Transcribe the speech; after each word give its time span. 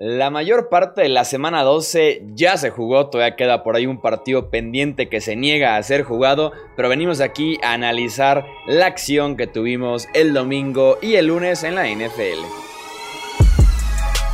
La 0.00 0.28
mayor 0.28 0.70
parte 0.70 1.02
de 1.02 1.08
la 1.08 1.24
semana 1.24 1.62
12 1.62 2.24
ya 2.34 2.56
se 2.56 2.70
jugó, 2.70 3.10
todavía 3.10 3.36
queda 3.36 3.62
por 3.62 3.76
ahí 3.76 3.86
un 3.86 4.00
partido 4.00 4.50
pendiente 4.50 5.08
que 5.08 5.20
se 5.20 5.36
niega 5.36 5.76
a 5.76 5.82
ser 5.84 6.02
jugado, 6.02 6.50
pero 6.74 6.88
venimos 6.88 7.20
aquí 7.20 7.60
a 7.62 7.74
analizar 7.74 8.44
la 8.66 8.86
acción 8.86 9.36
que 9.36 9.46
tuvimos 9.46 10.08
el 10.12 10.34
domingo 10.34 10.98
y 11.00 11.14
el 11.14 11.28
lunes 11.28 11.62
en 11.62 11.76
la 11.76 11.86
NFL. 11.86 12.42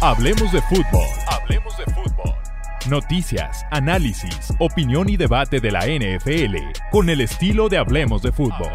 Hablemos 0.01 0.51
de 0.51 0.63
fútbol. 0.63 1.07
Hablemos 1.29 1.77
de 1.77 1.85
fútbol. 1.93 2.35
Noticias, 2.89 3.67
análisis, 3.71 4.55
opinión 4.61 5.11
y 5.11 5.19
debate 5.19 5.61
de 5.61 5.73
la 5.73 5.81
NFL 5.81 6.57
con 6.91 7.11
el 7.11 7.21
estilo 7.21 7.69
de 7.69 7.77
Hablemos 7.77 8.23
de 8.23 8.33
fútbol. 8.33 8.73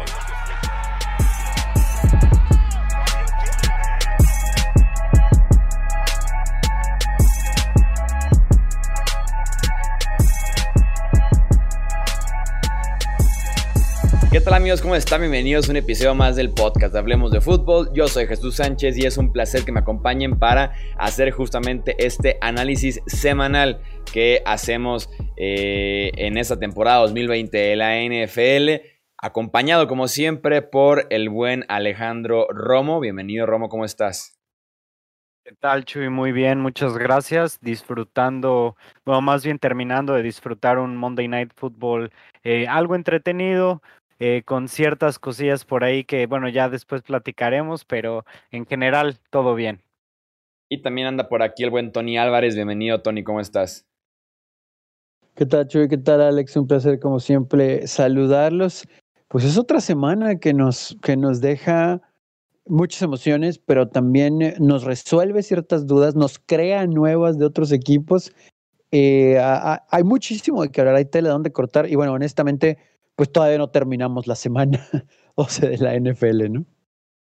¿Qué 14.36 14.42
tal 14.42 14.52
amigos? 14.52 14.82
¿Cómo 14.82 14.94
están? 14.94 15.22
Bienvenidos 15.22 15.66
a 15.66 15.70
un 15.70 15.78
episodio 15.78 16.14
más 16.14 16.36
del 16.36 16.52
podcast 16.52 16.94
Hablemos 16.94 17.32
de 17.32 17.40
Fútbol. 17.40 17.88
Yo 17.94 18.06
soy 18.06 18.26
Jesús 18.26 18.56
Sánchez 18.56 18.98
y 18.98 19.06
es 19.06 19.16
un 19.16 19.32
placer 19.32 19.64
que 19.64 19.72
me 19.72 19.80
acompañen 19.80 20.38
para 20.38 20.74
hacer 20.98 21.30
justamente 21.30 21.96
este 21.98 22.36
análisis 22.42 23.00
semanal 23.06 23.80
que 24.12 24.42
hacemos 24.44 25.08
eh, 25.38 26.10
en 26.16 26.36
esta 26.36 26.58
temporada 26.58 26.98
2020 26.98 27.56
de 27.56 27.76
la 27.76 27.96
NFL. 27.96 28.86
Acompañado 29.16 29.88
como 29.88 30.06
siempre 30.06 30.60
por 30.60 31.06
el 31.08 31.30
buen 31.30 31.64
Alejandro 31.68 32.46
Romo. 32.50 33.00
Bienvenido 33.00 33.46
Romo, 33.46 33.70
¿cómo 33.70 33.86
estás? 33.86 34.36
¿Qué 35.46 35.54
tal, 35.54 35.86
Chuy? 35.86 36.10
Muy 36.10 36.32
bien, 36.32 36.60
muchas 36.60 36.98
gracias. 36.98 37.58
Disfrutando, 37.62 38.76
bueno, 39.06 39.22
más 39.22 39.44
bien 39.44 39.58
terminando 39.58 40.12
de 40.12 40.22
disfrutar 40.22 40.76
un 40.76 40.94
Monday 40.94 41.26
Night 41.26 41.52
Football 41.54 42.10
eh, 42.48 42.68
algo 42.68 42.94
entretenido, 42.94 43.82
eh, 44.18 44.42
con 44.44 44.68
ciertas 44.68 45.18
cosillas 45.18 45.64
por 45.64 45.84
ahí 45.84 46.04
que, 46.04 46.26
bueno, 46.26 46.48
ya 46.48 46.68
después 46.68 47.02
platicaremos, 47.02 47.84
pero 47.84 48.24
en 48.50 48.66
general 48.66 49.18
todo 49.30 49.54
bien. 49.54 49.82
Y 50.68 50.82
también 50.82 51.06
anda 51.06 51.28
por 51.28 51.42
aquí 51.42 51.62
el 51.62 51.70
buen 51.70 51.92
Tony 51.92 52.18
Álvarez. 52.18 52.54
Bienvenido, 52.54 53.02
Tony, 53.02 53.22
¿cómo 53.22 53.40
estás? 53.40 53.86
¿Qué 55.34 55.46
tal, 55.46 55.68
Chuy? 55.68 55.88
¿Qué 55.88 55.98
tal, 55.98 56.22
Alex? 56.22 56.56
Un 56.56 56.66
placer, 56.66 56.98
como 56.98 57.20
siempre, 57.20 57.86
saludarlos. 57.86 58.88
Pues 59.28 59.44
es 59.44 59.58
otra 59.58 59.80
semana 59.80 60.36
que 60.36 60.54
nos, 60.54 60.96
que 61.02 61.16
nos 61.16 61.40
deja 61.40 62.00
muchas 62.66 63.02
emociones, 63.02 63.58
pero 63.58 63.88
también 63.88 64.38
nos 64.58 64.84
resuelve 64.84 65.42
ciertas 65.42 65.86
dudas, 65.86 66.14
nos 66.16 66.38
crea 66.38 66.86
nuevas 66.86 67.38
de 67.38 67.44
otros 67.44 67.70
equipos. 67.70 68.32
Eh, 68.92 69.38
hay 69.38 70.04
muchísimo 70.04 70.62
de 70.62 70.70
que 70.70 70.80
hablar, 70.80 70.96
hay 70.96 71.04
tela 71.04 71.28
de 71.28 71.32
dónde 71.32 71.52
cortar. 71.52 71.88
Y 71.88 71.96
bueno, 71.96 72.12
honestamente, 72.12 72.78
pues 73.16 73.32
todavía 73.32 73.58
no 73.58 73.70
terminamos 73.70 74.26
la 74.26 74.36
semana 74.36 74.86
12 75.36 75.68
de 75.68 75.78
la 75.78 75.98
NFL, 75.98 76.52
¿no? 76.52 76.66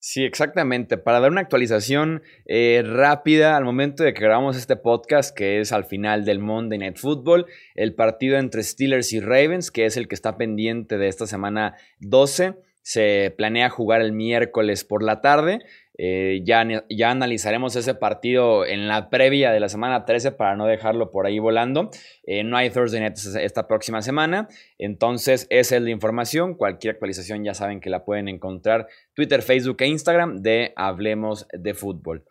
Sí, 0.07 0.23
exactamente. 0.23 0.99
Para 0.99 1.19
dar 1.19 1.31
una 1.31 1.41
actualización 1.41 2.21
eh, 2.45 2.83
rápida 2.85 3.57
al 3.57 3.65
momento 3.65 4.03
de 4.03 4.13
que 4.13 4.21
grabamos 4.21 4.55
este 4.55 4.75
podcast, 4.75 5.35
que 5.35 5.59
es 5.59 5.71
al 5.71 5.85
final 5.85 6.25
del 6.25 6.37
Monday 6.37 6.77
Night 6.77 6.97
Football, 6.97 7.47
el 7.73 7.95
partido 7.95 8.37
entre 8.37 8.61
Steelers 8.61 9.13
y 9.13 9.19
Ravens, 9.19 9.71
que 9.71 9.85
es 9.85 9.97
el 9.97 10.07
que 10.07 10.13
está 10.13 10.37
pendiente 10.37 10.99
de 10.99 11.07
esta 11.07 11.25
semana 11.25 11.75
12, 12.01 12.53
se 12.83 13.33
planea 13.35 13.71
jugar 13.71 14.01
el 14.01 14.11
miércoles 14.11 14.83
por 14.83 15.01
la 15.01 15.21
tarde. 15.21 15.61
Eh, 15.97 16.41
ya, 16.43 16.65
ya, 16.89 17.11
analizaremos 17.11 17.75
ese 17.75 17.95
partido 17.95 18.65
en 18.65 18.87
la 18.87 19.09
previa 19.09 19.51
de 19.51 19.59
la 19.59 19.69
semana 19.69 20.05
13 20.05 20.31
para 20.33 20.55
no 20.55 20.65
dejarlo 20.65 21.11
por 21.11 21.25
ahí 21.25 21.39
volando. 21.39 21.89
Eh, 22.23 22.43
no 22.43 22.57
hay 22.57 22.69
Thursday 22.69 22.99
Night 22.99 23.17
esta 23.39 23.67
próxima 23.67 24.01
semana. 24.01 24.47
Entonces, 24.77 25.47
esa 25.49 25.77
es 25.77 25.81
la 25.81 25.91
información. 25.91 26.55
Cualquier 26.55 26.93
actualización 26.93 27.43
ya 27.43 27.53
saben 27.53 27.79
que 27.79 27.89
la 27.89 28.03
pueden 28.03 28.27
encontrar 28.27 28.87
Twitter, 29.13 29.41
Facebook 29.41 29.77
e 29.79 29.87
Instagram 29.87 30.41
de 30.41 30.73
Hablemos 30.75 31.47
de 31.53 31.73
Fútbol. 31.73 32.25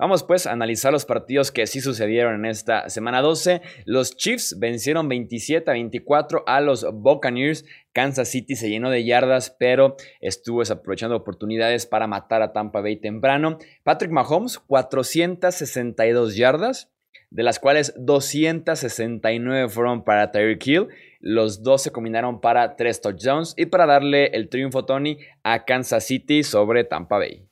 Vamos 0.00 0.22
pues 0.24 0.46
a 0.46 0.52
analizar 0.52 0.94
los 0.94 1.04
partidos 1.04 1.52
que 1.52 1.66
sí 1.66 1.82
sucedieron 1.82 2.36
en 2.36 2.46
esta 2.46 2.88
semana 2.88 3.20
12. 3.20 3.60
Los 3.84 4.16
Chiefs 4.16 4.58
vencieron 4.58 5.10
27 5.10 5.70
a 5.70 5.74
24 5.74 6.42
a 6.46 6.62
los 6.62 6.86
Buccaneers. 6.90 7.66
Kansas 7.92 8.30
City 8.30 8.56
se 8.56 8.70
llenó 8.70 8.88
de 8.88 9.04
yardas, 9.04 9.54
pero 9.58 9.96
estuvo 10.22 10.62
aprovechando 10.62 11.16
oportunidades 11.16 11.84
para 11.84 12.06
matar 12.06 12.40
a 12.40 12.54
Tampa 12.54 12.80
Bay 12.80 12.96
temprano. 12.96 13.58
Patrick 13.82 14.10
Mahomes, 14.10 14.58
462 14.58 16.34
yardas, 16.34 16.90
de 17.28 17.42
las 17.42 17.58
cuales 17.58 17.92
269 17.98 19.68
fueron 19.68 20.02
para 20.02 20.30
Tyreek 20.30 20.66
Hill. 20.66 20.88
Los 21.20 21.62
dos 21.62 21.82
se 21.82 21.92
combinaron 21.92 22.40
para 22.40 22.74
tres 22.76 23.02
touchdowns 23.02 23.52
y 23.54 23.66
para 23.66 23.84
darle 23.84 24.28
el 24.28 24.48
triunfo 24.48 24.86
Tony 24.86 25.18
a 25.42 25.66
Kansas 25.66 26.06
City 26.06 26.42
sobre 26.42 26.84
Tampa 26.84 27.18
Bay. 27.18 27.49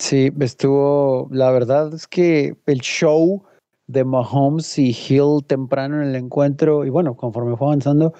Sí, 0.00 0.32
estuvo, 0.40 1.28
la 1.30 1.50
verdad 1.50 1.92
es 1.92 2.08
que 2.08 2.56
el 2.64 2.80
show 2.80 3.42
de 3.86 4.02
Mahomes 4.02 4.78
y 4.78 4.96
Hill 4.96 5.44
temprano 5.46 6.00
en 6.00 6.08
el 6.08 6.16
encuentro, 6.16 6.86
y 6.86 6.88
bueno, 6.88 7.14
conforme 7.16 7.54
fue 7.54 7.66
avanzando, 7.66 8.14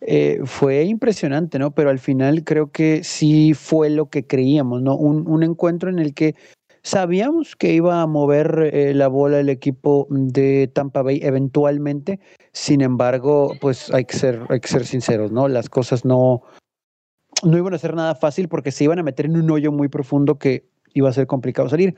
eh, 0.00 0.40
fue 0.44 0.82
impresionante, 0.84 1.60
¿no? 1.60 1.70
Pero 1.70 1.90
al 1.90 2.00
final 2.00 2.42
creo 2.42 2.72
que 2.72 3.04
sí 3.04 3.54
fue 3.54 3.90
lo 3.90 4.10
que 4.10 4.26
creíamos, 4.26 4.82
¿no? 4.82 4.96
Un, 4.96 5.44
encuentro 5.44 5.88
en 5.88 6.00
el 6.00 6.14
que 6.14 6.34
sabíamos 6.82 7.54
que 7.54 7.74
iba 7.74 8.02
a 8.02 8.06
mover 8.08 8.70
eh, 8.72 8.92
la 8.92 9.06
bola 9.06 9.38
el 9.38 9.50
equipo 9.50 10.08
de 10.10 10.68
Tampa 10.74 11.02
Bay 11.02 11.20
eventualmente, 11.22 12.18
sin 12.52 12.80
embargo, 12.80 13.52
pues 13.60 13.92
hay 13.94 14.04
que 14.04 14.16
ser, 14.16 14.46
hay 14.48 14.58
que 14.58 14.68
ser 14.68 14.84
sinceros, 14.84 15.30
¿no? 15.30 15.46
Las 15.46 15.68
cosas 15.68 16.04
no, 16.04 16.42
no 17.44 17.56
iban 17.56 17.74
a 17.74 17.78
ser 17.78 17.94
nada 17.94 18.16
fácil 18.16 18.48
porque 18.48 18.72
se 18.72 18.82
iban 18.82 18.98
a 18.98 19.04
meter 19.04 19.26
en 19.26 19.36
un 19.36 19.48
hoyo 19.48 19.70
muy 19.70 19.88
profundo 19.88 20.36
que 20.36 20.69
iba 20.94 21.08
a 21.08 21.12
ser 21.12 21.26
complicado 21.26 21.68
salir. 21.68 21.96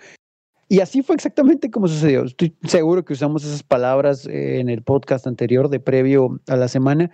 Y 0.69 0.81
así 0.81 1.03
fue 1.03 1.15
exactamente 1.15 1.71
como 1.71 1.87
sucedió. 1.87 2.25
Estoy 2.25 2.57
seguro 2.65 3.05
que 3.05 3.13
usamos 3.13 3.45
esas 3.45 3.63
palabras 3.63 4.27
eh, 4.27 4.61
en 4.61 4.71
el 4.71 4.83
podcast 4.83 5.27
anterior 5.27 5.69
de 5.69 5.81
previo 5.81 6.41
a 6.49 6.57
la 6.57 6.69
semana. 6.69 7.11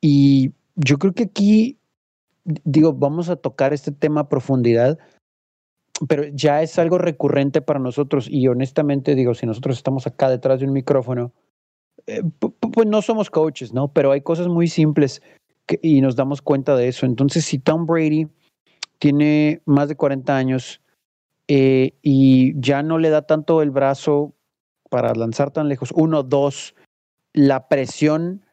Y 0.00 0.52
yo 0.74 0.98
creo 0.98 1.12
que 1.12 1.24
aquí, 1.24 1.78
digo, 2.44 2.92
vamos 2.92 3.28
a 3.28 3.36
tocar 3.36 3.72
este 3.72 3.92
tema 3.92 4.22
a 4.22 4.28
profundidad, 4.28 4.98
pero 6.08 6.24
ya 6.32 6.62
es 6.62 6.78
algo 6.78 6.98
recurrente 6.98 7.62
para 7.62 7.78
nosotros. 7.78 8.26
Y 8.28 8.48
honestamente, 8.48 9.14
digo, 9.14 9.34
si 9.34 9.46
nosotros 9.46 9.76
estamos 9.76 10.06
acá 10.08 10.28
detrás 10.28 10.58
de 10.58 10.66
un 10.66 10.72
micrófono, 10.72 11.32
eh, 12.06 12.22
pues 12.40 12.88
no 12.88 13.02
somos 13.02 13.30
coaches, 13.30 13.72
¿no? 13.72 13.92
Pero 13.92 14.10
hay 14.10 14.22
cosas 14.22 14.48
muy 14.48 14.66
simples 14.66 15.22
y 15.80 16.00
nos 16.00 16.16
damos 16.16 16.42
cuenta 16.42 16.74
de 16.74 16.88
eso. 16.88 17.06
Entonces, 17.06 17.44
si 17.44 17.58
Tom 17.58 17.86
Brady 17.86 18.26
tiene 18.98 19.62
más 19.64 19.88
de 19.88 19.96
40 19.96 20.36
años, 20.36 20.80
eh, 21.52 21.94
y 22.00 22.52
ya 22.60 22.84
no 22.84 22.98
le 22.98 23.10
da 23.10 23.22
tanto 23.22 23.60
el 23.60 23.72
brazo 23.72 24.36
para 24.88 25.12
lanzar 25.16 25.50
tan 25.50 25.68
lejos. 25.68 25.90
Uno, 25.92 26.22
dos, 26.22 26.76
la 27.32 27.66
presión 27.66 28.46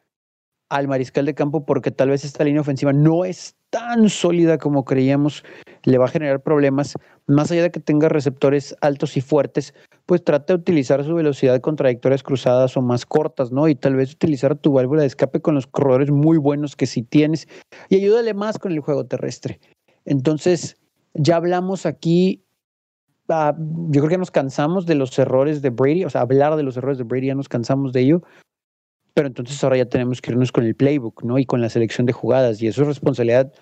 al 0.68 0.88
mariscal 0.88 1.24
de 1.24 1.36
campo 1.36 1.64
porque 1.64 1.92
tal 1.92 2.10
vez 2.10 2.24
esta 2.24 2.42
línea 2.42 2.60
ofensiva 2.60 2.92
no 2.92 3.24
es 3.24 3.54
tan 3.70 4.08
sólida 4.08 4.58
como 4.58 4.84
creíamos, 4.84 5.44
le 5.84 5.96
va 5.96 6.06
a 6.06 6.08
generar 6.08 6.42
problemas. 6.42 6.96
Más 7.28 7.52
allá 7.52 7.62
de 7.62 7.70
que 7.70 7.78
tenga 7.78 8.08
receptores 8.08 8.74
altos 8.80 9.16
y 9.16 9.20
fuertes, 9.20 9.74
pues 10.04 10.24
trata 10.24 10.54
de 10.54 10.58
utilizar 10.58 11.04
su 11.04 11.14
velocidad 11.14 11.60
con 11.60 11.76
trayectorias 11.76 12.24
cruzadas 12.24 12.76
o 12.76 12.82
más 12.82 13.06
cortas, 13.06 13.52
¿no? 13.52 13.68
Y 13.68 13.76
tal 13.76 13.94
vez 13.94 14.12
utilizar 14.12 14.56
tu 14.56 14.72
válvula 14.72 15.02
de 15.02 15.06
escape 15.06 15.40
con 15.40 15.54
los 15.54 15.68
corredores 15.68 16.10
muy 16.10 16.36
buenos 16.36 16.74
que 16.74 16.86
sí 16.86 17.04
tienes 17.04 17.46
y 17.90 17.94
ayúdale 17.94 18.34
más 18.34 18.58
con 18.58 18.72
el 18.72 18.80
juego 18.80 19.06
terrestre. 19.06 19.60
Entonces, 20.04 20.78
ya 21.14 21.36
hablamos 21.36 21.86
aquí 21.86 22.42
Ah, 23.28 23.54
yo 23.58 24.00
creo 24.00 24.08
que 24.08 24.18
nos 24.18 24.30
cansamos 24.30 24.86
de 24.86 24.94
los 24.94 25.18
errores 25.18 25.60
de 25.60 25.70
Brady, 25.70 26.04
o 26.04 26.10
sea, 26.10 26.22
hablar 26.22 26.56
de 26.56 26.62
los 26.62 26.76
errores 26.76 26.96
de 26.98 27.04
Brady 27.04 27.26
ya 27.26 27.34
nos 27.34 27.48
cansamos 27.48 27.92
de 27.92 28.00
ello, 28.00 28.22
pero 29.12 29.28
entonces 29.28 29.62
ahora 29.62 29.76
ya 29.76 29.84
tenemos 29.86 30.22
que 30.22 30.30
irnos 30.30 30.50
con 30.50 30.64
el 30.64 30.74
playbook, 30.74 31.22
¿no? 31.24 31.38
Y 31.38 31.44
con 31.44 31.60
la 31.60 31.68
selección 31.68 32.06
de 32.06 32.12
jugadas, 32.14 32.62
y 32.62 32.68
eso 32.68 32.82
es 32.82 32.88
responsabilidad 32.88 33.52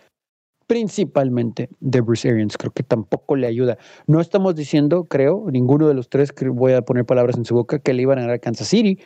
principalmente 0.67 1.69
de 1.81 2.01
Bruce 2.01 2.29
Arians, 2.29 2.57
creo 2.57 2.73
que 2.73 2.83
tampoco 2.83 3.37
le 3.37 3.47
ayuda. 3.47 3.79
No 4.07 4.21
estamos 4.21 4.55
diciendo, 4.57 5.05
creo, 5.05 5.47
ninguno 5.51 5.89
de 5.89 5.95
los 5.95 6.09
tres, 6.09 6.33
que 6.33 6.49
voy 6.49 6.73
a 6.73 6.83
poner 6.83 7.05
palabras 7.05 7.37
en 7.37 7.45
su 7.45 7.55
boca, 7.55 7.79
que 7.79 7.95
le 7.95 8.03
iban 8.03 8.19
a 8.19 8.23
ganar 8.23 8.37
a 8.37 8.41
Kansas 8.41 8.69
City, 8.69 8.99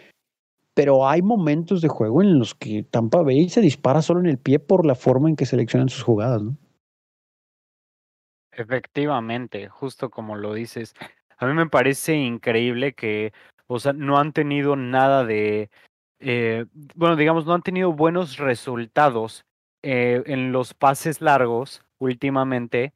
pero 0.75 1.07
hay 1.07 1.23
momentos 1.23 1.83
de 1.83 1.89
juego 1.89 2.23
en 2.23 2.39
los 2.39 2.55
que 2.55 2.83
Tampa 2.83 3.23
Bay 3.23 3.49
se 3.49 3.61
dispara 3.61 4.03
solo 4.03 4.21
en 4.21 4.27
el 4.27 4.39
pie 4.39 4.59
por 4.59 4.87
la 4.87 4.95
forma 4.95 5.29
en 5.29 5.37
que 5.37 5.47
seleccionan 5.47 5.89
sus 5.89 6.03
jugadas, 6.03 6.43
¿no? 6.43 6.57
Efectivamente, 8.53 9.69
justo 9.69 10.11
como 10.11 10.37
lo 10.37 10.55
dices. 10.55 10.95
A 11.39 11.47
mí 11.47 11.55
me 11.55 11.69
parece 11.69 12.15
increíble 12.17 12.95
que, 12.95 13.33
o 13.67 13.79
sea, 13.79 13.93
no 13.93 14.19
han 14.19 14.33
tenido 14.33 14.77
nada 14.77 15.25
de, 15.25 15.71
eh, 16.19 16.67
bueno, 16.95 17.17
digamos, 17.17 17.47
no 17.47 17.55
han 17.55 17.63
tenido 17.63 17.93
buenos 17.93 18.37
resultados 18.37 19.45
eh, 19.83 20.23
en 20.27 20.53
los 20.53 20.75
pases 20.75 21.23
largos 21.23 21.83
últimamente 21.99 22.93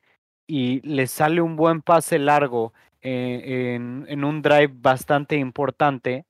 y 0.46 0.80
les 0.86 1.10
sale 1.10 1.40
un 1.40 1.56
buen 1.56 1.80
pase 1.80 2.18
largo 2.18 2.74
eh, 3.00 3.74
en, 3.76 4.24
un 4.24 4.42
drive 4.42 4.72
bastante 4.74 5.36
importante 5.36 6.26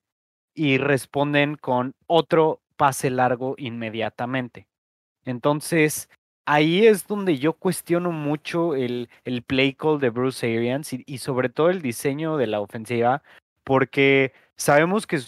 y 0.54 0.78
responden 0.78 1.56
con 1.56 1.94
otro 2.06 2.60
pase 2.76 3.10
largo 3.10 3.54
inmediatamente. 3.58 4.68
Entonces, 5.24 6.08
ahí 6.46 6.86
es 6.86 7.06
donde 7.06 7.38
yo 7.38 7.54
cuestiono 7.54 8.12
mucho 8.12 8.74
el, 8.74 9.08
el 9.24 9.42
play 9.42 9.74
call 9.74 10.00
de 10.00 10.10
Bruce 10.10 10.46
Arians 10.46 10.92
y, 10.92 11.18
sobre 11.18 11.48
todo 11.48 11.70
el 11.70 11.82
diseño 11.82 12.36
de 12.36 12.46
la 12.46 12.60
ofensiva, 12.60 13.22
porque 13.64 14.32
sabemos 14.56 15.06
que, 15.06 15.18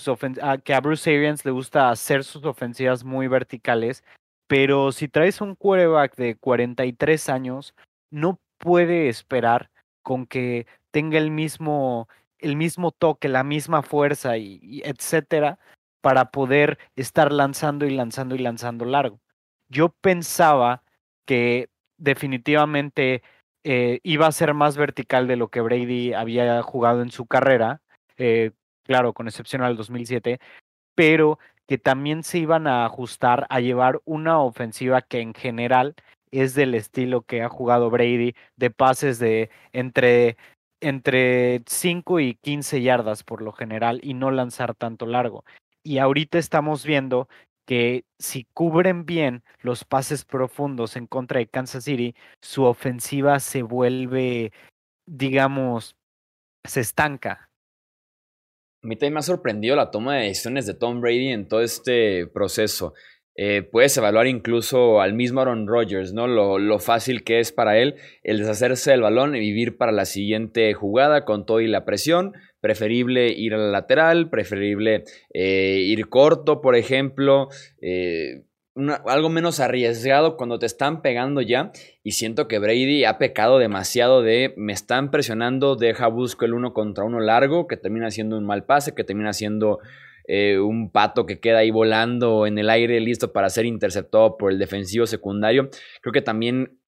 ah, 0.43 0.59
que 0.59 0.75
a 0.75 0.81
Bruce 0.81 1.15
Arians 1.15 1.45
le 1.45 1.51
gusta 1.51 1.91
hacer 1.91 2.25
sus 2.25 2.45
ofensivas 2.45 3.05
muy 3.05 3.29
verticales, 3.29 4.05
pero 4.47 4.93
si 4.93 5.09
traes 5.09 5.41
un 5.41 5.55
quarterback 5.57 6.17
de 6.17 6.37
43 6.37 7.29
años, 7.29 7.75
no 8.11 8.39
puede 8.59 9.09
esperar 9.09 9.71
con 10.03 10.27
que 10.27 10.67
tenga 10.91 11.19
el 11.19 11.31
mismo, 11.31 12.09
el 12.39 12.57
mismo 12.57 12.93
toque, 12.93 13.29
la 13.29 13.43
misma 13.45 13.83
fuerza 13.83 14.37
y, 14.39 14.83
etcétera, 14.85 15.59
para 16.01 16.31
poder 16.31 16.79
estar 16.95 17.33
lanzando 17.33 17.87
y 17.87 17.91
lanzando 17.91 18.35
y 18.37 18.39
lanzando 18.39 18.85
largo. 18.85 19.21
Yo 19.69 19.89
pensaba 19.89 20.83
que 21.27 21.69
definitivamente 21.99 23.23
eh, 23.65 24.01
iba 24.05 24.27
a 24.27 24.33
ser 24.33 24.55
más 24.55 24.77
vertical 24.77 25.27
de 25.27 25.37
lo 25.37 25.49
que 25.49 25.61
Brady 25.61 26.13
había 26.15 26.63
jugado 26.63 27.03
en 27.03 27.11
su 27.11 27.27
carrera, 27.27 27.83
eh, 28.17 28.53
claro, 28.85 29.13
con 29.13 29.27
excepción 29.27 29.63
al 29.63 29.77
2007, 29.77 30.39
pero 30.95 31.39
que 31.67 31.79
también 31.79 32.23
se 32.23 32.39
iban 32.39 32.67
a 32.67 32.85
ajustar 32.87 33.47
a 33.51 33.61
llevar 33.61 34.01
una 34.05 34.41
ofensiva 34.41 35.03
que 35.03 35.21
en 35.21 35.35
general 35.35 35.97
es 36.31 36.55
del 36.55 36.75
estilo 36.75 37.23
que 37.23 37.43
ha 37.43 37.49
jugado 37.49 37.91
Brady, 37.91 38.35
de 38.57 38.71
pases 38.71 39.19
de 39.19 39.51
entre, 39.73 40.37
entre 40.81 41.63
5 41.67 42.21
y 42.21 42.35
15 42.37 42.83
yardas 42.83 43.25
por 43.25 43.43
lo 43.43 43.53
general 43.53 44.01
y 44.03 44.15
no 44.15 44.31
lanzar 44.31 44.75
tanto 44.75 45.07
largo. 45.07 45.45
Y 45.83 45.99
ahorita 45.99 46.39
estamos 46.39 46.85
viendo 46.85 47.29
que 47.67 48.05
si 48.19 48.47
cubren 48.55 49.05
bien 49.05 49.43
los 49.61 49.85
pases 49.85 50.25
profundos 50.25 50.97
en 50.97 51.07
contra 51.07 51.41
de 51.41 51.49
Kansas 51.49 51.85
City, 51.85 52.15
su 52.41 52.65
ofensiva 52.65 53.41
se 53.41 53.63
vuelve, 53.63 54.53
digamos, 55.07 55.97
se 56.65 56.81
estanca. 56.81 57.51
A 58.83 58.87
mí 58.87 58.97
también 58.97 59.15
me 59.15 59.21
ha 59.21 59.23
sorprendido 59.23 59.75
la 59.75 59.91
toma 59.91 60.17
de 60.17 60.25
decisiones 60.29 60.67
de 60.67 60.75
Tom 60.75 61.01
Brady 61.01 61.29
en 61.29 61.49
todo 61.49 61.61
este 61.61 62.27
proceso. 62.29 62.95
Eh, 63.39 63.63
puedes 63.63 63.95
evaluar 63.99 64.27
incluso 64.29 65.01
al 65.03 65.13
mismo 65.13 65.41
Aaron 65.41 65.67
Rodgers, 65.67 66.15
¿no? 66.15 66.27
Lo, 66.27 66.59
lo, 66.59 66.79
fácil 66.79 67.23
que 67.23 67.39
es 67.39 67.53
para 67.53 67.79
él 67.79 67.97
el 68.23 68.39
deshacerse 68.39 68.93
del 68.93 69.03
balón 69.03 69.37
y 69.37 69.41
vivir 69.41 69.77
para 69.77 69.93
la 69.93 70.07
siguiente 70.07 70.73
jugada 70.73 71.27
con 71.27 71.45
todo 71.45 71.61
y 71.61 71.67
la 71.67 71.85
presión. 71.85 72.33
Preferible 72.67 73.29
ir 73.29 73.55
al 73.55 73.71
lateral, 73.71 74.29
preferible 74.29 75.05
eh, 75.33 75.79
ir 75.87 76.09
corto, 76.09 76.61
por 76.61 76.75
ejemplo. 76.75 77.47
Eh, 77.81 78.43
algo 79.07 79.29
menos 79.29 79.61
arriesgado 79.61 80.37
cuando 80.37 80.59
te 80.59 80.67
están 80.67 81.01
pegando 81.01 81.43
ya. 81.43 81.71
Y 82.03 82.11
siento 82.11 82.49
que 82.49 82.59
Brady 82.59 83.05
ha 83.05 83.19
pecado 83.19 83.59
demasiado 83.59 84.21
de 84.21 84.53
me 84.57 84.73
están 84.73 85.13
presionando, 85.13 85.77
deja 85.77 86.09
busco 86.09 86.45
el 86.45 86.55
uno 86.55 86.75
contra 86.75 87.05
uno 87.05 87.21
largo, 87.21 87.69
que 87.69 87.77
termina 87.77 88.11
siendo 88.11 88.37
un 88.37 88.45
mal 88.45 88.65
pase, 88.65 88.97
que 88.97 89.05
termina 89.05 89.33
siendo 89.33 89.79
eh, 90.27 90.59
un 90.59 90.91
pato 90.91 91.25
que 91.25 91.39
queda 91.39 91.59
ahí 91.59 91.71
volando 91.71 92.49
en 92.49 92.59
el 92.59 92.69
aire 92.69 92.99
listo 92.99 93.33
para 93.33 93.49
ser 93.49 93.65
interceptado 93.65 94.37
por 94.37 94.51
el 94.51 94.59
defensivo 94.59 95.07
secundario. 95.07 95.71
Creo 96.03 96.13
que 96.13 96.21
también 96.21 96.81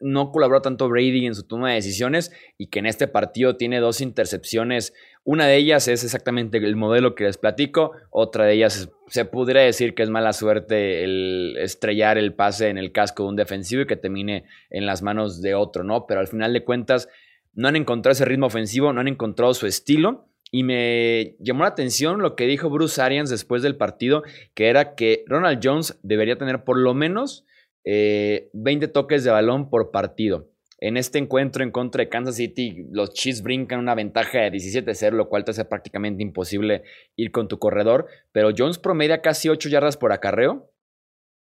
no 0.00 0.30
colaboró 0.30 0.60
tanto 0.60 0.88
Brady 0.88 1.26
en 1.26 1.34
su 1.34 1.46
toma 1.46 1.70
de 1.70 1.76
decisiones 1.76 2.32
y 2.58 2.68
que 2.68 2.80
en 2.80 2.86
este 2.86 3.08
partido 3.08 3.56
tiene 3.56 3.80
dos 3.80 4.00
intercepciones. 4.00 4.92
Una 5.26 5.48
de 5.48 5.56
ellas 5.56 5.88
es 5.88 6.04
exactamente 6.04 6.58
el 6.58 6.76
modelo 6.76 7.16
que 7.16 7.24
les 7.24 7.36
platico, 7.36 7.90
otra 8.10 8.44
de 8.44 8.54
ellas 8.54 8.88
se 9.08 9.24
podría 9.24 9.62
decir 9.62 9.92
que 9.96 10.04
es 10.04 10.08
mala 10.08 10.32
suerte 10.32 11.02
el 11.02 11.56
estrellar 11.58 12.16
el 12.16 12.32
pase 12.32 12.68
en 12.68 12.78
el 12.78 12.92
casco 12.92 13.24
de 13.24 13.30
un 13.30 13.36
defensivo 13.36 13.82
y 13.82 13.86
que 13.88 13.96
termine 13.96 14.44
en 14.70 14.86
las 14.86 15.02
manos 15.02 15.42
de 15.42 15.56
otro, 15.56 15.82
¿no? 15.82 16.06
Pero 16.06 16.20
al 16.20 16.28
final 16.28 16.52
de 16.52 16.64
cuentas 16.64 17.08
no 17.54 17.66
han 17.66 17.74
encontrado 17.74 18.12
ese 18.12 18.24
ritmo 18.24 18.46
ofensivo, 18.46 18.92
no 18.92 19.00
han 19.00 19.08
encontrado 19.08 19.52
su 19.52 19.66
estilo. 19.66 20.28
Y 20.52 20.62
me 20.62 21.34
llamó 21.40 21.64
la 21.64 21.70
atención 21.70 22.22
lo 22.22 22.36
que 22.36 22.46
dijo 22.46 22.70
Bruce 22.70 23.02
Arians 23.02 23.28
después 23.28 23.64
del 23.64 23.76
partido, 23.76 24.22
que 24.54 24.68
era 24.68 24.94
que 24.94 25.24
Ronald 25.26 25.58
Jones 25.60 25.98
debería 26.04 26.38
tener 26.38 26.62
por 26.62 26.78
lo 26.78 26.94
menos 26.94 27.44
20 27.84 28.84
eh, 28.84 28.88
toques 28.94 29.24
de 29.24 29.32
balón 29.32 29.70
por 29.70 29.90
partido. 29.90 30.46
En 30.78 30.96
este 30.96 31.18
encuentro 31.18 31.62
en 31.62 31.70
contra 31.70 32.02
de 32.02 32.10
Kansas 32.10 32.36
City, 32.36 32.86
los 32.90 33.14
Chiefs 33.14 33.42
brincan 33.42 33.78
una 33.78 33.94
ventaja 33.94 34.40
de 34.40 34.50
17-0, 34.52 35.12
lo 35.12 35.28
cual 35.28 35.44
te 35.44 35.52
hace 35.52 35.64
prácticamente 35.64 36.22
imposible 36.22 36.82
ir 37.16 37.30
con 37.30 37.48
tu 37.48 37.58
corredor. 37.58 38.06
Pero 38.32 38.50
Jones 38.56 38.78
promedia 38.78 39.22
casi 39.22 39.48
8 39.48 39.70
yardas 39.70 39.96
por 39.96 40.12
acarreo 40.12 40.70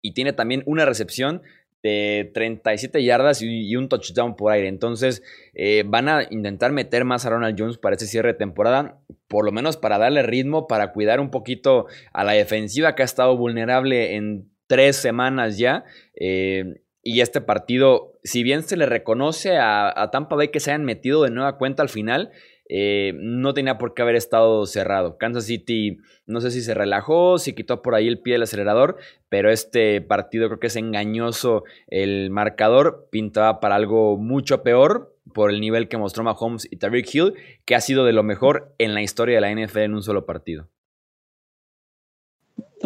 y 0.01 0.13
tiene 0.13 0.33
también 0.33 0.63
una 0.65 0.85
recepción 0.85 1.43
de 1.83 2.29
37 2.33 3.03
yardas 3.03 3.41
y, 3.41 3.75
un 3.75 3.89
touchdown 3.89 4.35
por 4.35 4.51
aire. 4.51 4.67
Entonces 4.67 5.23
eh, 5.53 5.83
van 5.85 6.09
a 6.09 6.23
intentar 6.29 6.71
meter 6.71 7.05
más 7.05 7.25
a 7.25 7.29
Ronald 7.29 7.55
Jones 7.57 7.77
para 7.77 7.95
ese 7.95 8.07
cierre 8.07 8.33
de 8.33 8.37
temporada, 8.37 9.01
por 9.27 9.45
lo 9.45 9.51
menos 9.51 9.77
para 9.77 9.97
darle 9.97 10.23
ritmo, 10.23 10.67
para 10.67 10.91
cuidar 10.91 11.19
un 11.19 11.31
poquito 11.31 11.87
a 12.13 12.23
la 12.23 12.33
defensiva 12.33 12.95
que 12.95 13.01
ha 13.01 13.05
estado 13.05 13.37
vulnerable 13.37 14.15
en 14.15 14.51
tres 14.67 14.97
semanas 14.97 15.57
ya. 15.57 15.85
Eh, 16.15 16.81
y 17.03 17.21
este 17.21 17.41
partido, 17.41 18.19
si 18.23 18.43
bien 18.43 18.63
se 18.63 18.77
le 18.77 18.85
reconoce 18.85 19.57
a, 19.57 20.09
Tampa 20.11 20.35
Bay 20.35 20.49
que 20.49 20.59
se 20.59 20.71
hayan 20.71 20.85
metido 20.85 21.23
de 21.23 21.31
nueva 21.31 21.57
cuenta 21.57 21.81
al 21.81 21.89
final, 21.89 22.31
eh, 22.69 23.13
no 23.15 23.53
tenía 23.53 23.77
por 23.77 23.93
qué 23.93 24.03
haber 24.03 24.15
estado 24.15 24.65
cerrado. 24.65 25.17
Kansas 25.17 25.45
City, 25.45 25.97
no 26.27 26.41
sé 26.41 26.51
si 26.51 26.61
se 26.61 26.73
relajó, 26.73 27.39
si 27.39 27.53
quitó 27.53 27.81
por 27.81 27.95
ahí 27.95 28.07
el 28.07 28.19
pie 28.19 28.33
del 28.33 28.43
acelerador, 28.43 28.97
pero 29.29 29.51
este 29.51 29.99
partido 30.01 30.47
creo 30.47 30.59
que 30.59 30.67
es 30.67 30.75
engañoso. 30.75 31.63
El 31.87 32.29
marcador 32.29 33.07
pintaba 33.11 33.59
para 33.59 33.75
algo 33.75 34.17
mucho 34.17 34.61
peor 34.61 35.17
por 35.33 35.49
el 35.49 35.59
nivel 35.59 35.87
que 35.87 35.97
mostró 35.97 36.23
Mahomes 36.23 36.67
y 36.71 36.77
Tariq 36.77 37.13
Hill, 37.13 37.33
que 37.65 37.75
ha 37.75 37.81
sido 37.81 38.05
de 38.05 38.13
lo 38.13 38.23
mejor 38.23 38.75
en 38.77 38.93
la 38.93 39.01
historia 39.01 39.35
de 39.35 39.41
la 39.41 39.51
NFL 39.51 39.79
en 39.79 39.95
un 39.95 40.03
solo 40.03 40.25
partido. 40.25 40.69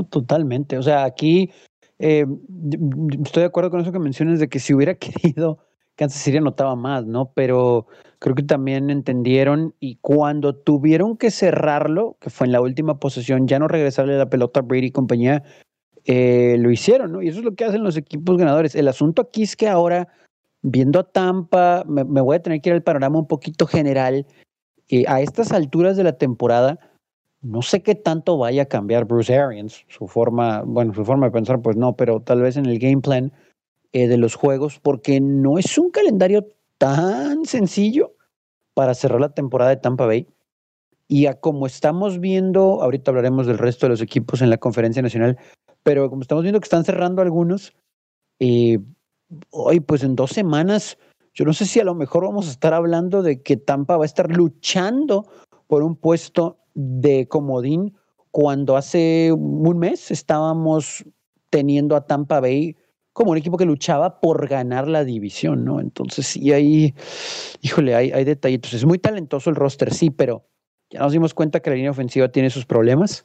Totalmente. 0.10 0.78
O 0.78 0.84
sea, 0.84 1.06
aquí 1.06 1.52
eh, 2.00 2.26
estoy 3.24 3.42
de 3.42 3.48
acuerdo 3.48 3.72
con 3.72 3.82
eso 3.82 3.92
que 3.92 4.00
mencionas 4.00 4.40
de 4.40 4.48
que 4.48 4.60
si 4.60 4.74
hubiera 4.74 4.96
querido, 4.96 5.60
Kansas 5.96 6.22
City 6.22 6.38
anotaba 6.38 6.76
más, 6.76 7.06
¿no? 7.06 7.32
Pero 7.34 7.88
creo 8.20 8.36
que 8.36 8.44
también 8.44 8.90
entendieron 8.90 9.74
y 9.80 9.98
cuando 10.02 10.56
tuvieron 10.56 11.18
que 11.18 11.32
cerrarlo, 11.32 12.18
que 12.20 12.30
fue 12.30 12.48
en 12.48 12.54
la 12.54 12.62
última 12.62 13.00
posesión, 13.00 13.48
ya 13.48 13.60
no 13.60 13.68
regresarle 13.68 14.18
la 14.18 14.30
pelota 14.30 14.60
a 14.60 14.64
Brady 14.64 14.88
y 14.88 14.92
compañía, 14.92 15.44
eh, 16.06 16.58
lo 16.60 16.72
hicieron, 16.72 17.14
¿no? 17.14 17.22
Y 17.22 17.30
eso 17.30 17.40
es 17.40 17.46
lo 17.46 17.56
que 17.56 17.66
hacen 17.66 17.84
los 17.84 17.98
equipos 17.98 18.38
ganadores. 18.38 18.76
El 18.76 18.88
asunto 18.88 19.22
aquí 19.22 19.44
es 19.44 19.56
que 19.56 19.68
ahora, 19.68 20.08
viendo 20.62 21.00
a 21.00 21.04
Tampa, 21.04 21.84
me, 21.88 22.04
voy 22.04 22.36
a 22.36 22.42
tener 22.42 22.62
que 22.62 22.70
ir 22.70 22.76
al 22.76 22.84
panorama 22.84 23.20
un 23.20 23.28
poquito 23.28 23.66
general. 23.66 24.28
Eh, 24.90 25.06
a 25.08 25.22
estas 25.22 25.52
alturas 25.52 25.98
de 25.98 26.04
la 26.04 26.18
temporada, 26.18 26.78
no 27.46 27.62
sé 27.62 27.84
qué 27.84 27.94
tanto 27.94 28.38
vaya 28.40 28.64
a 28.64 28.66
cambiar 28.66 29.06
Bruce 29.06 29.38
Arians, 29.38 29.86
su 29.88 30.08
forma, 30.08 30.64
bueno, 30.66 30.96
su 30.96 31.06
forma 31.06 31.28
de 31.28 31.32
pensar, 31.32 31.62
pues 31.62 31.78
no, 31.78 31.96
pero 31.96 32.20
tal 32.20 32.42
vez 32.42 32.58
en 32.58 32.66
el 32.66 32.80
game 32.80 33.02
plan 33.02 33.32
eh, 33.94 34.08
de 34.08 34.18
los 34.18 34.34
juegos, 34.34 34.80
porque 34.80 35.22
no 35.22 35.60
es 35.60 35.78
un 35.78 35.92
calendario 35.92 36.48
tan 36.80 37.46
sencillo 37.46 38.16
para 38.74 38.96
cerrar 38.96 39.22
la 39.22 39.34
temporada 39.34 39.70
de 39.70 39.78
Tampa 39.78 40.08
Bay. 40.08 40.28
Y 41.08 41.28
a 41.28 41.40
como 41.40 41.68
estamos 41.68 42.20
viendo, 42.20 42.82
ahorita 42.82 43.12
hablaremos 43.12 43.46
del 43.46 43.60
resto 43.60 43.86
de 43.86 43.92
los 43.92 44.02
equipos 44.02 44.42
en 44.42 44.50
la 44.50 44.58
conferencia 44.58 45.04
nacional, 45.04 45.38
pero 45.84 46.10
como 46.10 46.24
estamos 46.24 46.44
viendo 46.44 46.60
que 46.60 46.66
están 46.66 46.84
cerrando 46.84 47.22
algunos, 47.22 47.74
eh, 48.40 48.80
hoy 49.52 49.82
pues 49.82 50.04
en 50.04 50.16
dos 50.16 50.32
semanas, 50.32 50.98
yo 51.36 51.46
no 51.46 51.54
sé 51.54 51.68
si 51.68 51.80
a 51.80 51.84
lo 51.84 51.94
mejor 51.94 52.24
vamos 52.24 52.48
a 52.48 52.52
estar 52.52 52.74
hablando 52.74 53.22
de 53.22 53.44
que 53.44 53.56
Tampa 53.56 53.98
va 53.98 54.04
a 54.04 54.08
estar 54.08 54.32
luchando 54.32 55.28
por 55.68 55.84
un 55.84 55.96
puesto 55.96 56.65
de 56.76 57.28
comodín 57.28 57.96
cuando 58.32 58.78
hace 58.78 59.32
un 59.32 59.80
mes 59.80 60.12
estábamos 60.12 61.06
teniendo 61.50 61.96
a 61.96 62.06
Tampa 62.06 62.42
Bay 62.42 62.76
como 63.14 63.32
un 63.32 63.38
equipo 63.38 63.56
que 63.56 63.64
luchaba 63.64 64.20
por 64.20 64.50
ganar 64.50 64.90
la 64.90 65.06
división, 65.06 65.64
¿no? 65.64 65.80
Entonces 65.80 66.28
sí 66.28 66.52
hay, 66.52 66.94
híjole, 67.62 67.96
hay, 67.96 68.12
hay 68.12 68.26
detallitos. 68.26 68.74
Es 68.74 68.86
muy 68.86 69.00
talentoso 69.00 69.50
el 69.50 69.56
roster, 69.56 69.94
sí, 69.94 70.10
pero 70.10 70.44
ya 70.90 71.00
nos 71.00 71.14
dimos 71.14 71.34
cuenta 71.34 71.62
que 71.62 71.70
la 71.70 71.78
línea 71.78 71.92
ofensiva 71.92 72.28
tiene 72.28 72.50
sus 72.50 72.66
problemas 72.66 73.24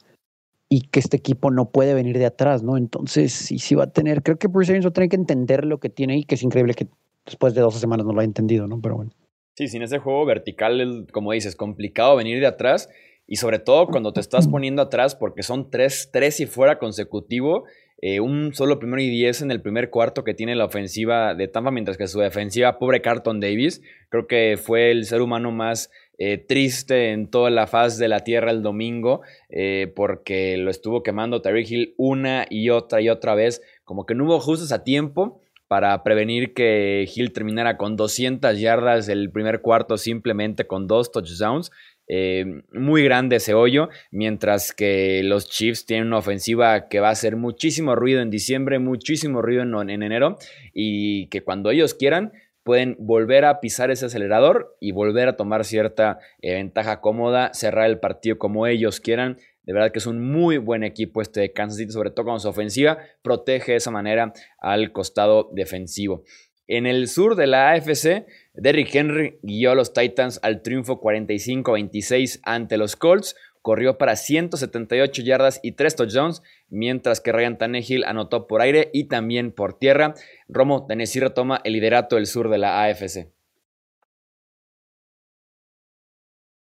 y 0.69 0.83
que 0.83 1.01
este 1.01 1.17
equipo 1.17 1.51
no 1.51 1.71
puede 1.73 1.95
venir 1.95 2.17
de 2.19 2.27
atrás, 2.27 2.63
¿no? 2.63 2.77
Entonces 2.77 3.33
sí, 3.33 3.59
sí 3.59 3.75
va 3.75 3.85
a 3.85 3.91
tener, 3.91 4.23
creo 4.23 4.39
que 4.39 4.47
Bruce 4.47 4.71
Arians 4.71 4.87
va 4.87 4.91
a 4.91 4.93
tener 4.93 5.09
que 5.09 5.17
entender 5.17 5.65
lo 5.65 5.81
que 5.81 5.89
tiene 5.89 6.19
y 6.19 6.23
que 6.23 6.37
es 6.37 6.45
increíble 6.45 6.75
que 6.75 6.87
después 7.27 7.55
de 7.55 7.61
12 7.61 7.81
semanas 7.81 8.07
no 8.07 8.13
lo 8.13 8.21
haya 8.21 8.27
entendido, 8.27 8.69
¿no? 8.69 8.81
Pero 8.81 8.95
bueno. 8.95 9.11
Sí, 9.57 9.67
sin 9.67 9.83
ese 9.83 9.99
juego 9.99 10.25
vertical, 10.25 11.09
como 11.13 11.33
dices, 11.33 11.57
complicado 11.57 12.15
venir 12.15 12.39
de 12.39 12.47
atrás 12.47 12.89
y 13.31 13.37
sobre 13.37 13.61
todo 13.61 13.87
cuando 13.87 14.13
te 14.13 14.19
estás 14.19 14.49
poniendo 14.49 14.83
atrás, 14.83 15.15
porque 15.15 15.45
son 15.45 15.71
tres, 15.71 16.11
tres 16.13 16.41
y 16.41 16.47
fuera 16.47 16.81
consecutivo, 16.81 17.65
eh, 18.03 18.19
un 18.19 18.53
solo 18.55 18.81
primero 18.81 19.01
y 19.01 19.09
diez 19.09 19.41
en 19.41 19.53
el 19.53 19.63
primer 19.63 19.89
cuarto 19.89 20.25
que 20.25 20.35
tiene 20.35 20.57
la 20.57 20.65
ofensiva 20.65 21.37
de 21.37 21.47
Tampa, 21.47 21.71
mientras 21.71 21.97
que 21.97 22.09
su 22.09 22.19
defensiva, 22.19 22.81
pobre 22.81 23.03
Carton 23.03 23.39
Davis, 23.39 23.83
creo 24.09 24.27
que 24.27 24.59
fue 24.61 24.91
el 24.91 25.05
ser 25.05 25.23
humano 25.23 25.53
más 25.53 25.93
eh, 26.19 26.39
triste 26.39 27.13
en 27.13 27.31
toda 27.31 27.51
la 27.51 27.69
faz 27.69 27.99
de 27.99 28.09
la 28.09 28.25
tierra 28.25 28.51
el 28.51 28.63
domingo, 28.63 29.21
eh, 29.49 29.93
porque 29.95 30.57
lo 30.57 30.69
estuvo 30.69 31.05
quemando 31.05 31.41
Terry 31.41 31.65
Hill 31.69 31.95
una 31.99 32.47
y 32.51 32.71
otra 32.71 33.01
y 33.01 33.11
otra 33.11 33.37
vez, 33.37 33.63
como 33.85 34.07
que 34.07 34.17
no 34.17 34.25
hubo 34.25 34.39
ajustes 34.39 34.73
a 34.73 34.83
tiempo 34.83 35.41
para 35.71 36.03
prevenir 36.03 36.53
que 36.53 37.09
Hill 37.15 37.33
terminara 37.33 37.77
con 37.77 37.95
200 37.95 38.59
yardas 38.59 39.09
el 39.09 39.31
primer 39.31 39.61
cuarto 39.61 39.99
simplemente 39.99 40.67
con 40.67 40.89
dos 40.89 41.13
touchdowns. 41.13 41.71
Eh, 42.13 42.45
muy 42.73 43.05
grande 43.05 43.37
ese 43.37 43.55
hoyo, 43.55 43.89
mientras 44.11 44.73
que 44.73 45.23
los 45.23 45.49
Chiefs 45.49 45.87
tienen 45.87 46.09
una 46.09 46.19
ofensiva 46.19 46.89
que 46.89 46.99
va 46.99 47.07
a 47.07 47.13
hacer 47.13 47.37
muchísimo 47.37 47.95
ruido 47.95 48.21
en 48.21 48.31
diciembre, 48.31 48.81
muchísimo 48.81 49.43
ruido 49.43 49.63
en, 49.63 49.91
en 49.91 50.03
enero, 50.03 50.37
y 50.75 51.29
que 51.29 51.45
cuando 51.45 51.71
ellos 51.71 51.95
quieran 51.95 52.33
pueden 52.65 52.97
volver 52.99 53.45
a 53.45 53.61
pisar 53.61 53.93
ese 53.93 54.07
acelerador 54.07 54.77
y 54.81 54.91
volver 54.91 55.29
a 55.29 55.37
tomar 55.37 55.65
cierta 55.65 56.19
eh, 56.43 56.55
ventaja 56.55 57.01
cómoda, 57.01 57.55
cerrar 57.55 57.89
el 57.89 58.01
partido 58.01 58.39
como 58.39 58.67
ellos 58.67 58.99
quieran. 58.99 59.39
De 59.63 59.73
verdad 59.73 59.93
que 59.93 60.01
es 60.01 60.07
un 60.07 60.21
muy 60.21 60.59
buen 60.59 60.83
equipo 60.83 61.23
este 61.23 61.39
de 61.39 61.53
Kansas 61.53 61.79
City, 61.79 61.93
sobre 61.93 62.11
todo 62.11 62.27
con 62.27 62.41
su 62.41 62.49
ofensiva, 62.49 62.99
protege 63.23 63.71
de 63.71 63.79
esa 63.79 63.93
manera 63.93 64.33
al 64.59 64.91
costado 64.91 65.49
defensivo. 65.53 66.25
En 66.67 66.87
el 66.87 67.07
sur 67.07 67.37
de 67.37 67.47
la 67.47 67.71
AFC, 67.71 68.27
Derrick 68.55 68.95
Henry 68.95 69.39
guió 69.43 69.73
a 69.73 69.75
los 69.75 69.93
Titans 69.93 70.41
al 70.43 70.63
triunfo 70.63 71.01
45-26 71.01 72.41
ante 72.43 72.77
los 72.77 72.97
Colts. 72.97 73.37
Corrió 73.63 73.99
para 73.99 74.17
178 74.17 75.23
yardas 75.23 75.61
y 75.63 75.73
3 75.73 75.95
touchdowns, 75.95 76.43
mientras 76.69 77.21
que 77.21 77.31
Ryan 77.31 77.59
Tannehill 77.59 78.05
anotó 78.05 78.47
por 78.47 78.63
aire 78.63 78.91
y 78.95 79.05
también 79.05 79.53
por 79.53 79.79
tierra. 79.79 80.15
Romo, 80.49 80.87
Tennessee 80.87 81.21
retoma 81.21 81.61
el 81.65 81.75
liderato 81.75 82.17
del 82.17 82.27
sur 82.27 82.49
de 82.49 82.59
la 82.59 82.83
AFC. 82.83 83.31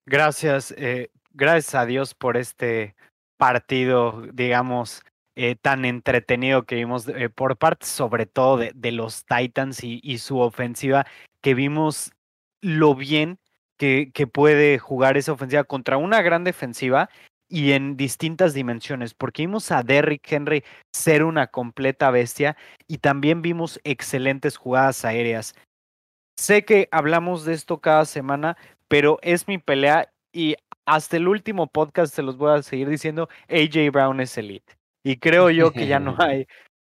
Gracias, 0.07 0.75
eh, 0.77 1.11
gracias 1.33 1.75
a 1.75 1.87
Dios 1.87 2.15
por 2.15 2.37
este 2.37 2.97
partido, 3.37 4.23
digamos, 4.33 5.03
eh, 5.37 5.55
tan 5.55 5.85
entretenido 5.85 6.65
que 6.65 6.75
vimos 6.75 7.07
eh, 7.07 7.29
por 7.29 7.57
parte 7.59 7.87
sobre 7.87 8.27
todo 8.27 8.57
de, 8.57 8.91
los 8.91 9.25
Titans 9.25 9.85
y, 9.85 10.19
su 10.19 10.41
ofensiva, 10.41 11.07
que 11.43 11.55
vimos 11.55 12.13
lo 12.61 12.95
bien 12.95 13.39
que, 13.79 14.11
que, 14.13 14.27
puede 14.27 14.79
jugar 14.79 15.17
esa 15.17 15.33
ofensiva 15.33 15.65
contra 15.65 15.97
una 15.97 16.21
gran 16.23 16.43
defensiva 16.45 17.09
y 17.49 17.73
en 17.73 17.97
distintas 17.97 18.53
dimensiones, 18.53 19.15
porque 19.15 19.43
vimos 19.43 19.71
a 19.71 19.83
Derrick 19.83 20.31
Henry 20.31 20.65
ser 20.93 21.25
una 21.25 21.47
completa 21.47 22.11
bestia 22.11 22.57
y 22.87 22.99
también 22.99 23.41
vimos 23.41 23.81
excelentes 23.85 24.57
jugadas 24.57 25.05
aéreas. 25.05 25.55
Sé 26.37 26.65
que 26.65 26.89
hablamos 26.93 27.45
de 27.45 27.55
esto 27.55 27.81
cada 27.81 28.05
semana, 28.05 28.57
pero 28.89 29.19
es 29.23 29.49
mi 29.49 29.59
pelea 29.59 30.13
y 30.33 30.57
hasta 30.87 31.17
el 31.17 31.29
último 31.29 31.67
podcast 31.67 32.15
se 32.15 32.23
los 32.23 32.37
voy 32.37 32.53
a 32.57 32.63
seguir 32.63 32.89
diciendo, 32.89 33.29
AJ 33.49 33.91
Brown 33.91 34.21
es 34.21 34.37
elite. 34.39 34.79
Y 35.03 35.17
creo 35.17 35.51
yo 35.51 35.73
que 35.73 35.87
ya 35.87 36.01
no 36.01 36.17
hay, 36.19 36.47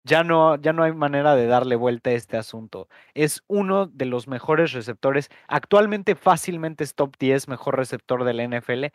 ya 0.05 0.23
no, 0.23 0.57
ya 0.57 0.73
no 0.73 0.83
hay 0.83 0.93
manera 0.93 1.35
de 1.35 1.47
darle 1.47 1.77
vuelta 1.77 2.11
a 2.11 2.13
este 2.13 2.37
asunto. 2.37 2.89
Es 3.15 3.43
uno 3.49 3.87
de 3.87 4.05
los 4.05 4.29
mejores 4.29 4.73
receptores. 4.73 5.31
Actualmente 5.49 6.15
fácilmente 6.15 6.85
es 6.85 6.95
top 6.95 7.17
10 7.19 7.49
mejor 7.49 7.77
receptor 7.77 8.25
del 8.25 8.41
NFL 8.41 8.87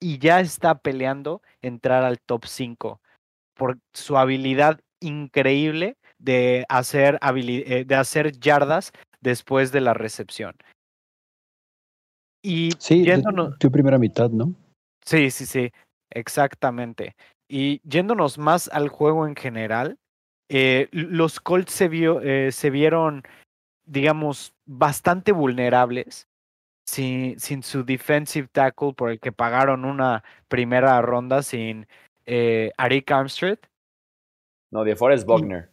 y 0.00 0.18
ya 0.18 0.40
está 0.40 0.76
peleando 0.78 1.42
entrar 1.60 2.04
al 2.04 2.20
top 2.20 2.46
5 2.46 3.00
por 3.54 3.78
su 3.92 4.16
habilidad 4.16 4.80
increíble 5.00 5.96
de 6.18 6.64
hacer, 6.68 7.18
eh, 7.22 7.84
de 7.84 7.94
hacer 7.94 8.38
yardas 8.38 8.92
después 9.20 9.72
de 9.72 9.80
la 9.80 9.94
recepción. 9.94 10.54
Y 12.44 12.70
sí, 12.78 13.06
tu 13.58 13.70
primera 13.70 13.98
mitad, 13.98 14.30
¿no? 14.30 14.54
Sí, 15.04 15.30
sí, 15.30 15.46
sí, 15.46 15.70
exactamente. 16.10 17.14
Y 17.48 17.80
yéndonos 17.88 18.38
más 18.38 18.68
al 18.68 18.88
juego 18.88 19.26
en 19.26 19.36
general, 19.36 19.98
eh, 20.54 20.88
los 20.92 21.40
Colts 21.40 21.72
se, 21.72 21.88
vio, 21.88 22.20
eh, 22.20 22.52
se 22.52 22.68
vieron, 22.68 23.22
digamos, 23.86 24.52
bastante 24.66 25.32
vulnerables 25.32 26.28
sin, 26.86 27.40
sin, 27.40 27.62
su 27.62 27.84
defensive 27.84 28.48
tackle 28.52 28.92
por 28.92 29.10
el 29.10 29.18
que 29.18 29.32
pagaron 29.32 29.86
una 29.86 30.22
primera 30.48 31.00
ronda 31.00 31.42
sin 31.42 31.86
eh, 32.26 32.70
Arik 32.76 33.10
Armstrong. 33.10 33.56
No, 34.70 34.84
de 34.84 34.94
Forrest 34.94 35.26
Buckner. 35.26 35.70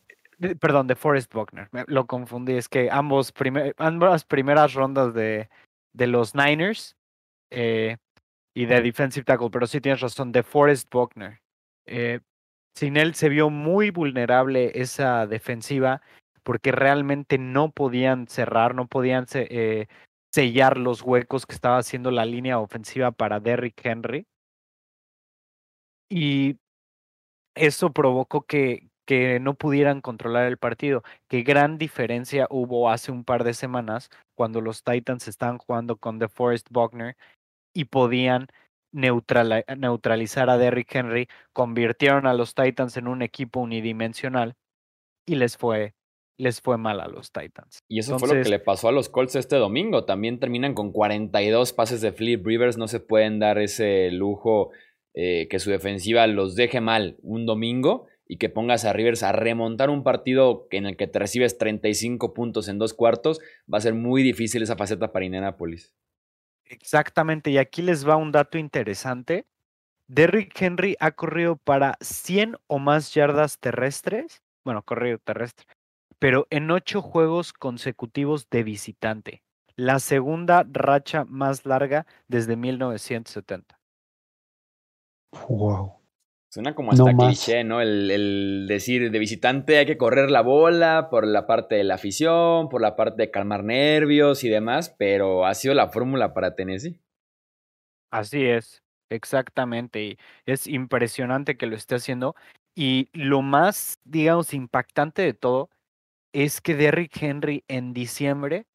perdón, 0.61 0.87
de 0.87 0.95
Forrest 0.95 1.33
Buckner. 1.33 1.67
lo 1.87 2.07
confundí. 2.07 2.53
Es 2.53 2.69
que 2.69 2.89
ambos 2.89 3.33
ambas 3.75 4.23
primeras 4.23 4.73
rondas 4.73 5.13
de, 5.13 5.49
de 5.91 6.07
los 6.07 6.35
Niners 6.35 6.95
eh, 7.49 7.97
y 8.53 8.65
de 8.65 8.81
defensive 8.81 9.25
tackle, 9.25 9.49
pero 9.49 9.67
sí 9.67 9.81
tienes 9.81 9.99
razón, 9.99 10.31
de 10.31 10.41
Forrest 10.41 10.89
Buckner. 10.89 11.41
Eh, 11.85 12.21
sin 12.75 12.97
él 12.97 13.15
se 13.15 13.29
vio 13.29 13.49
muy 13.49 13.91
vulnerable 13.91 14.71
esa 14.75 15.27
defensiva 15.27 16.01
porque 16.43 16.71
realmente 16.71 17.37
no 17.37 17.71
podían 17.71 18.27
cerrar, 18.27 18.73
no 18.75 18.87
podían 18.87 19.25
eh, 19.33 19.87
sellar 20.33 20.77
los 20.77 21.01
huecos 21.01 21.45
que 21.45 21.55
estaba 21.55 21.77
haciendo 21.77 22.11
la 22.11 22.25
línea 22.25 22.59
ofensiva 22.59 23.11
para 23.11 23.39
Derrick 23.39 23.79
Henry. 23.85 24.25
Y 26.09 26.57
eso 27.55 27.91
provocó 27.93 28.41
que, 28.41 28.89
que 29.05 29.39
no 29.39 29.53
pudieran 29.55 30.01
controlar 30.01 30.47
el 30.47 30.57
partido. 30.57 31.03
Qué 31.27 31.43
gran 31.43 31.77
diferencia 31.77 32.47
hubo 32.49 32.89
hace 32.89 33.11
un 33.11 33.23
par 33.23 33.43
de 33.43 33.53
semanas 33.53 34.09
cuando 34.35 34.61
los 34.61 34.83
Titans 34.83 35.27
estaban 35.27 35.57
jugando 35.57 35.97
con 35.97 36.19
DeForest 36.19 36.67
Buckner 36.71 37.15
y 37.73 37.85
podían 37.85 38.47
neutralizar 38.91 40.49
a 40.49 40.57
Derrick 40.57 40.93
Henry, 40.93 41.27
convirtieron 41.53 42.25
a 42.25 42.33
los 42.33 42.55
Titans 42.55 42.97
en 42.97 43.07
un 43.07 43.21
equipo 43.21 43.59
unidimensional 43.59 44.55
y 45.25 45.35
les 45.35 45.57
fue 45.57 45.93
les 46.39 46.61
fue 46.61 46.77
mal 46.77 47.01
a 47.01 47.07
los 47.07 47.31
Titans. 47.33 47.79
Y 47.89 47.99
eso 47.99 48.17
fue 48.17 48.33
lo 48.33 48.41
que 48.41 48.49
le 48.49 48.59
pasó 48.59 48.87
a 48.87 48.93
los 48.93 49.09
Colts 49.09 49.35
este 49.35 49.57
domingo. 49.57 50.05
También 50.05 50.39
terminan 50.39 50.73
con 50.73 50.93
42 50.93 51.73
pases 51.73 51.99
de 51.99 52.13
Philip 52.13 52.45
Rivers. 52.45 52.77
No 52.77 52.87
se 52.87 53.01
pueden 53.01 53.39
dar 53.39 53.59
ese 53.59 54.09
lujo 54.11 54.71
eh, 55.13 55.47
que 55.49 55.59
su 55.59 55.69
defensiva 55.69 56.25
los 56.27 56.55
deje 56.55 56.79
mal 56.79 57.17
un 57.21 57.45
domingo 57.45 58.07
y 58.25 58.37
que 58.37 58.47
pongas 58.47 58.85
a 58.85 58.93
Rivers 58.93 59.21
a 59.23 59.33
remontar 59.33 59.89
un 59.89 60.03
partido 60.03 60.67
en 60.71 60.85
el 60.85 60.95
que 60.95 61.07
te 61.07 61.19
recibes 61.19 61.57
35 61.57 62.33
puntos 62.33 62.69
en 62.69 62.77
dos 62.77 62.93
cuartos. 62.93 63.39
Va 63.71 63.79
a 63.79 63.81
ser 63.81 63.93
muy 63.93 64.23
difícil 64.23 64.63
esa 64.63 64.77
faceta 64.77 65.11
para 65.11 65.25
Indianapolis. 65.25 65.93
Exactamente, 66.69 67.49
y 67.49 67.57
aquí 67.57 67.81
les 67.81 68.07
va 68.07 68.15
un 68.15 68.31
dato 68.31 68.59
interesante. 68.59 69.47
Derrick 70.07 70.59
Henry 70.61 70.95
ha 70.99 71.11
corrido 71.11 71.57
para 71.57 71.97
100 72.01 72.57
o 72.67 72.79
más 72.79 73.13
yardas 73.13 73.59
terrestres, 73.59 74.43
bueno, 74.63 74.83
corrido 74.83 75.17
terrestre, 75.19 75.65
pero 76.19 76.47
en 76.51 76.69
ocho 76.71 77.01
juegos 77.01 77.53
consecutivos 77.53 78.49
de 78.51 78.63
visitante, 78.63 79.43
la 79.75 79.99
segunda 79.99 80.65
racha 80.69 81.25
más 81.25 81.65
larga 81.65 82.05
desde 82.27 82.55
1970. 82.55 83.79
Wow. 85.33 85.98
Suena 86.51 86.73
como 86.73 86.91
hasta 86.91 87.13
cliché, 87.13 87.63
¿no? 87.63 87.79
El, 87.79 88.65
decir 88.67 89.11
de 89.11 89.19
visitante 89.19 89.77
hay 89.77 89.85
que 89.85 89.97
correr 89.97 90.31
la 90.31 90.41
bola 90.41 91.09
por 91.11 91.27
la 91.27 91.45
parte 91.45 91.75
de 91.75 91.83
la 91.83 91.95
afición, 91.95 92.69
por 92.69 92.81
la 92.81 92.95
parte 92.95 93.21
de 93.21 93.31
calmar 93.31 93.63
nervios 93.63 94.43
y 94.43 94.49
demás, 94.49 94.95
pero 94.97 95.45
ha 95.45 95.53
sido 95.53 95.75
la 95.75 95.89
fórmula 95.89 96.33
para 96.33 96.55
Tennessee. 96.55 96.99
Así 98.11 98.45
es, 98.45 98.83
exactamente. 99.11 100.03
Y 100.03 100.17
es 100.47 100.65
impresionante 100.65 101.55
que 101.55 101.67
lo 101.67 101.75
esté 101.75 101.95
haciendo. 101.95 102.35
Y 102.75 103.09
lo 103.13 103.43
más, 103.43 103.99
digamos, 104.03 104.55
impactante 104.55 105.21
de 105.21 105.35
todo 105.35 105.69
es 106.33 106.61
que 106.61 106.75
Derrick 106.75 107.21
Henry 107.21 107.63
en 107.67 107.93
diciembre 107.93 108.65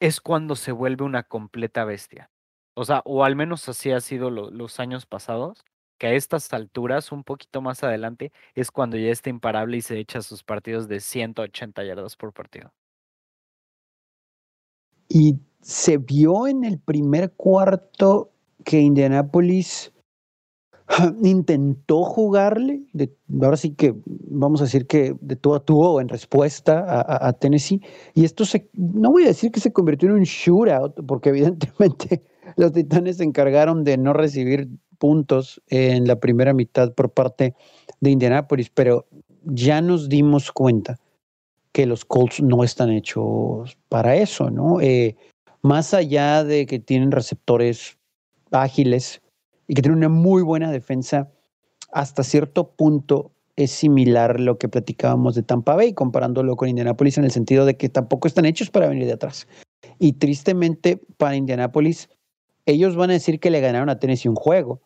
es 0.00 0.20
cuando 0.20 0.54
se 0.54 0.70
vuelve 0.70 1.04
una 1.04 1.24
completa 1.24 1.84
bestia. 1.84 2.30
O 2.76 2.84
sea, 2.84 3.02
o 3.04 3.24
al 3.24 3.34
menos 3.34 3.68
así 3.68 3.90
ha 3.90 4.00
sido 4.00 4.30
los 4.30 4.78
años 4.78 5.06
pasados 5.06 5.64
que 5.98 6.06
a 6.06 6.12
estas 6.12 6.52
alturas, 6.52 7.12
un 7.12 7.24
poquito 7.24 7.60
más 7.60 7.82
adelante, 7.84 8.32
es 8.54 8.70
cuando 8.70 8.96
ya 8.96 9.10
está 9.10 9.30
imparable 9.30 9.76
y 9.76 9.82
se 9.82 9.98
echa 9.98 10.22
sus 10.22 10.42
partidos 10.44 10.88
de 10.88 11.00
180 11.00 11.84
yardas 11.84 12.16
por 12.16 12.32
partido. 12.32 12.72
Y 15.08 15.38
se 15.60 15.98
vio 15.98 16.46
en 16.46 16.64
el 16.64 16.78
primer 16.78 17.32
cuarto 17.32 18.30
que 18.64 18.80
Indianapolis 18.80 19.92
intentó 21.22 22.04
jugarle, 22.04 22.82
de, 22.92 23.14
ahora 23.42 23.56
sí 23.56 23.74
que 23.74 23.94
vamos 24.04 24.60
a 24.60 24.64
decir 24.64 24.86
que 24.86 25.14
de 25.20 25.36
todo 25.36 25.54
a 25.54 25.64
tuvo 25.64 26.00
en 26.00 26.08
respuesta 26.08 26.80
a, 26.80 27.28
a, 27.28 27.32
Tennessee, 27.32 27.82
y 28.14 28.24
esto 28.24 28.44
se, 28.44 28.70
no 28.74 29.10
voy 29.10 29.24
a 29.24 29.28
decir 29.28 29.50
que 29.50 29.60
se 29.60 29.72
convirtió 29.72 30.08
en 30.08 30.16
un 30.16 30.22
shootout, 30.22 30.94
porque 31.06 31.30
evidentemente 31.30 32.22
los 32.56 32.72
titanes 32.72 33.18
se 33.18 33.24
encargaron 33.24 33.84
de 33.84 33.96
no 33.96 34.12
recibir 34.12 34.68
puntos 34.98 35.62
en 35.68 36.06
la 36.06 36.20
primera 36.20 36.52
mitad 36.52 36.92
por 36.94 37.10
parte 37.10 37.54
de 38.00 38.10
Indianapolis, 38.10 38.70
pero 38.70 39.06
ya 39.44 39.80
nos 39.80 40.08
dimos 40.08 40.52
cuenta 40.52 40.98
que 41.72 41.86
los 41.86 42.04
Colts 42.04 42.42
no 42.42 42.64
están 42.64 42.90
hechos 42.90 43.78
para 43.88 44.16
eso, 44.16 44.50
¿no? 44.50 44.80
Eh, 44.80 45.16
más 45.62 45.94
allá 45.94 46.44
de 46.44 46.66
que 46.66 46.78
tienen 46.78 47.12
receptores 47.12 47.98
ágiles 48.50 49.22
y 49.66 49.74
que 49.74 49.82
tienen 49.82 49.98
una 49.98 50.08
muy 50.08 50.42
buena 50.42 50.70
defensa, 50.70 51.30
hasta 51.92 52.22
cierto 52.22 52.70
punto 52.70 53.32
es 53.56 53.72
similar 53.72 54.38
lo 54.38 54.56
que 54.56 54.68
platicábamos 54.68 55.34
de 55.34 55.42
Tampa 55.42 55.74
Bay, 55.74 55.92
comparándolo 55.92 56.56
con 56.56 56.68
Indianapolis 56.68 57.18
en 57.18 57.24
el 57.24 57.32
sentido 57.32 57.64
de 57.64 57.76
que 57.76 57.88
tampoco 57.88 58.28
están 58.28 58.44
hechos 58.44 58.70
para 58.70 58.88
venir 58.88 59.06
de 59.06 59.14
atrás. 59.14 59.48
Y 59.98 60.12
tristemente 60.12 61.00
para 61.16 61.36
Indianapolis, 61.36 62.08
ellos 62.66 62.94
van 62.96 63.10
a 63.10 63.14
decir 63.14 63.40
que 63.40 63.50
le 63.50 63.60
ganaron 63.60 63.88
a 63.88 63.98
Tennessee 63.98 64.28
un 64.28 64.36
juego, 64.36 64.80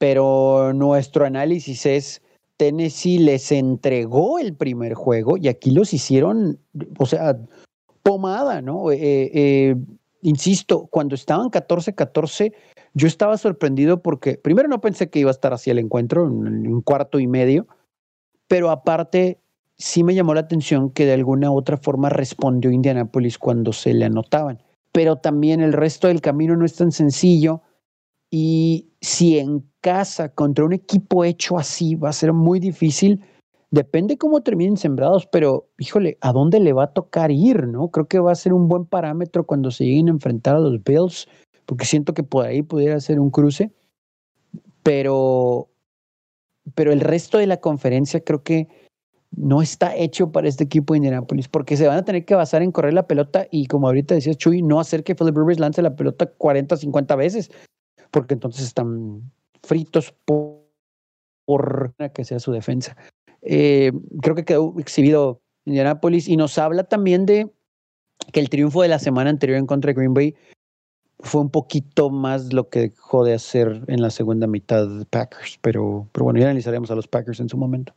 pero 0.00 0.72
nuestro 0.72 1.26
análisis 1.26 1.84
es 1.84 2.22
Tennessee 2.56 3.18
les 3.18 3.52
entregó 3.52 4.38
el 4.38 4.56
primer 4.56 4.94
juego 4.94 5.36
y 5.36 5.48
aquí 5.48 5.72
los 5.72 5.92
hicieron, 5.92 6.58
o 6.98 7.04
sea, 7.04 7.38
pomada, 8.02 8.62
¿no? 8.62 8.90
Eh, 8.92 8.98
eh, 9.02 9.76
insisto, 10.22 10.86
cuando 10.86 11.14
estaban 11.14 11.50
14-14, 11.50 12.54
yo 12.94 13.06
estaba 13.06 13.36
sorprendido 13.36 14.00
porque 14.00 14.38
primero 14.38 14.68
no 14.68 14.80
pensé 14.80 15.10
que 15.10 15.18
iba 15.18 15.28
a 15.28 15.32
estar 15.32 15.52
así 15.52 15.68
el 15.68 15.78
encuentro, 15.78 16.26
en 16.26 16.66
un 16.66 16.80
cuarto 16.80 17.20
y 17.20 17.26
medio, 17.26 17.66
pero 18.48 18.70
aparte 18.70 19.38
sí 19.76 20.02
me 20.02 20.14
llamó 20.14 20.32
la 20.32 20.40
atención 20.40 20.88
que 20.88 21.04
de 21.04 21.12
alguna 21.12 21.50
u 21.50 21.58
otra 21.58 21.76
forma 21.76 22.08
respondió 22.08 22.70
Indianapolis 22.70 23.36
cuando 23.36 23.74
se 23.74 23.92
le 23.92 24.06
anotaban. 24.06 24.62
Pero 24.92 25.16
también 25.16 25.60
el 25.60 25.74
resto 25.74 26.08
del 26.08 26.22
camino 26.22 26.56
no 26.56 26.64
es 26.64 26.74
tan 26.74 26.90
sencillo 26.90 27.60
y 28.30 28.88
si 29.00 29.38
en 29.38 29.64
casa 29.80 30.32
contra 30.32 30.64
un 30.64 30.72
equipo 30.72 31.24
hecho 31.24 31.58
así 31.58 31.94
va 31.96 32.10
a 32.10 32.12
ser 32.12 32.32
muy 32.32 32.60
difícil, 32.60 33.20
depende 33.70 34.18
cómo 34.18 34.42
terminen 34.42 34.76
sembrados, 34.76 35.26
pero 35.26 35.68
híjole, 35.78 36.18
¿a 36.20 36.32
dónde 36.32 36.60
le 36.60 36.72
va 36.72 36.84
a 36.84 36.92
tocar 36.92 37.30
ir? 37.30 37.66
¿no? 37.66 37.88
Creo 37.88 38.06
que 38.06 38.18
va 38.18 38.32
a 38.32 38.36
ser 38.36 38.52
un 38.52 38.68
buen 38.68 38.84
parámetro 38.84 39.44
cuando 39.44 39.70
se 39.70 39.84
lleguen 39.84 40.08
a 40.08 40.12
enfrentar 40.12 40.56
a 40.56 40.60
los 40.60 40.82
Bills, 40.82 41.28
porque 41.66 41.84
siento 41.84 42.14
que 42.14 42.22
por 42.22 42.46
ahí 42.46 42.62
pudiera 42.62 43.00
ser 43.00 43.20
un 43.20 43.30
cruce, 43.30 43.72
pero 44.82 45.68
pero 46.74 46.92
el 46.92 47.00
resto 47.00 47.38
de 47.38 47.46
la 47.46 47.58
conferencia 47.58 48.20
creo 48.22 48.42
que 48.42 48.68
no 49.32 49.62
está 49.62 49.94
hecho 49.96 50.32
para 50.32 50.48
este 50.48 50.64
equipo 50.64 50.92
de 50.92 50.98
Indianapolis, 50.98 51.48
porque 51.48 51.76
se 51.76 51.86
van 51.86 51.98
a 51.98 52.04
tener 52.04 52.24
que 52.24 52.34
basar 52.34 52.62
en 52.62 52.72
correr 52.72 52.94
la 52.94 53.06
pelota 53.06 53.46
y, 53.50 53.66
como 53.66 53.86
ahorita 53.86 54.14
decías, 54.14 54.36
Chuy, 54.36 54.62
no 54.62 54.80
hacer 54.80 55.04
que 55.04 55.14
Philip 55.14 55.36
Rivers 55.36 55.60
lance 55.60 55.82
la 55.82 55.94
pelota 55.94 56.26
40, 56.26 56.76
50 56.76 57.16
veces, 57.16 57.50
porque 58.10 58.34
entonces 58.34 58.64
están 58.64 59.30
fritos 59.62 60.14
por, 60.24 61.94
que 62.14 62.24
sea 62.24 62.38
su 62.38 62.52
defensa. 62.52 62.96
Eh, 63.42 63.92
creo 64.22 64.34
que 64.34 64.44
quedó 64.44 64.74
exhibido 64.78 65.40
Indianapolis 65.64 66.28
y 66.28 66.36
nos 66.36 66.58
habla 66.58 66.84
también 66.84 67.26
de 67.26 67.50
que 68.32 68.40
el 68.40 68.50
triunfo 68.50 68.82
de 68.82 68.88
la 68.88 68.98
semana 68.98 69.30
anterior 69.30 69.58
en 69.58 69.66
contra 69.66 69.90
de 69.90 69.94
Green 69.94 70.14
Bay 70.14 70.34
fue 71.20 71.40
un 71.40 71.50
poquito 71.50 72.10
más 72.10 72.52
lo 72.52 72.68
que 72.68 72.80
dejó 72.80 73.24
de 73.24 73.34
hacer 73.34 73.82
en 73.88 74.00
la 74.00 74.10
segunda 74.10 74.46
mitad 74.46 74.86
de 74.86 75.04
Packers, 75.04 75.58
pero, 75.60 76.08
pero 76.12 76.24
bueno, 76.24 76.38
ya 76.38 76.46
analizaremos 76.46 76.90
a 76.90 76.94
los 76.94 77.08
Packers 77.08 77.40
en 77.40 77.48
su 77.48 77.58
momento. 77.58 77.94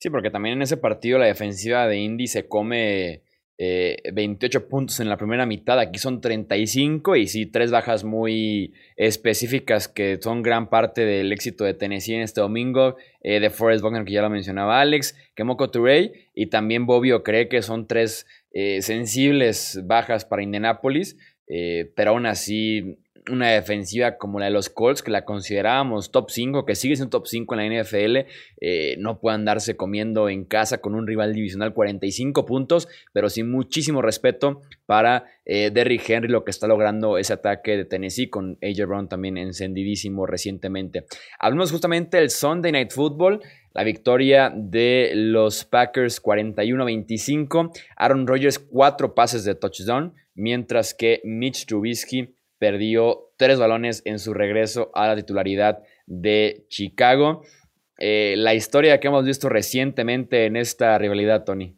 Sí, 0.00 0.10
porque 0.10 0.30
también 0.30 0.56
en 0.56 0.62
ese 0.62 0.76
partido 0.76 1.18
la 1.18 1.26
defensiva 1.26 1.86
de 1.86 1.98
Indy 1.98 2.26
se 2.26 2.48
come 2.48 3.22
28 3.56 4.58
eh, 4.58 4.60
puntos 4.62 4.98
en 4.98 5.08
la 5.08 5.16
primera 5.16 5.46
mitad, 5.46 5.78
aquí 5.78 5.98
son 5.98 6.20
35 6.20 7.16
y 7.16 7.28
sí, 7.28 7.46
tres 7.46 7.70
bajas 7.70 8.02
muy 8.02 8.72
específicas 8.96 9.86
que 9.86 10.18
son 10.20 10.42
gran 10.42 10.68
parte 10.68 11.04
del 11.04 11.32
éxito 11.32 11.64
de 11.64 11.74
Tennessee 11.74 12.14
en 12.14 12.22
este 12.22 12.40
domingo, 12.40 12.96
eh, 13.20 13.38
de 13.38 13.50
Forrest 13.50 13.84
Wagner 13.84 14.04
que 14.04 14.12
ya 14.12 14.22
lo 14.22 14.30
mencionaba 14.30 14.80
Alex, 14.80 15.16
que 15.34 15.44
Moko 15.44 15.70
Touré 15.70 16.30
y 16.34 16.46
también 16.46 16.86
Bobbio 16.86 17.22
cree 17.22 17.48
que 17.48 17.62
son 17.62 17.86
tres 17.86 18.26
eh, 18.52 18.82
sensibles 18.82 19.80
bajas 19.84 20.24
para 20.24 20.42
Indianapolis, 20.42 21.16
eh, 21.46 21.92
pero 21.94 22.12
aún 22.12 22.26
así, 22.26 22.98
una 23.30 23.50
defensiva 23.50 24.16
como 24.18 24.38
la 24.38 24.46
de 24.46 24.52
los 24.52 24.68
Colts, 24.68 25.02
que 25.02 25.10
la 25.10 25.24
considerábamos 25.24 26.10
top 26.10 26.30
5, 26.30 26.64
que 26.66 26.74
sigue 26.74 26.96
siendo 26.96 27.10
top 27.10 27.26
5 27.26 27.54
en 27.54 27.74
la 27.74 27.82
NFL, 27.82 28.16
eh, 28.60 28.96
no 28.98 29.18
puedan 29.18 29.44
darse 29.44 29.76
comiendo 29.76 30.28
en 30.28 30.44
casa 30.44 30.78
con 30.78 30.94
un 30.94 31.06
rival 31.06 31.32
divisional 31.32 31.72
45 31.72 32.44
puntos, 32.44 32.88
pero 33.12 33.30
sin 33.30 33.50
muchísimo 33.50 34.02
respeto 34.02 34.62
para 34.86 35.24
eh, 35.46 35.70
Derrick 35.72 36.08
Henry, 36.08 36.28
lo 36.28 36.44
que 36.44 36.50
está 36.50 36.66
logrando 36.66 37.16
ese 37.18 37.32
ataque 37.32 37.76
de 37.76 37.84
Tennessee, 37.84 38.28
con 38.28 38.58
AJ 38.62 38.86
Brown 38.86 39.08
también 39.08 39.38
encendidísimo 39.38 40.26
recientemente. 40.26 41.06
Hablamos 41.38 41.72
justamente 41.72 42.18
del 42.18 42.30
Sunday 42.30 42.72
Night 42.72 42.92
Football. 42.92 43.40
La 43.72 43.82
victoria 43.82 44.52
de 44.54 45.12
los 45.14 45.64
Packers 45.64 46.22
41-25. 46.22 47.72
Aaron 47.96 48.26
Rodgers, 48.26 48.60
cuatro 48.60 49.14
pases 49.16 49.44
de 49.44 49.56
touchdown 49.56 50.14
mientras 50.34 50.94
que 50.94 51.20
Mitch 51.24 51.66
Trubisky 51.66 52.34
perdió 52.64 53.34
tres 53.36 53.58
balones 53.58 54.00
en 54.06 54.18
su 54.18 54.32
regreso 54.32 54.90
a 54.94 55.06
la 55.06 55.16
titularidad 55.16 55.82
de 56.06 56.64
Chicago. 56.70 57.42
Eh, 57.98 58.36
la 58.38 58.54
historia 58.54 59.00
que 59.00 59.08
hemos 59.08 59.26
visto 59.26 59.50
recientemente 59.50 60.46
en 60.46 60.56
esta 60.56 60.96
rivalidad, 60.96 61.44
Tony. 61.44 61.76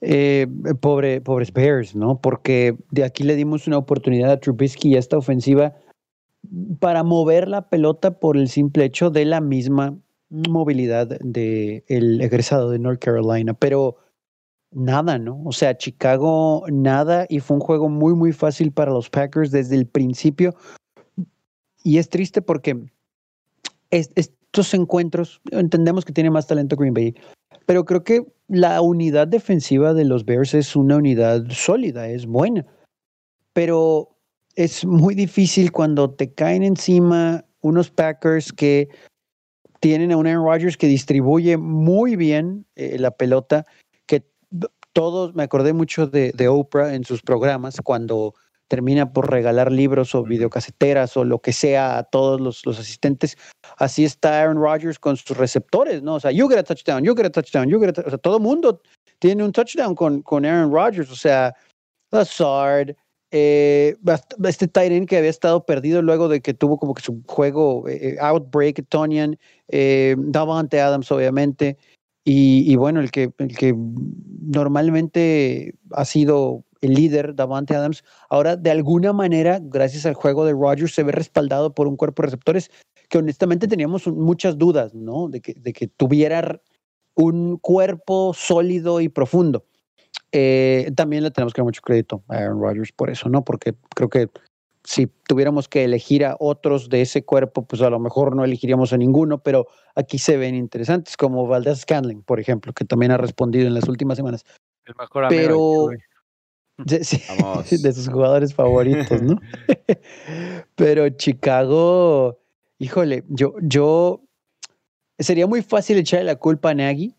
Eh, 0.00 0.48
pobre, 0.80 1.20
pobres 1.20 1.94
¿no? 1.94 2.20
Porque 2.20 2.76
de 2.90 3.04
aquí 3.04 3.22
le 3.22 3.36
dimos 3.36 3.68
una 3.68 3.78
oportunidad 3.78 4.32
a 4.32 4.40
Trubisky 4.40 4.88
y 4.88 4.96
a 4.96 4.98
esta 4.98 5.16
ofensiva 5.16 5.76
para 6.80 7.04
mover 7.04 7.46
la 7.46 7.68
pelota 7.68 8.18
por 8.18 8.36
el 8.36 8.48
simple 8.48 8.84
hecho 8.84 9.10
de 9.10 9.26
la 9.26 9.40
misma 9.40 9.96
movilidad 10.28 11.06
del 11.20 11.84
el 11.86 12.20
egresado 12.20 12.70
de 12.70 12.80
North 12.80 12.98
Carolina. 12.98 13.54
Pero 13.54 13.98
nada, 14.74 15.18
¿no? 15.18 15.40
O 15.44 15.52
sea, 15.52 15.76
Chicago 15.76 16.64
nada 16.70 17.26
y 17.28 17.40
fue 17.40 17.56
un 17.56 17.60
juego 17.60 17.88
muy, 17.88 18.14
muy 18.14 18.32
fácil 18.32 18.72
para 18.72 18.92
los 18.92 19.08
Packers 19.08 19.50
desde 19.50 19.76
el 19.76 19.86
principio. 19.86 20.54
Y 21.82 21.98
es 21.98 22.08
triste 22.08 22.42
porque 22.42 22.76
estos 23.90 24.74
encuentros, 24.74 25.40
entendemos 25.50 26.04
que 26.04 26.12
tiene 26.12 26.30
más 26.30 26.46
talento 26.46 26.76
Green 26.76 26.94
Bay, 26.94 27.14
pero 27.66 27.84
creo 27.84 28.02
que 28.04 28.26
la 28.48 28.80
unidad 28.80 29.28
defensiva 29.28 29.94
de 29.94 30.04
los 30.04 30.24
Bears 30.24 30.54
es 30.54 30.76
una 30.76 30.96
unidad 30.96 31.44
sólida, 31.50 32.08
es 32.08 32.26
buena. 32.26 32.66
Pero 33.52 34.16
es 34.56 34.84
muy 34.84 35.14
difícil 35.14 35.72
cuando 35.72 36.10
te 36.10 36.32
caen 36.32 36.62
encima 36.62 37.44
unos 37.60 37.90
Packers 37.90 38.52
que 38.52 38.88
tienen 39.80 40.12
a 40.12 40.16
un 40.16 40.26
Aaron 40.26 40.44
Rodgers 40.44 40.76
que 40.76 40.86
distribuye 40.86 41.56
muy 41.56 42.16
bien 42.16 42.66
eh, 42.76 42.98
la 42.98 43.10
pelota 43.10 43.66
todos, 44.94 45.34
me 45.34 45.42
acordé 45.42 45.74
mucho 45.74 46.06
de, 46.06 46.48
Oprah 46.48 46.94
en 46.94 47.04
sus 47.04 47.20
programas 47.20 47.80
cuando 47.82 48.34
termina 48.68 49.12
por 49.12 49.30
regalar 49.30 49.70
libros 49.70 50.14
o 50.14 50.22
videocaseteras 50.22 51.16
o 51.18 51.24
lo 51.24 51.40
que 51.40 51.52
sea 51.52 51.98
a 51.98 52.04
todos 52.04 52.40
los, 52.40 52.78
asistentes. 52.78 53.36
Así 53.76 54.04
está 54.04 54.40
Aaron 54.40 54.56
Rodgers 54.56 54.98
con 54.98 55.16
sus 55.16 55.36
receptores, 55.36 56.02
¿no? 56.02 56.14
O 56.14 56.20
sea, 56.20 56.30
you 56.30 56.48
get 56.48 56.58
a 56.58 56.62
touchdown, 56.62 57.04
you 57.04 57.14
get 57.14 57.26
a 57.26 57.30
touchdown, 57.30 57.68
you 57.68 57.78
get 57.78 57.98
a 57.98 58.02
O 58.06 58.08
sea, 58.08 58.18
todo 58.18 58.40
mundo 58.40 58.80
tiene 59.18 59.44
un 59.44 59.52
touchdown 59.52 59.94
con, 59.94 60.22
con 60.22 60.46
Aaron 60.46 60.72
Rodgers. 60.72 61.10
O 61.10 61.16
sea, 61.16 61.54
Lazard, 62.10 62.96
eh, 63.32 63.96
este 64.44 64.68
Tyrant 64.68 65.08
que 65.08 65.16
había 65.16 65.30
estado 65.30 65.66
perdido 65.66 66.02
luego 66.02 66.28
de 66.28 66.40
que 66.40 66.54
tuvo 66.54 66.78
como 66.78 66.94
que 66.94 67.02
su 67.02 67.20
juego 67.26 67.88
eh, 67.88 68.16
outbreak, 68.20 68.86
Tonian, 68.88 69.36
eh, 69.66 70.14
Davante 70.16 70.80
Adams, 70.80 71.10
obviamente. 71.10 71.76
Y, 72.26 72.74
bueno, 72.76 73.00
el 73.00 73.10
que, 73.10 73.32
el 73.36 73.56
que 73.56 73.74
normalmente 74.40 75.74
ha 75.90 76.06
sido 76.06 76.64
el 76.80 76.94
líder, 76.94 77.34
Davante 77.34 77.74
Adams, 77.74 78.02
ahora 78.30 78.56
de 78.56 78.70
alguna 78.70 79.12
manera, 79.12 79.58
gracias 79.62 80.06
al 80.06 80.14
juego 80.14 80.46
de 80.46 80.52
Rodgers, 80.52 80.94
se 80.94 81.02
ve 81.02 81.12
respaldado 81.12 81.74
por 81.74 81.86
un 81.86 81.96
cuerpo 81.96 82.22
de 82.22 82.26
receptores 82.28 82.70
que 83.08 83.18
honestamente 83.18 83.68
teníamos 83.68 84.06
muchas 84.06 84.56
dudas, 84.56 84.94
¿no? 84.94 85.28
De 85.28 85.40
que, 85.40 85.54
de 85.54 85.72
que 85.74 85.86
tuviera 85.86 86.60
un 87.14 87.58
cuerpo 87.58 88.32
sólido 88.34 89.00
y 89.00 89.08
profundo. 89.08 89.66
Eh, 90.32 90.90
también 90.96 91.22
le 91.22 91.30
tenemos 91.30 91.52
que 91.52 91.60
dar 91.60 91.66
mucho 91.66 91.82
crédito 91.82 92.24
a 92.28 92.36
Aaron 92.36 92.60
Rodgers 92.60 92.92
por 92.92 93.10
eso, 93.10 93.28
¿no? 93.28 93.44
Porque 93.44 93.74
creo 93.94 94.08
que 94.08 94.28
si 94.84 95.06
tuviéramos 95.06 95.66
que 95.66 95.82
elegir 95.84 96.26
a 96.26 96.36
otros 96.38 96.90
de 96.90 97.00
ese 97.00 97.24
cuerpo, 97.24 97.66
pues 97.66 97.80
a 97.80 97.88
lo 97.88 97.98
mejor 97.98 98.36
no 98.36 98.44
elegiríamos 98.44 98.92
a 98.92 98.98
ninguno, 98.98 99.42
pero 99.42 99.66
aquí 99.94 100.18
se 100.18 100.36
ven 100.36 100.54
interesantes, 100.54 101.16
como 101.16 101.46
Valdez 101.46 101.80
Scanling, 101.80 102.22
por 102.22 102.38
ejemplo, 102.38 102.72
que 102.74 102.84
también 102.84 103.10
ha 103.10 103.16
respondido 103.16 103.66
en 103.66 103.74
las 103.74 103.88
últimas 103.88 104.18
semanas. 104.18 104.44
El 104.84 104.94
mejor 104.98 105.24
amigo 105.24 105.40
pero, 105.40 105.88
de, 106.76 106.98
de 107.82 107.92
sus 107.94 108.08
jugadores 108.08 108.54
favoritos, 108.54 109.22
¿no? 109.22 109.40
pero 110.74 111.08
Chicago, 111.08 112.38
híjole, 112.78 113.24
yo, 113.28 113.54
yo, 113.62 114.22
sería 115.18 115.46
muy 115.46 115.62
fácil 115.62 115.96
echarle 115.96 116.26
la 116.26 116.36
culpa 116.36 116.70
a 116.70 116.74
Nagy, 116.74 117.16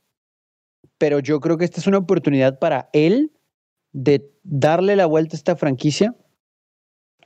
pero 0.99 1.19
yo 1.19 1.39
creo 1.39 1.58
que 1.58 1.65
esta 1.65 1.80
es 1.80 1.88
una 1.88 1.97
oportunidad 1.97 2.60
para 2.60 2.89
él 2.93 3.32
de 3.91 4.32
darle 4.43 4.95
la 4.95 5.08
vuelta 5.08 5.36
a 5.36 5.38
esta 5.38 5.56
franquicia 5.56 6.13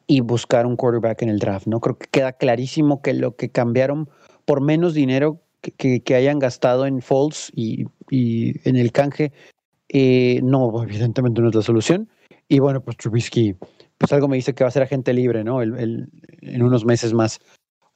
y 0.10 0.22
buscar 0.22 0.66
un 0.66 0.76
quarterback 0.76 1.22
en 1.22 1.30
el 1.30 1.38
draft, 1.38 1.68
¿no? 1.68 1.80
Creo 1.80 1.96
que 2.00 2.08
queda 2.10 2.34
clarísimo 2.34 3.04
que 3.04 3.14
lo 3.14 3.36
que 3.36 3.52
cambiaron 3.52 4.10
por 4.44 4.60
menos 4.60 4.96
dinero 4.96 5.40
que, 5.62 6.02
que, 6.02 6.16
hayan 6.16 6.40
gastado 6.40 6.88
en 6.88 7.04
Falls 7.04 7.52
y, 7.54 7.86
y, 8.10 8.68
en 8.68 8.76
el 8.76 8.92
canje, 8.92 9.32
eh, 9.88 10.40
no, 10.42 10.82
evidentemente 10.82 11.42
no 11.42 11.50
es 11.50 11.56
la 11.56 11.62
solución. 11.62 12.10
Y 12.48 12.58
bueno, 12.58 12.82
pues 12.82 12.98
Trubisky, 12.98 13.56
pues 14.00 14.12
algo 14.12 14.28
me 14.28 14.36
dice 14.36 14.56
que 14.56 14.64
va 14.64 14.70
a 14.70 14.72
ser 14.72 14.82
agente 14.82 15.14
libre, 15.14 15.44
¿no? 15.44 15.62
El, 15.62 16.10
en 16.42 16.64
unos 16.64 16.86
meses 16.86 17.14
más. 17.14 17.40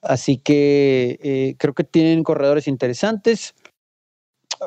Así 0.00 0.38
que 0.38 1.18
eh, 1.20 1.56
creo 1.58 1.74
que 1.74 1.82
tienen 1.82 2.22
corredores 2.22 2.68
interesantes, 2.68 3.56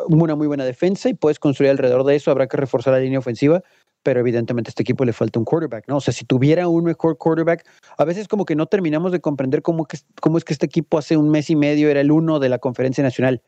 una 0.09 0.35
muy 0.35 0.47
buena 0.47 0.65
defensa 0.65 1.07
y 1.07 1.13
puedes 1.13 1.39
construir 1.39 1.71
alrededor 1.71 2.03
de 2.03 2.17
eso. 2.17 2.29
Habrá 2.29 2.47
que 2.47 2.57
reforzar 2.57 2.91
la 2.91 2.99
línea 2.99 3.19
ofensiva, 3.19 3.63
pero 4.07 4.21
evidentemente 4.21 4.69
a 4.69 4.71
este 4.71 4.83
equipo 4.83 5.03
le 5.03 5.11
falta 5.11 5.37
un 5.37 5.43
quarterback, 5.43 5.83
¿no? 5.89 5.97
O 5.97 5.99
sea, 5.99 6.13
si 6.13 6.23
tuviera 6.23 6.69
un 6.69 6.85
mejor 6.85 7.17
quarterback, 7.17 7.67
a 7.97 8.05
veces 8.05 8.29
como 8.29 8.45
que 8.45 8.55
no 8.55 8.65
terminamos 8.65 9.11
de 9.11 9.19
comprender 9.19 9.61
cómo, 9.61 9.85
que, 9.85 9.97
cómo 10.21 10.37
es 10.37 10.45
que 10.45 10.53
este 10.53 10.65
equipo 10.65 10.97
hace 10.97 11.17
un 11.17 11.29
mes 11.29 11.49
y 11.49 11.57
medio 11.57 11.89
era 11.89 11.99
el 11.99 12.09
uno 12.09 12.39
de 12.39 12.47
la 12.47 12.57
conferencia 12.57 13.03
nacional 13.03 13.41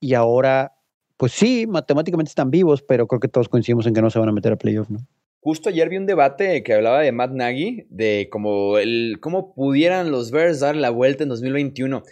y 0.00 0.14
ahora, 0.14 0.78
pues 1.18 1.32
sí, 1.32 1.66
matemáticamente 1.66 2.30
están 2.30 2.50
vivos, 2.50 2.80
pero 2.80 3.06
creo 3.06 3.20
que 3.20 3.28
todos 3.28 3.50
coincidimos 3.50 3.86
en 3.86 3.92
que 3.92 4.00
no 4.00 4.08
se 4.08 4.18
van 4.18 4.30
a 4.30 4.32
meter 4.32 4.50
a 4.50 4.56
playoff, 4.56 4.88
¿no? 4.88 5.00
Justo 5.40 5.68
ayer 5.68 5.90
vi 5.90 5.98
un 5.98 6.06
debate 6.06 6.62
que 6.62 6.72
hablaba 6.72 7.02
de 7.02 7.12
Matt 7.12 7.32
Nagy, 7.32 7.86
de 7.90 8.30
cómo, 8.32 8.78
el, 8.78 9.18
cómo 9.20 9.52
pudieran 9.52 10.10
los 10.10 10.30
Bears 10.30 10.60
dar 10.60 10.74
la 10.74 10.88
vuelta 10.88 11.24
en 11.24 11.28
2021. 11.28 12.02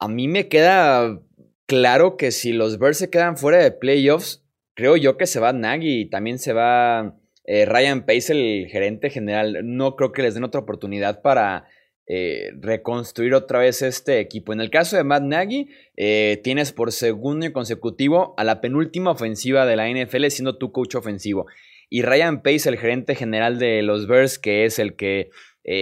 A 0.00 0.08
mí 0.08 0.26
me 0.26 0.48
queda 0.48 1.20
claro 1.66 2.16
que 2.16 2.32
si 2.32 2.52
los 2.52 2.80
Bears 2.80 2.98
se 2.98 3.10
quedan 3.10 3.36
fuera 3.36 3.58
de 3.58 3.70
playoffs, 3.70 4.44
creo 4.74 4.96
yo 4.96 5.16
que 5.16 5.26
se 5.26 5.38
va 5.38 5.52
Nagy 5.52 6.00
y 6.00 6.10
también 6.10 6.40
se 6.40 6.52
va 6.52 7.17
eh, 7.50 7.64
Ryan 7.64 8.04
Pace, 8.04 8.30
el 8.32 8.66
gerente 8.68 9.08
general. 9.08 9.60
No 9.64 9.96
creo 9.96 10.12
que 10.12 10.20
les 10.20 10.34
den 10.34 10.44
otra 10.44 10.60
oportunidad 10.60 11.22
para 11.22 11.66
eh, 12.06 12.50
reconstruir 12.60 13.32
otra 13.32 13.60
vez 13.60 13.80
este 13.80 14.20
equipo. 14.20 14.52
En 14.52 14.60
el 14.60 14.68
caso 14.68 14.98
de 14.98 15.04
Matt 15.04 15.22
Nagy, 15.22 15.70
eh, 15.96 16.42
tienes 16.44 16.72
por 16.72 16.92
segundo 16.92 17.46
y 17.46 17.52
consecutivo 17.52 18.34
a 18.36 18.44
la 18.44 18.60
penúltima 18.60 19.12
ofensiva 19.12 19.64
de 19.64 19.76
la 19.76 19.88
NFL 19.88 20.26
siendo 20.26 20.58
tu 20.58 20.72
coach 20.72 20.94
ofensivo. 20.94 21.46
Y 21.88 22.02
Ryan 22.02 22.42
Pace, 22.42 22.68
el 22.68 22.76
gerente 22.76 23.14
general 23.14 23.58
de 23.58 23.80
los 23.80 24.06
Bears, 24.06 24.38
que 24.38 24.66
es 24.66 24.78
el 24.78 24.94
que 24.94 25.30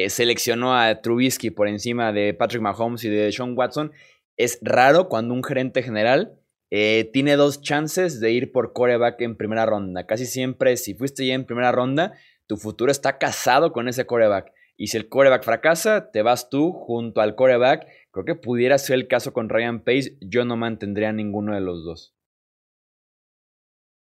seleccionó 0.08 0.76
a 0.76 1.00
Trubisky 1.00 1.50
por 1.50 1.68
encima 1.68 2.12
de 2.12 2.34
Patrick 2.34 2.60
Mahomes 2.60 3.04
y 3.04 3.08
de 3.08 3.30
Sean 3.30 3.56
Watson, 3.56 3.92
es 4.36 4.58
raro 4.62 5.08
cuando 5.08 5.32
un 5.32 5.44
gerente 5.44 5.82
general 5.82 6.40
eh, 6.78 7.08
tiene 7.10 7.36
dos 7.36 7.62
chances 7.62 8.20
de 8.20 8.32
ir 8.32 8.52
por 8.52 8.74
coreback 8.74 9.22
en 9.22 9.34
primera 9.34 9.64
ronda. 9.64 10.04
Casi 10.04 10.26
siempre, 10.26 10.76
si 10.76 10.92
fuiste 10.92 11.26
ya 11.26 11.32
en 11.32 11.46
primera 11.46 11.72
ronda, 11.72 12.12
tu 12.46 12.58
futuro 12.58 12.92
está 12.92 13.16
casado 13.16 13.72
con 13.72 13.88
ese 13.88 14.04
coreback. 14.04 14.52
Y 14.76 14.88
si 14.88 14.98
el 14.98 15.08
coreback 15.08 15.42
fracasa, 15.42 16.10
te 16.10 16.20
vas 16.20 16.50
tú 16.50 16.72
junto 16.72 17.22
al 17.22 17.34
coreback. 17.34 17.86
Creo 18.10 18.26
que 18.26 18.34
pudiera 18.34 18.76
ser 18.76 18.96
el 18.96 19.08
caso 19.08 19.32
con 19.32 19.48
Ryan 19.48 19.80
Pace. 19.80 20.18
Yo 20.20 20.44
no 20.44 20.58
mantendría 20.58 21.14
ninguno 21.14 21.54
de 21.54 21.62
los 21.62 21.82
dos. 21.82 22.14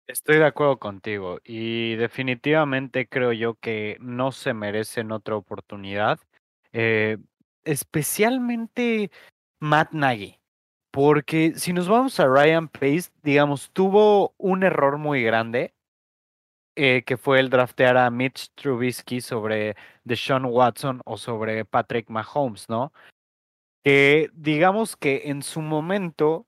Estoy 0.06 0.38
de 0.38 0.46
acuerdo 0.46 0.78
contigo 0.78 1.40
y 1.44 1.96
definitivamente 1.96 3.08
creo 3.08 3.32
yo 3.32 3.54
que 3.54 3.96
no 3.98 4.30
se 4.30 4.54
merecen 4.54 5.10
otra 5.10 5.34
oportunidad, 5.34 6.20
eh, 6.72 7.18
especialmente 7.64 9.10
Matt 9.60 9.92
Nagy, 9.92 10.39
porque 10.90 11.52
si 11.56 11.72
nos 11.72 11.88
vamos 11.88 12.18
a 12.20 12.26
Ryan 12.26 12.68
Pace, 12.68 13.10
digamos, 13.22 13.70
tuvo 13.72 14.34
un 14.38 14.62
error 14.62 14.98
muy 14.98 15.22
grande, 15.22 15.72
eh, 16.76 17.02
que 17.04 17.16
fue 17.16 17.40
el 17.40 17.50
draftear 17.50 17.96
a 17.96 18.10
Mitch 18.10 18.50
Trubisky 18.54 19.20
sobre 19.20 19.76
Deshaun 20.04 20.46
Watson 20.46 21.02
o 21.04 21.16
sobre 21.16 21.64
Patrick 21.64 22.08
Mahomes, 22.08 22.68
¿no? 22.68 22.92
Que 23.84 24.30
digamos 24.34 24.96
que 24.96 25.22
en 25.26 25.42
su 25.42 25.60
momento 25.62 26.46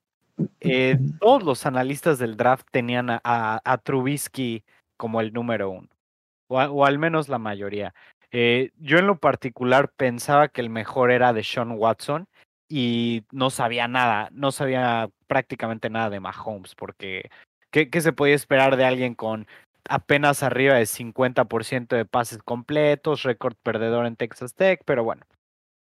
eh, 0.60 0.98
todos 1.20 1.42
los 1.42 1.66
analistas 1.66 2.18
del 2.18 2.36
draft 2.36 2.66
tenían 2.70 3.08
a, 3.10 3.80
Trubisky 3.84 4.64
como 4.96 5.20
el 5.20 5.32
número 5.32 5.70
uno, 5.70 5.88
o, 6.48 6.84
al 6.84 6.98
menos 6.98 7.28
la 7.28 7.38
mayoría. 7.38 7.94
Eh, 8.30 8.70
yo 8.78 8.98
en 8.98 9.06
lo 9.06 9.18
particular 9.18 9.92
pensaba 9.92 10.48
que 10.48 10.60
el 10.60 10.70
mejor 10.70 11.10
era 11.10 11.32
de 11.32 11.44
Sean 11.44 11.72
Watson 11.72 12.26
y 12.74 13.24
no 13.32 13.50
sabía 13.50 13.86
nada, 13.86 14.30
no 14.32 14.50
sabía 14.50 15.10
prácticamente 15.26 15.90
nada 15.90 16.08
de 16.08 16.20
Mahomes, 16.20 16.74
porque 16.74 17.28
¿qué, 17.70 17.90
qué 17.90 18.00
se 18.00 18.14
podía 18.14 18.34
esperar 18.34 18.78
de 18.78 18.86
alguien 18.86 19.14
con 19.14 19.46
apenas 19.90 20.42
arriba 20.42 20.76
de 20.76 20.86
50% 20.86 21.96
de 21.96 22.06
pases 22.06 22.38
completos, 22.42 23.24
récord 23.24 23.56
perdedor 23.62 24.06
en 24.06 24.16
Texas 24.16 24.54
Tech? 24.54 24.80
Pero 24.86 25.04
bueno, 25.04 25.26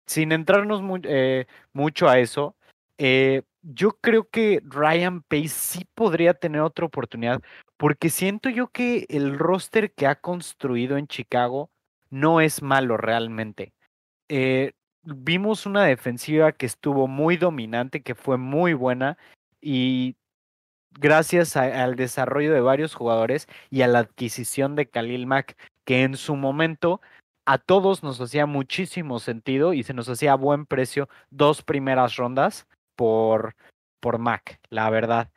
sin 0.07 0.33
entrarnos 0.33 0.83
eh, 1.05 1.47
mucho 1.73 2.11
a 2.11 2.19
eso, 2.19 2.57
eh, 2.99 3.41
yo 3.63 3.93
creo 4.03 4.29
que 4.29 4.61
Ryan 4.63 5.23
Pace 5.23 5.49
sí 5.49 5.87
podría 5.95 6.35
tener 6.35 6.61
otra 6.61 6.85
oportunidad, 6.85 7.41
porque 7.79 8.11
siento 8.11 8.51
yo 8.51 8.69
que 8.69 9.07
el 9.09 9.39
roster 9.39 9.95
que 9.95 10.07
ha 10.07 10.17
construido 10.17 10.99
en 10.99 11.07
Chicago 11.07 11.71
no 12.11 12.43
es 12.43 12.61
malo 12.61 12.99
realmente. 12.99 13.73
Eh, 14.29 14.73
vimos 15.07 15.67
una 15.67 15.85
defensiva 15.85 16.53
que 16.53 16.67
estuvo 16.67 17.07
muy 17.07 17.37
dominante, 17.37 18.03
que 18.03 18.15
fue 18.15 18.37
muy 18.37 18.75
buena 18.75 19.17
y 19.61 20.17
gracias 20.99 21.57
al 21.57 21.97
desarrollo 21.97 22.53
de 22.53 22.61
varios 22.61 22.95
jugadores 22.95 23.47
y 23.71 23.83
a 23.83 23.89
la 23.89 24.01
adquisición 24.01 24.75
de 24.75 24.87
Khalil 24.87 25.27
Mack, 25.27 25.57
que 25.85 26.03
en 26.03 26.17
su 26.17 26.37
momento 26.37 27.01
a 27.47 27.59
todos 27.59 28.03
nos 28.03 28.21
hacía 28.21 28.47
muchísimo 28.47 29.21
sentido 29.21 29.73
y 29.73 29.85
se 29.85 29.95
nos 29.95 30.09
hacía 30.09 30.33
a 30.33 30.37
buen 30.37 30.67
precio 30.67 31.09
dos 31.31 31.63
primeras 31.63 32.17
rondas 32.17 32.67
por, 32.97 33.55
por 34.01 34.19
Mac, 34.19 34.61
la 34.69 34.91
verdad. 34.91 35.31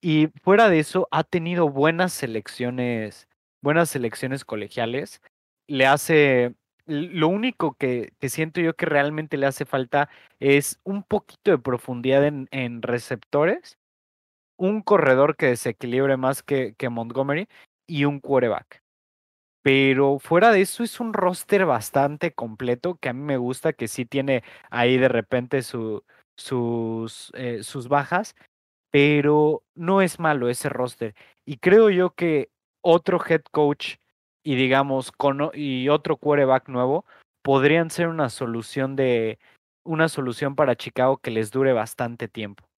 Y 0.00 0.28
fuera 0.42 0.70
de 0.70 0.78
eso, 0.78 1.06
ha 1.10 1.24
tenido 1.24 1.68
buenas 1.68 2.14
selecciones, 2.14 3.28
buenas 3.60 3.90
selecciones 3.90 4.46
colegiales. 4.46 5.20
Le 5.66 5.86
hace, 5.86 6.54
lo 6.90 7.28
único 7.28 7.74
que, 7.74 8.12
siento 8.22 8.60
yo 8.60 8.74
que 8.74 8.86
realmente 8.86 9.36
le 9.36 9.46
hace 9.46 9.64
falta 9.64 10.08
es 10.40 10.80
un 10.82 11.04
poquito 11.04 11.52
de 11.52 11.58
profundidad 11.58 12.24
en, 12.24 12.82
receptores, 12.82 13.78
un 14.58 14.82
corredor 14.82 15.36
que 15.36 15.46
desequilibre 15.46 16.16
más 16.16 16.42
que, 16.42 16.74
Montgomery 16.90 17.48
y 17.86 18.04
un 18.04 18.20
quarterback. 18.20 18.82
Pero 19.62 20.18
fuera 20.18 20.52
de 20.52 20.62
eso 20.62 20.82
es 20.82 21.00
un 21.00 21.12
roster 21.12 21.64
bastante 21.66 22.32
completo 22.32 22.96
que 22.96 23.10
a 23.10 23.12
mí 23.12 23.22
me 23.22 23.36
gusta, 23.36 23.72
que 23.72 23.88
sí 23.88 24.04
tiene 24.04 24.42
ahí 24.70 24.98
de 24.98 25.08
repente 25.08 25.62
su, 25.62 26.02
sus, 26.36 27.30
eh, 27.34 27.62
sus 27.62 27.88
bajas, 27.88 28.34
pero 28.90 29.62
no 29.74 30.02
es 30.02 30.18
malo 30.18 30.48
ese 30.48 30.68
roster. 30.68 31.14
Y 31.44 31.58
creo 31.58 31.90
yo 31.90 32.14
que 32.14 32.50
otro 32.82 33.20
head 33.24 33.42
coach 33.52 33.96
y 34.42 34.54
digamos 34.54 35.12
con, 35.12 35.50
y 35.54 35.88
otro 35.88 36.16
quarterback 36.16 36.68
nuevo 36.68 37.04
podrían 37.42 37.90
ser 37.90 38.08
una 38.08 38.28
solución 38.28 38.96
de 38.96 39.38
una 39.84 40.08
solución 40.08 40.54
para 40.54 40.76
Chicago 40.76 41.18
que 41.18 41.30
les 41.30 41.50
dure 41.50 41.72
bastante 41.72 42.28
tiempo. 42.28 42.69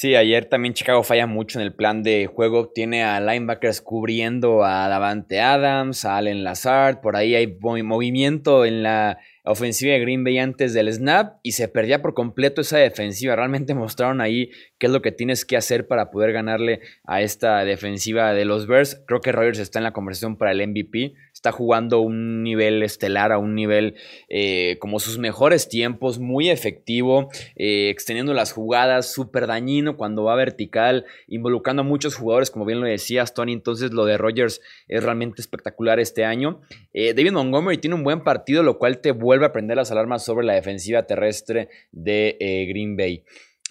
Sí, 0.00 0.16
ayer 0.16 0.46
también 0.46 0.72
Chicago 0.72 1.02
falla 1.02 1.26
mucho 1.26 1.58
en 1.58 1.66
el 1.66 1.74
plan 1.74 2.02
de 2.02 2.24
juego. 2.24 2.70
Tiene 2.70 3.04
a 3.04 3.20
linebackers 3.20 3.82
cubriendo 3.82 4.64
a 4.64 4.88
Davante 4.88 5.42
Adams, 5.42 6.06
a 6.06 6.16
Allen 6.16 6.42
Lazard. 6.42 7.02
Por 7.02 7.16
ahí 7.16 7.34
hay 7.34 7.58
movimiento 7.60 8.64
en 8.64 8.82
la 8.82 9.18
ofensiva 9.44 9.92
de 9.92 10.00
Green 10.00 10.24
Bay 10.24 10.38
antes 10.38 10.72
del 10.72 10.90
snap 10.90 11.36
y 11.42 11.52
se 11.52 11.68
perdía 11.68 12.00
por 12.00 12.14
completo 12.14 12.62
esa 12.62 12.78
defensiva. 12.78 13.36
Realmente 13.36 13.74
mostraron 13.74 14.22
ahí 14.22 14.50
qué 14.78 14.86
es 14.86 14.92
lo 14.92 15.02
que 15.02 15.12
tienes 15.12 15.44
que 15.44 15.58
hacer 15.58 15.86
para 15.86 16.10
poder 16.10 16.32
ganarle 16.32 16.80
a 17.04 17.20
esta 17.20 17.62
defensiva 17.66 18.32
de 18.32 18.46
los 18.46 18.66
Bears. 18.66 19.02
Creo 19.06 19.20
que 19.20 19.32
Rogers 19.32 19.58
está 19.58 19.80
en 19.80 19.84
la 19.84 19.92
conversación 19.92 20.38
para 20.38 20.52
el 20.52 20.66
MVP 20.66 21.12
está 21.40 21.52
jugando 21.52 22.00
un 22.00 22.42
nivel 22.42 22.82
estelar, 22.82 23.32
a 23.32 23.38
un 23.38 23.54
nivel 23.54 23.94
eh, 24.28 24.76
como 24.78 25.00
sus 25.00 25.18
mejores 25.18 25.70
tiempos, 25.70 26.18
muy 26.18 26.50
efectivo, 26.50 27.30
eh, 27.56 27.88
extendiendo 27.88 28.34
las 28.34 28.52
jugadas, 28.52 29.10
súper 29.10 29.46
dañino 29.46 29.96
cuando 29.96 30.24
va 30.24 30.34
vertical, 30.34 31.06
involucrando 31.28 31.80
a 31.80 31.84
muchos 31.86 32.14
jugadores, 32.14 32.50
como 32.50 32.66
bien 32.66 32.80
lo 32.80 32.86
decías, 32.86 33.32
Tony. 33.32 33.54
Entonces, 33.54 33.92
lo 33.92 34.04
de 34.04 34.18
Rogers 34.18 34.60
es 34.86 35.02
realmente 35.02 35.40
espectacular 35.40 35.98
este 35.98 36.26
año. 36.26 36.60
Eh, 36.92 37.14
David 37.14 37.32
Montgomery 37.32 37.78
tiene 37.78 37.96
un 37.96 38.04
buen 38.04 38.22
partido, 38.22 38.62
lo 38.62 38.76
cual 38.76 39.00
te 39.00 39.12
vuelve 39.12 39.46
a 39.46 39.52
prender 39.52 39.78
las 39.78 39.90
alarmas 39.90 40.22
sobre 40.22 40.44
la 40.44 40.52
defensiva 40.52 41.04
terrestre 41.04 41.70
de 41.90 42.36
Green 42.68 42.98
Bay. 42.98 43.24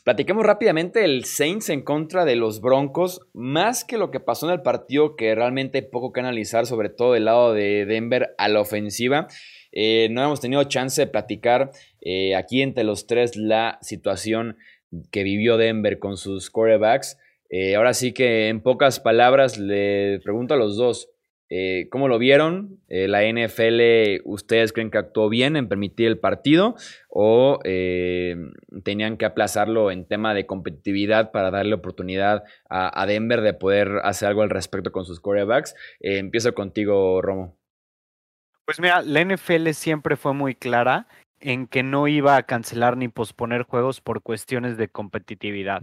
Platiquemos 0.03 0.45
rápidamente 0.45 1.03
el 1.03 1.25
Saints 1.25 1.69
en 1.69 1.81
contra 1.81 2.23
de 2.23 2.35
los 2.35 2.61
Broncos, 2.61 3.21
más 3.33 3.83
que 3.83 3.97
lo 3.97 4.11
que 4.11 4.19
pasó 4.19 4.47
en 4.47 4.53
el 4.53 4.61
partido, 4.61 5.15
que 5.15 5.35
realmente 5.35 5.79
hay 5.79 5.83
poco 5.85 6.13
que 6.13 6.21
analizar, 6.21 6.65
sobre 6.65 6.89
todo 6.89 7.13
del 7.13 7.25
lado 7.25 7.53
de 7.53 7.85
Denver 7.85 8.33
a 8.37 8.47
la 8.47 8.61
ofensiva. 8.61 9.27
Eh, 9.71 10.07
no 10.11 10.23
hemos 10.23 10.39
tenido 10.39 10.63
chance 10.63 11.01
de 11.01 11.07
platicar 11.07 11.71
eh, 12.01 12.35
aquí 12.35 12.61
entre 12.61 12.83
los 12.83 13.07
tres 13.07 13.35
la 13.35 13.77
situación 13.81 14.57
que 15.11 15.23
vivió 15.23 15.57
Denver 15.57 15.99
con 15.99 16.17
sus 16.17 16.49
quarterbacks. 16.49 17.17
Eh, 17.49 17.75
ahora 17.75 17.93
sí 17.93 18.13
que 18.13 18.47
en 18.47 18.61
pocas 18.61 18.99
palabras 18.99 19.57
le 19.57 20.19
pregunto 20.23 20.53
a 20.53 20.57
los 20.57 20.77
dos, 20.77 21.09
Eh, 21.51 21.87
¿Cómo 21.89 22.07
lo 22.07 22.19
vieron? 22.19 22.79
Eh, 22.89 23.07
¿La 23.07 23.23
NFL, 23.23 24.21
ustedes 24.23 24.71
creen 24.71 24.91
que 24.91 24.99
actuó 24.99 25.29
bien 25.29 25.55
en 25.55 25.67
permitir 25.67 26.07
el 26.07 26.19
partido 26.19 26.75
o 27.09 27.59
eh, 27.63 28.35
tenían 28.83 29.17
que 29.17 29.25
aplazarlo 29.25 29.89
en 29.89 30.07
tema 30.07 30.35
de 30.35 30.45
competitividad 30.45 31.31
para 31.31 31.49
darle 31.49 31.73
oportunidad 31.73 32.43
a, 32.69 33.05
Denver 33.07 33.41
de 33.41 33.55
poder 33.55 33.99
hacer 34.03 34.27
algo 34.27 34.43
al 34.43 34.51
respecto 34.51 34.91
con 34.91 35.05
sus 35.05 35.19
quarterbacks? 35.19 35.73
empiezo 35.99 36.53
contigo, 36.53 37.19
Romo. 37.21 37.57
Pues 38.65 38.79
mira, 38.79 39.01
la 39.01 39.25
NFL 39.25 39.69
siempre 39.69 40.15
fue 40.15 40.35
muy 40.35 40.53
clara 40.53 41.07
en 41.39 41.65
que 41.65 41.81
no 41.81 42.07
iba 42.07 42.37
a 42.37 42.43
cancelar 42.43 42.95
ni 42.95 43.07
posponer 43.07 43.63
juegos 43.63 44.01
por 44.01 44.21
cuestiones 44.21 44.77
de 44.77 44.89
competitividad 44.89 45.81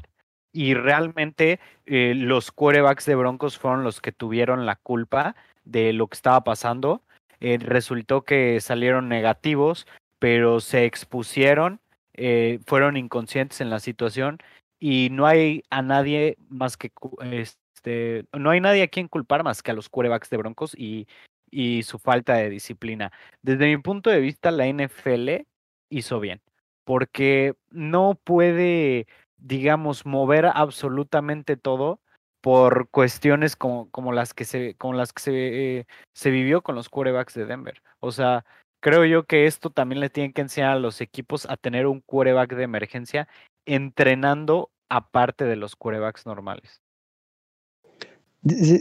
y 0.53 0.75
realmente 0.75 1.59
los 1.87 2.53
quarterbacks 2.53 3.07
de 3.07 3.17
Broncos 3.17 3.59
fueron 3.59 3.83
los 3.83 4.01
que 4.01 4.13
tuvieron 4.13 4.65
la 4.65 4.77
culpa 4.77 5.35
de 5.67 5.93
lo 5.93 6.07
que 6.07 6.15
estaba 6.15 6.43
pasando. 6.43 7.03
Eh, 7.41 7.59
resultó 7.61 8.23
que 8.25 8.61
salieron 8.61 9.11
negativos, 9.11 9.87
pero 10.19 10.61
se 10.61 10.87
expusieron, 10.87 11.81
eh, 12.15 12.61
fueron 12.67 12.97
inconscientes 12.97 13.61
en 13.61 13.69
la 13.69 13.81
situación 13.81 14.39
y 14.81 15.09
no 15.11 15.27
hay 15.27 15.63
a 15.69 15.83
nadie 15.83 16.39
más 16.49 16.79
que 16.79 16.91
este, 17.33 18.25
no 18.33 18.51
hay 18.51 18.61
nadie 18.61 18.85
a 18.85 18.89
quien 18.89 19.09
culpar 19.09 19.45
más 19.45 19.63
que 19.63 19.73
a 19.73 19.75
los 19.75 19.91
quarterbacks 19.91 20.31
de 20.31 20.37
Broncos 20.39 20.75
y, 20.79 21.07
y 21.51 21.83
su 21.83 21.99
falta 21.99 22.35
de 22.35 22.49
disciplina. 22.49 23.13
Desde 23.43 23.67
mi 23.67 23.77
punto 23.83 24.09
de 24.11 24.21
vista, 24.21 24.51
la 24.51 24.67
NFL 24.67 25.47
hizo 25.91 26.21
bien, 26.21 26.41
porque 26.85 27.55
no 27.71 28.19
puede, 28.23 29.07
digamos, 29.37 30.07
mover 30.07 30.47
absolutamente 30.47 31.57
todo 31.57 32.01
por 32.41 32.89
cuestiones 32.91 33.57
como, 33.57 33.91
como 33.91 34.13
las 34.13 34.35
que 34.35 34.45
se, 34.45 34.75
como 34.77 34.95
las 34.95 35.13
que 35.13 35.23
se, 35.23 35.79
eh, 35.79 35.87
se 36.15 36.31
vivió 36.31 36.63
con 36.63 36.75
los 36.75 36.89
quarterbacks 36.89 37.35
de 37.35 37.47
Denver. 37.47 37.83
O 38.01 38.13
sea, 38.13 38.45
creo 38.81 39.05
yo 39.05 39.25
que 39.25 39.47
esto 39.47 39.71
también 39.71 40.01
le 40.01 40.11
tiene 40.11 40.33
que 40.33 40.43
enseñar 40.43 40.73
a 40.73 40.81
los 40.81 41.01
equipos 41.01 41.47
a 41.47 41.57
tener 41.57 41.87
un 41.87 42.01
quarterback 42.01 42.55
de 42.55 42.63
emergencia 42.63 43.29
entrenando 43.67 44.71
aparte 44.89 45.45
de 45.45 45.57
los 45.57 45.77
quarterbacks 45.77 46.27
normales. 46.27 46.81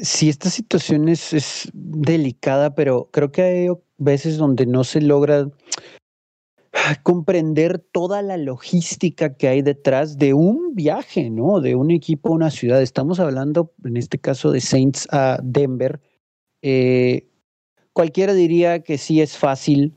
Sí, 0.04 0.30
esta 0.30 0.52
situación 0.52 1.10
es, 1.10 1.34
es 1.34 1.72
delicada, 1.74 2.76
pero 2.76 3.10
creo 3.12 3.32
que 3.32 3.42
hay 3.42 3.68
veces 3.98 4.38
donde 4.38 4.68
no 4.68 4.84
se 4.84 5.02
logra 5.02 5.48
comprender 7.02 7.80
toda 7.80 8.22
la 8.22 8.38
logística 8.38 9.34
que 9.34 9.48
hay 9.48 9.64
detrás 9.64 10.18
de 10.18 10.36
un 10.36 10.76
viaje, 10.76 11.32
¿no? 11.32 11.60
De 11.60 11.76
un 11.76 11.90
equipo 11.90 12.30
a 12.30 12.34
una 12.34 12.52
ciudad. 12.52 12.82
Estamos 12.82 13.20
hablando, 13.20 13.74
en 13.84 13.98
este 13.98 14.20
caso, 14.20 14.52
de 14.52 14.62
Saints 14.62 15.08
a 15.12 15.40
Denver. 15.42 16.00
Eh, 16.62 17.28
cualquiera 17.94 18.34
diría 18.34 18.82
que 18.82 18.98
sí 19.00 19.22
es 19.22 19.38
fácil 19.38 19.94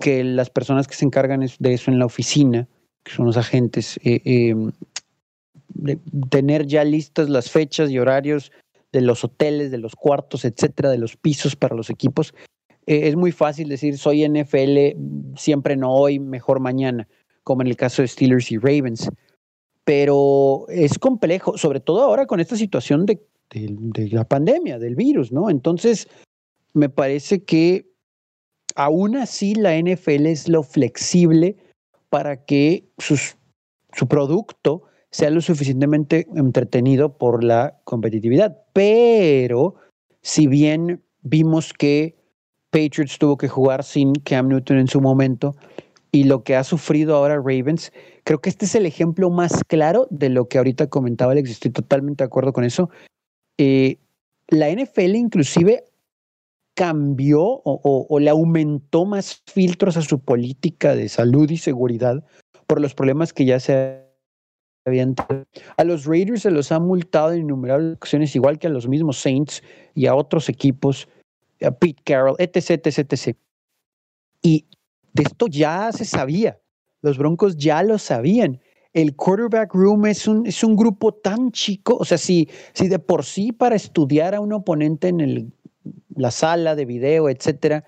que 0.00 0.22
las 0.22 0.48
personas 0.50 0.86
que 0.86 0.94
se 0.94 1.04
encargan 1.04 1.44
de 1.58 1.74
eso 1.74 1.90
en 1.90 1.98
la 1.98 2.06
oficina, 2.06 2.68
que 3.02 3.12
son 3.12 3.26
los 3.26 3.36
agentes, 3.36 3.98
eh, 4.04 4.20
em, 4.24 4.70
tener 6.30 6.66
ya 6.66 6.84
listas 6.84 7.28
las 7.28 7.50
fechas 7.50 7.90
y 7.90 7.98
horarios 7.98 8.52
de 8.92 9.00
los 9.00 9.24
hoteles, 9.24 9.70
de 9.70 9.78
los 9.78 9.94
cuartos, 9.94 10.44
etcétera, 10.44 10.90
de 10.90 10.98
los 10.98 11.16
pisos 11.16 11.56
para 11.56 11.74
los 11.74 11.90
equipos. 11.90 12.34
Eh, 12.90 13.06
es 13.06 13.14
muy 13.14 13.30
fácil 13.30 13.68
decir 13.68 13.96
soy 13.96 14.28
NFL, 14.28 14.98
siempre 15.36 15.76
no 15.76 15.94
hoy, 15.94 16.18
mejor 16.18 16.58
mañana, 16.58 17.06
como 17.44 17.62
en 17.62 17.68
el 17.68 17.76
caso 17.76 18.02
de 18.02 18.08
Steelers 18.08 18.50
y 18.50 18.58
Ravens. 18.58 19.08
Pero 19.84 20.64
es 20.68 20.98
complejo, 20.98 21.56
sobre 21.56 21.78
todo 21.78 22.02
ahora 22.02 22.26
con 22.26 22.40
esta 22.40 22.56
situación 22.56 23.06
de, 23.06 23.20
la 24.10 24.24
pandemia, 24.24 24.80
del 24.80 24.96
virus, 24.96 25.30
¿no? 25.30 25.50
Entonces, 25.50 26.08
me 26.74 26.88
parece 26.88 27.44
que 27.44 27.86
aún 28.74 29.16
así 29.16 29.54
la 29.54 29.78
NFL 29.78 30.26
es 30.26 30.48
lo 30.48 30.64
flexible 30.64 31.58
para 32.08 32.44
que 32.44 32.88
su 32.98 34.08
producto 34.08 34.82
sea 35.12 35.30
lo 35.30 35.40
suficientemente 35.40 36.26
entretenido 36.34 37.16
por 37.18 37.44
la 37.44 37.78
competitividad. 37.84 38.64
Pero 38.72 39.76
si 40.22 40.48
bien 40.48 41.04
vimos 41.22 41.72
que 41.72 42.19
Patriots 42.70 43.18
tuvo 43.18 43.36
que 43.36 43.48
jugar 43.48 43.84
sin 43.84 44.14
Cam 44.14 44.48
Newton 44.48 44.78
en 44.78 44.88
su 44.88 45.00
momento 45.00 45.54
y 46.12 46.24
lo 46.24 46.42
que 46.42 46.56
ha 46.56 46.64
sufrido 46.64 47.16
ahora 47.16 47.36
Ravens, 47.36 47.92
creo 48.24 48.40
que 48.40 48.50
este 48.50 48.64
es 48.64 48.74
el 48.74 48.86
ejemplo 48.86 49.30
más 49.30 49.62
claro 49.66 50.08
de 50.10 50.28
lo 50.28 50.48
que 50.48 50.58
ahorita 50.58 50.88
comentaba 50.88 51.32
Alex, 51.32 51.50
estoy 51.50 51.70
totalmente 51.70 52.24
de 52.24 52.26
acuerdo 52.26 52.52
con 52.52 52.64
eso. 52.64 52.90
Eh, 53.58 53.98
la 54.48 54.70
NFL 54.70 55.14
inclusive 55.14 55.84
cambió 56.74 57.42
o, 57.42 58.06
o, 58.08 58.18
le 58.18 58.30
aumentó 58.30 59.04
más 59.04 59.42
filtros 59.46 59.96
a 59.96 60.02
su 60.02 60.18
política 60.18 60.94
de 60.94 61.08
salud 61.08 61.50
y 61.50 61.58
seguridad 61.58 62.24
por 62.66 62.80
los 62.80 62.94
problemas 62.94 63.32
que 63.32 63.44
ya 63.44 63.60
se 63.60 64.02
habían. 64.86 65.14
A 65.76 65.84
los 65.84 66.06
Raiders 66.06 66.42
se 66.42 66.50
los 66.50 66.72
ha 66.72 66.80
multado 66.80 67.32
en 67.32 67.42
innumerables 67.42 67.96
ocasiones, 67.96 68.34
igual 68.34 68.58
que 68.58 68.66
a 68.66 68.70
los 68.70 68.88
mismos 68.88 69.18
Saints 69.18 69.62
y 69.94 70.06
a 70.06 70.14
otros 70.14 70.48
equipos 70.48 71.06
Pete 71.60 72.02
Carroll, 72.04 72.36
etc, 72.38 72.86
etc, 72.86 72.98
etc. 73.12 73.36
Y 74.42 74.66
de 75.12 75.22
esto 75.22 75.46
ya 75.46 75.92
se 75.92 76.04
sabía. 76.04 76.58
Los 77.02 77.18
Broncos 77.18 77.56
ya 77.56 77.82
lo 77.82 77.98
sabían. 77.98 78.60
El 78.92 79.14
quarterback 79.14 79.74
room 79.74 80.06
es 80.06 80.26
un, 80.26 80.46
es 80.46 80.64
un 80.64 80.74
grupo 80.74 81.12
tan 81.12 81.52
chico, 81.52 81.96
o 81.96 82.04
sea, 82.04 82.18
si, 82.18 82.48
si 82.72 82.88
de 82.88 82.98
por 82.98 83.24
sí 83.24 83.52
para 83.52 83.76
estudiar 83.76 84.34
a 84.34 84.40
un 84.40 84.52
oponente 84.52 85.08
en 85.08 85.20
el, 85.20 85.52
la 86.16 86.30
sala 86.30 86.74
de 86.74 86.84
video, 86.86 87.28
etcétera, 87.28 87.84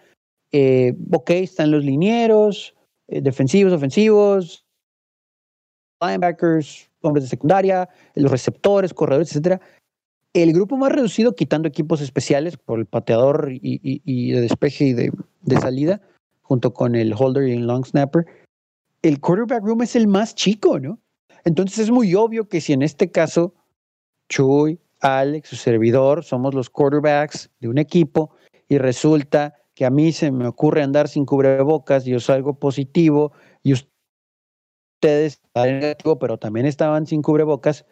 eh, 0.52 0.94
ok, 1.12 1.30
están 1.30 1.72
los 1.72 1.84
linieros, 1.84 2.74
eh, 3.08 3.20
defensivos, 3.20 3.72
ofensivos, 3.72 4.64
linebackers, 6.00 6.88
hombres 7.00 7.24
de 7.24 7.30
secundaria, 7.30 7.88
los 8.14 8.30
receptores, 8.30 8.94
corredores, 8.94 9.30
etcétera. 9.30 9.60
El 10.34 10.52
grupo 10.52 10.76
más 10.76 10.92
reducido, 10.92 11.34
quitando 11.34 11.68
equipos 11.68 12.00
especiales 12.00 12.56
por 12.56 12.78
el 12.78 12.86
pateador 12.86 13.50
y, 13.52 14.32
de 14.32 14.40
despeje 14.40 14.84
y 14.86 14.92
de, 14.94 15.12
salida, 15.60 16.00
junto 16.40 16.72
con 16.72 16.94
el 16.94 17.14
holder 17.16 17.48
y 17.48 17.52
el 17.52 17.66
long 17.66 17.84
snapper, 17.84 18.24
el 19.02 19.20
quarterback 19.20 19.62
room 19.62 19.82
es 19.82 19.94
el 19.94 20.06
más 20.06 20.34
chico, 20.34 20.78
¿no? 20.78 20.98
Entonces 21.44 21.78
es 21.80 21.90
muy 21.90 22.14
obvio 22.14 22.48
que 22.48 22.60
si 22.60 22.72
en 22.72 22.82
este 22.82 23.10
caso 23.10 23.54
Chuy, 24.28 24.78
Alex, 25.00 25.48
su 25.48 25.56
servidor, 25.56 26.24
somos 26.24 26.54
los 26.54 26.70
quarterbacks 26.70 27.50
de 27.60 27.68
un 27.68 27.78
equipo 27.78 28.34
y 28.68 28.78
resulta 28.78 29.54
que 29.74 29.84
a 29.84 29.90
mí 29.90 30.12
se 30.12 30.30
me 30.30 30.46
ocurre 30.46 30.82
andar 30.82 31.08
sin 31.08 31.26
cubrebocas, 31.26 32.06
y 32.06 32.10
yo 32.10 32.20
salgo 32.20 32.54
positivo 32.54 33.32
y 33.62 33.74
ustedes 33.74 35.40
negativo, 35.54 36.18
pero 36.18 36.38
también 36.38 36.66
estaban 36.66 37.06
sin 37.06 37.22
cubrebocas, 37.22 37.84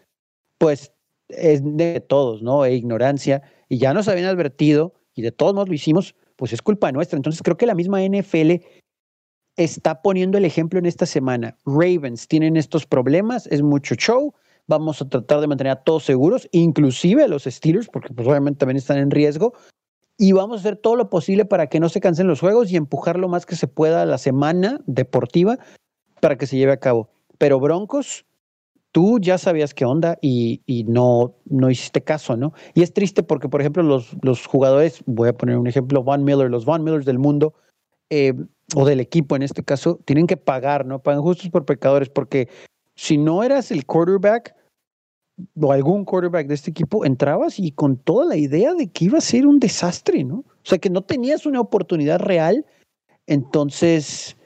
pues 0.58 0.92
es 1.36 1.62
de 1.64 2.00
todos, 2.00 2.42
¿no? 2.42 2.64
E 2.64 2.74
ignorancia, 2.74 3.42
y 3.68 3.78
ya 3.78 3.92
nos 3.94 4.08
habían 4.08 4.26
advertido, 4.26 4.94
y 5.14 5.22
de 5.22 5.32
todos 5.32 5.54
modos 5.54 5.68
lo 5.68 5.74
hicimos, 5.74 6.14
pues 6.36 6.52
es 6.52 6.62
culpa 6.62 6.92
nuestra. 6.92 7.16
Entonces 7.16 7.42
creo 7.42 7.56
que 7.56 7.66
la 7.66 7.74
misma 7.74 8.02
NFL 8.02 8.62
está 9.56 10.00
poniendo 10.02 10.38
el 10.38 10.44
ejemplo 10.44 10.78
en 10.78 10.86
esta 10.86 11.06
semana. 11.06 11.56
Ravens 11.66 12.28
tienen 12.28 12.56
estos 12.56 12.86
problemas, 12.86 13.46
es 13.48 13.62
mucho 13.62 13.94
show, 13.94 14.34
vamos 14.66 15.02
a 15.02 15.08
tratar 15.08 15.40
de 15.40 15.48
mantener 15.48 15.72
a 15.72 15.82
todos 15.82 16.04
seguros, 16.04 16.48
inclusive 16.52 17.24
a 17.24 17.28
los 17.28 17.44
Steelers, 17.44 17.88
porque 17.88 18.14
pues 18.14 18.26
obviamente 18.26 18.58
también 18.58 18.76
están 18.76 18.98
en 18.98 19.10
riesgo, 19.10 19.52
y 20.16 20.32
vamos 20.32 20.58
a 20.58 20.60
hacer 20.60 20.76
todo 20.76 20.96
lo 20.96 21.08
posible 21.08 21.46
para 21.46 21.68
que 21.68 21.80
no 21.80 21.88
se 21.88 22.00
cansen 22.00 22.26
los 22.26 22.40
juegos 22.40 22.70
y 22.70 22.76
empujar 22.76 23.18
lo 23.18 23.28
más 23.28 23.46
que 23.46 23.56
se 23.56 23.66
pueda 23.68 24.04
la 24.04 24.18
semana 24.18 24.80
deportiva 24.86 25.58
para 26.20 26.36
que 26.36 26.46
se 26.46 26.58
lleve 26.58 26.72
a 26.72 26.76
cabo. 26.76 27.08
Pero 27.38 27.58
Broncos, 27.58 28.26
tú 28.92 29.18
ya 29.20 29.38
sabías 29.38 29.74
qué 29.74 29.84
onda 29.84 30.18
y, 30.20 30.60
no, 30.88 31.34
no 31.46 31.70
hiciste 31.70 32.02
caso, 32.02 32.36
¿no? 32.36 32.52
Y 32.74 32.82
es 32.82 32.92
triste 32.92 33.22
porque, 33.22 33.48
por 33.48 33.60
ejemplo, 33.60 33.82
los, 33.82 34.16
los 34.22 34.46
jugadores, 34.46 35.02
voy 35.06 35.28
a 35.28 35.32
poner 35.32 35.58
un 35.58 35.66
ejemplo, 35.66 36.02
Von 36.02 36.24
Miller, 36.24 36.50
los 36.50 36.64
Von 36.64 36.82
Millers 36.82 37.06
del 37.06 37.18
mundo, 37.18 37.54
eh, 38.10 38.34
o 38.74 38.84
del 38.84 39.00
equipo 39.00 39.36
en 39.36 39.42
este 39.42 39.62
caso, 39.62 40.00
tienen 40.04 40.26
que 40.26 40.36
pagar, 40.36 40.86
¿no? 40.86 41.00
Pagan 41.00 41.22
justos 41.22 41.50
por 41.50 41.64
pecadores, 41.64 42.08
porque 42.08 42.48
si 42.94 43.16
no 43.16 43.42
eras 43.42 43.70
el 43.70 43.86
quarterback 43.86 44.54
o 45.60 45.72
algún 45.72 46.04
quarterback 46.04 46.46
de 46.46 46.54
este 46.54 46.70
equipo, 46.70 47.04
entrabas 47.04 47.58
y 47.58 47.72
con 47.72 47.96
toda 47.96 48.26
la 48.26 48.36
idea 48.36 48.74
de 48.74 48.88
que 48.88 49.06
iba 49.06 49.18
a 49.18 49.22
ser 49.22 49.46
un 49.46 49.58
desastre, 49.58 50.24
¿no? 50.24 50.36
O 50.38 50.64
sea, 50.64 50.78
que 50.78 50.90
no 50.90 51.02
tenías 51.02 51.46
una 51.46 51.60
oportunidad 51.60 52.18
real. 52.18 52.66
Entonces, 53.26 54.36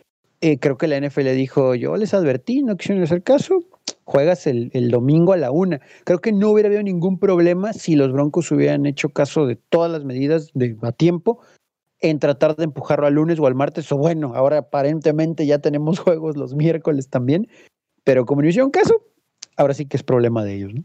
eh, 0.40 0.59
creo 0.59 0.76
que 0.76 0.87
la 0.87 1.00
NFL 1.00 1.35
dijo, 1.35 1.74
yo 1.74 1.96
les 1.96 2.14
advertí, 2.14 2.62
no 2.62 2.76
quisieron 2.76 3.02
hacer 3.02 3.22
caso, 3.22 3.64
juegas 4.05 4.47
el, 4.47 4.70
domingo 4.90 5.33
a 5.33 5.37
la 5.37 5.51
una. 5.51 5.81
Creo 6.05 6.20
que 6.20 6.33
no 6.33 6.51
hubiera 6.51 6.68
habido 6.68 6.83
ningún 6.83 7.18
problema 7.18 7.73
si 7.73 7.97
los 7.97 8.12
Broncos 8.12 8.51
hubieran 8.51 8.87
hecho 8.87 9.09
caso 9.09 9.47
de 9.47 9.57
todas 9.57 9.90
las 9.90 10.05
medidas 10.05 10.51
de, 10.55 10.77
a 10.83 10.92
tiempo 10.92 11.40
en 12.01 12.18
tratar 12.18 12.57
de 12.57 12.64
empujarlo 12.64 13.07
al 13.07 13.14
lunes 13.14 13.38
o 13.40 13.47
al 13.47 13.55
martes, 13.55 13.90
o 13.90 13.97
bueno, 13.97 14.35
ahora 14.35 14.59
aparentemente 14.59 15.47
ya 15.47 15.59
tenemos 15.59 15.99
juegos 16.01 16.37
los 16.37 16.55
miércoles 16.55 17.09
también, 17.09 17.49
pero 18.05 18.27
como 18.27 18.42
no 18.42 18.49
hicieron 18.49 18.70
caso, 18.70 19.03
ahora 19.57 19.73
sí 19.73 19.87
que 19.87 19.97
es 19.97 20.03
problema 20.03 20.44
de 20.44 20.55
ellos, 20.55 20.75
¿no? 20.75 20.85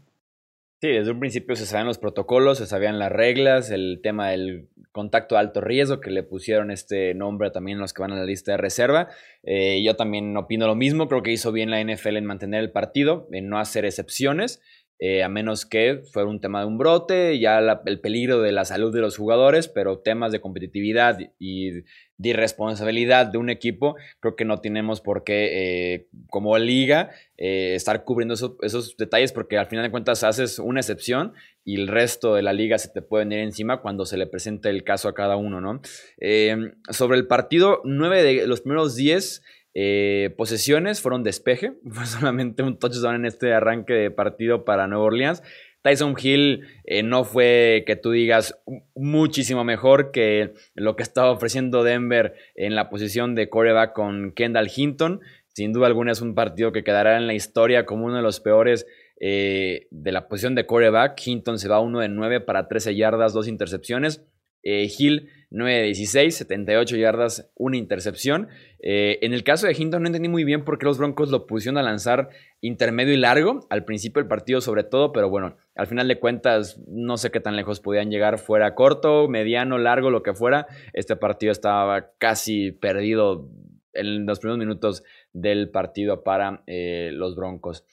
Sí, 0.82 0.88
desde 0.88 1.10
un 1.10 1.20
principio 1.20 1.56
se 1.56 1.66
sabían 1.66 1.88
los 1.88 1.98
protocolos, 1.98 2.56
se 2.56 2.66
sabían 2.66 2.98
las 2.98 3.12
reglas, 3.12 3.70
el 3.70 4.00
tema 4.02 4.30
del 4.30 4.69
contacto 4.92 5.34
de 5.34 5.40
alto 5.40 5.60
riesgo, 5.60 6.00
que 6.00 6.10
le 6.10 6.22
pusieron 6.22 6.70
este 6.70 7.14
nombre 7.14 7.50
también 7.50 7.78
los 7.78 7.92
que 7.92 8.02
van 8.02 8.12
a 8.12 8.16
la 8.16 8.24
lista 8.24 8.52
de 8.52 8.58
reserva. 8.58 9.08
Eh, 9.42 9.82
yo 9.84 9.96
también 9.96 10.36
opino 10.36 10.66
lo 10.66 10.74
mismo, 10.74 11.08
creo 11.08 11.22
que 11.22 11.32
hizo 11.32 11.52
bien 11.52 11.70
la 11.70 11.80
NFL 11.80 12.16
en 12.16 12.26
mantener 12.26 12.60
el 12.60 12.72
partido, 12.72 13.28
en 13.32 13.48
no 13.48 13.58
hacer 13.58 13.84
excepciones. 13.84 14.60
Eh, 15.02 15.22
a 15.22 15.30
menos 15.30 15.64
que 15.64 16.02
fuera 16.12 16.28
un 16.28 16.42
tema 16.42 16.60
de 16.60 16.66
un 16.66 16.76
brote, 16.76 17.38
ya 17.38 17.58
el 17.86 18.00
peligro 18.00 18.42
de 18.42 18.52
la 18.52 18.66
salud 18.66 18.92
de 18.92 19.00
los 19.00 19.16
jugadores, 19.16 19.66
pero 19.66 20.00
temas 20.00 20.30
de 20.30 20.42
competitividad 20.42 21.18
y 21.38 21.70
de 21.70 22.28
irresponsabilidad 22.28 23.24
de 23.24 23.38
un 23.38 23.48
equipo, 23.48 23.96
creo 24.20 24.36
que 24.36 24.44
no 24.44 24.60
tenemos 24.60 25.00
por 25.00 25.24
qué, 25.24 25.94
eh, 25.94 26.08
como 26.28 26.58
liga, 26.58 27.12
eh, 27.38 27.74
estar 27.74 28.04
cubriendo 28.04 28.34
esos 28.34 28.94
detalles, 28.98 29.32
porque 29.32 29.56
al 29.56 29.68
final 29.68 29.86
de 29.86 29.90
cuentas 29.90 30.22
haces 30.22 30.58
una 30.58 30.80
excepción 30.80 31.32
y 31.64 31.80
el 31.80 31.88
resto 31.88 32.34
de 32.34 32.42
la 32.42 32.52
liga 32.52 32.76
se 32.76 32.90
te 32.90 33.00
puede 33.00 33.24
venir 33.24 33.38
encima 33.38 33.80
cuando 33.80 34.04
se 34.04 34.18
le 34.18 34.26
presente 34.26 34.68
el 34.68 34.84
caso 34.84 35.08
a 35.08 35.14
cada 35.14 35.36
uno, 35.36 35.62
¿no? 35.62 35.80
sobre 36.90 37.16
el 37.16 37.26
partido, 37.26 37.80
nueve 37.84 38.22
de 38.22 38.46
los 38.46 38.60
primeros 38.60 38.96
diez 38.96 39.42
eh, 39.74 40.34
posesiones 40.36 41.00
fueron 41.00 41.22
despeje, 41.22 41.72
fue 41.90 42.06
solamente 42.06 42.62
un 42.62 42.78
touchdown 42.78 43.16
en 43.16 43.26
este 43.26 43.52
arranque 43.52 43.94
de 43.94 44.10
partido 44.10 44.64
para 44.64 44.86
Nueva 44.86 45.04
Orleans. 45.04 45.42
Tyson 45.82 46.14
Hill 46.20 46.66
eh, 46.84 47.02
no 47.02 47.24
fue 47.24 47.84
que 47.86 47.96
tú 47.96 48.10
digas 48.10 48.60
muchísimo 48.94 49.64
mejor 49.64 50.10
que 50.10 50.52
lo 50.74 50.94
que 50.94 51.02
estaba 51.02 51.30
ofreciendo 51.30 51.82
Denver 51.82 52.34
en 52.54 52.74
la 52.74 52.90
posición 52.90 53.34
de 53.34 53.48
coreback 53.48 53.94
con 53.94 54.32
Kendall 54.32 54.70
Hinton. 54.74 55.20
Sin 55.54 55.72
duda 55.72 55.86
alguna 55.86 56.12
es 56.12 56.20
un 56.20 56.34
partido 56.34 56.72
que 56.72 56.84
quedará 56.84 57.16
en 57.16 57.26
la 57.26 57.34
historia 57.34 57.86
como 57.86 58.04
uno 58.04 58.16
de 58.16 58.22
los 58.22 58.40
peores 58.40 58.86
eh, 59.20 59.88
de 59.90 60.12
la 60.12 60.28
posición 60.28 60.54
de 60.54 60.66
coreback. 60.66 61.18
Hinton 61.24 61.58
se 61.58 61.68
va 61.68 61.80
uno 61.80 62.00
de 62.00 62.08
9 62.08 62.40
para 62.40 62.68
13 62.68 62.94
yardas, 62.94 63.32
dos 63.32 63.48
intercepciones. 63.48 64.22
Hill 64.62 65.28
9 65.50 65.78
de 65.78 65.82
16, 65.86 66.36
78 66.36 66.96
yardas, 66.96 67.50
una 67.56 67.76
intercepción. 67.76 68.48
Eh, 68.78 69.18
en 69.22 69.32
el 69.32 69.42
caso 69.42 69.66
de 69.66 69.74
Hinton 69.76 70.02
no 70.02 70.08
entendí 70.08 70.28
muy 70.28 70.44
bien 70.44 70.64
por 70.64 70.78
qué 70.78 70.86
los 70.86 70.98
Broncos 70.98 71.30
lo 71.30 71.46
pusieron 71.46 71.76
a 71.76 71.82
lanzar 71.82 72.28
intermedio 72.60 73.12
y 73.14 73.16
largo, 73.16 73.66
al 73.68 73.84
principio 73.84 74.22
del 74.22 74.28
partido 74.28 74.60
sobre 74.60 74.84
todo, 74.84 75.12
pero 75.12 75.28
bueno, 75.28 75.56
al 75.74 75.88
final 75.88 76.06
de 76.06 76.20
cuentas 76.20 76.78
no 76.86 77.16
sé 77.16 77.30
qué 77.30 77.40
tan 77.40 77.56
lejos 77.56 77.80
podían 77.80 78.10
llegar, 78.10 78.38
fuera 78.38 78.74
corto, 78.76 79.28
mediano, 79.28 79.76
largo, 79.78 80.10
lo 80.10 80.22
que 80.22 80.34
fuera. 80.34 80.66
Este 80.92 81.16
partido 81.16 81.50
estaba 81.50 82.12
casi 82.18 82.70
perdido 82.70 83.48
en 83.92 84.26
los 84.26 84.38
primeros 84.38 84.58
minutos 84.58 85.02
del 85.32 85.68
partido 85.70 86.22
para 86.22 86.62
eh, 86.68 87.10
los 87.12 87.34
Broncos. 87.34 87.84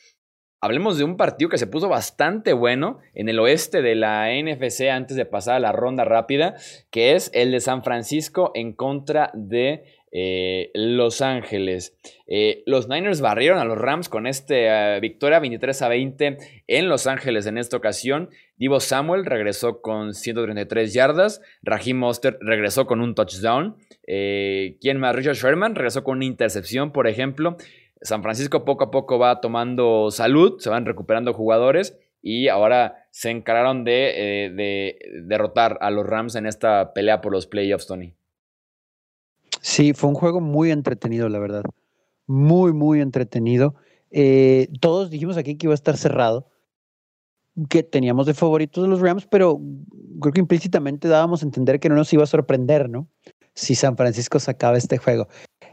Hablemos 0.59 0.97
de 0.97 1.03
un 1.03 1.17
partido 1.17 1.49
que 1.49 1.59
se 1.59 1.67
puso 1.67 1.87
bastante 1.87 2.53
bueno 2.53 2.97
en 3.13 3.29
el 3.29 3.39
oeste 3.39 3.83
de 3.83 3.93
la 3.93 4.29
NFC 4.33 4.89
antes 4.89 5.15
de 5.15 5.25
pasar 5.25 5.55
a 5.55 5.59
la 5.59 5.71
ronda 5.71 6.03
rápida, 6.03 6.55
que 6.89 7.13
es 7.13 7.29
el 7.33 7.51
de 7.51 7.59
San 7.59 7.83
Francisco 7.83 8.51
en 8.55 8.73
contra 8.73 9.29
de 9.35 9.83
eh, 10.11 10.71
Los 10.73 11.21
Ángeles. 11.21 11.95
Eh, 12.25 12.63
los 12.65 12.89
Niners 12.89 13.21
barrieron 13.21 13.59
a 13.59 13.65
los 13.65 13.77
Rams 13.77 14.09
con 14.09 14.25
esta 14.25 14.95
eh, 14.95 14.99
victoria 14.99 15.39
23 15.39 15.79
a 15.81 15.89
20 15.89 16.37
en 16.65 16.89
Los 16.89 17.05
Ángeles 17.05 17.45
en 17.45 17.59
esta 17.59 17.77
ocasión. 17.77 18.31
Divo 18.55 18.79
Samuel 18.79 19.25
regresó 19.25 19.81
con 19.81 20.15
133 20.15 20.91
yardas. 20.91 21.41
Raheem 21.61 21.97
Mostert 21.97 22.41
regresó 22.41 22.87
con 22.87 23.01
un 23.01 23.13
touchdown. 23.13 23.75
¿Quién 24.07 24.97
más? 24.99 25.15
Richard 25.15 25.35
Sherman 25.35 25.75
regresó 25.75 26.03
con 26.03 26.17
una 26.17 26.25
intercepción, 26.25 26.91
por 26.91 27.07
ejemplo. 27.07 27.57
San 28.01 28.23
Francisco 28.23 28.65
poco 28.65 28.85
a 28.85 28.91
poco 28.91 29.19
va 29.19 29.41
tomando 29.41 30.11
salud, 30.11 30.59
se 30.59 30.69
van 30.69 30.85
recuperando 30.85 31.33
jugadores 31.33 31.97
y 32.21 32.47
ahora 32.47 33.07
se 33.11 33.29
encargaron 33.29 33.83
de, 33.83 34.51
de 34.55 34.99
derrotar 35.23 35.77
a 35.81 35.89
los 35.91 36.05
Rams 36.05 36.35
en 36.35 36.45
esta 36.45 36.93
pelea 36.93 37.21
por 37.21 37.31
los 37.31 37.47
playoffs, 37.47 37.87
Tony. 37.87 38.13
Sí, 39.61 39.93
fue 39.93 40.09
un 40.09 40.15
juego 40.15 40.39
muy 40.39 40.71
entretenido, 40.71 41.29
la 41.29 41.39
verdad. 41.39 41.63
Muy, 42.25 42.73
muy 42.73 43.01
entretenido. 43.01 43.75
Eh, 44.11 44.69
todos 44.79 45.09
dijimos 45.09 45.37
aquí 45.37 45.57
que 45.57 45.65
iba 45.65 45.73
a 45.73 45.75
estar 45.75 45.97
cerrado, 45.97 46.49
que 47.69 47.83
teníamos 47.83 48.25
de 48.27 48.33
favoritos 48.33 48.87
los 48.87 49.01
Rams, 49.01 49.25
pero 49.25 49.59
creo 50.21 50.33
que 50.33 50.39
implícitamente 50.39 51.07
dábamos 51.07 51.41
a 51.41 51.45
entender 51.45 51.79
que 51.79 51.89
no 51.89 51.95
nos 51.95 52.11
iba 52.13 52.23
a 52.23 52.27
sorprender, 52.27 52.89
¿no? 52.89 53.07
Si 53.53 53.75
San 53.75 53.97
Francisco 53.97 54.39
sacaba 54.39 54.77
este 54.77 54.97
juego. 54.97 55.27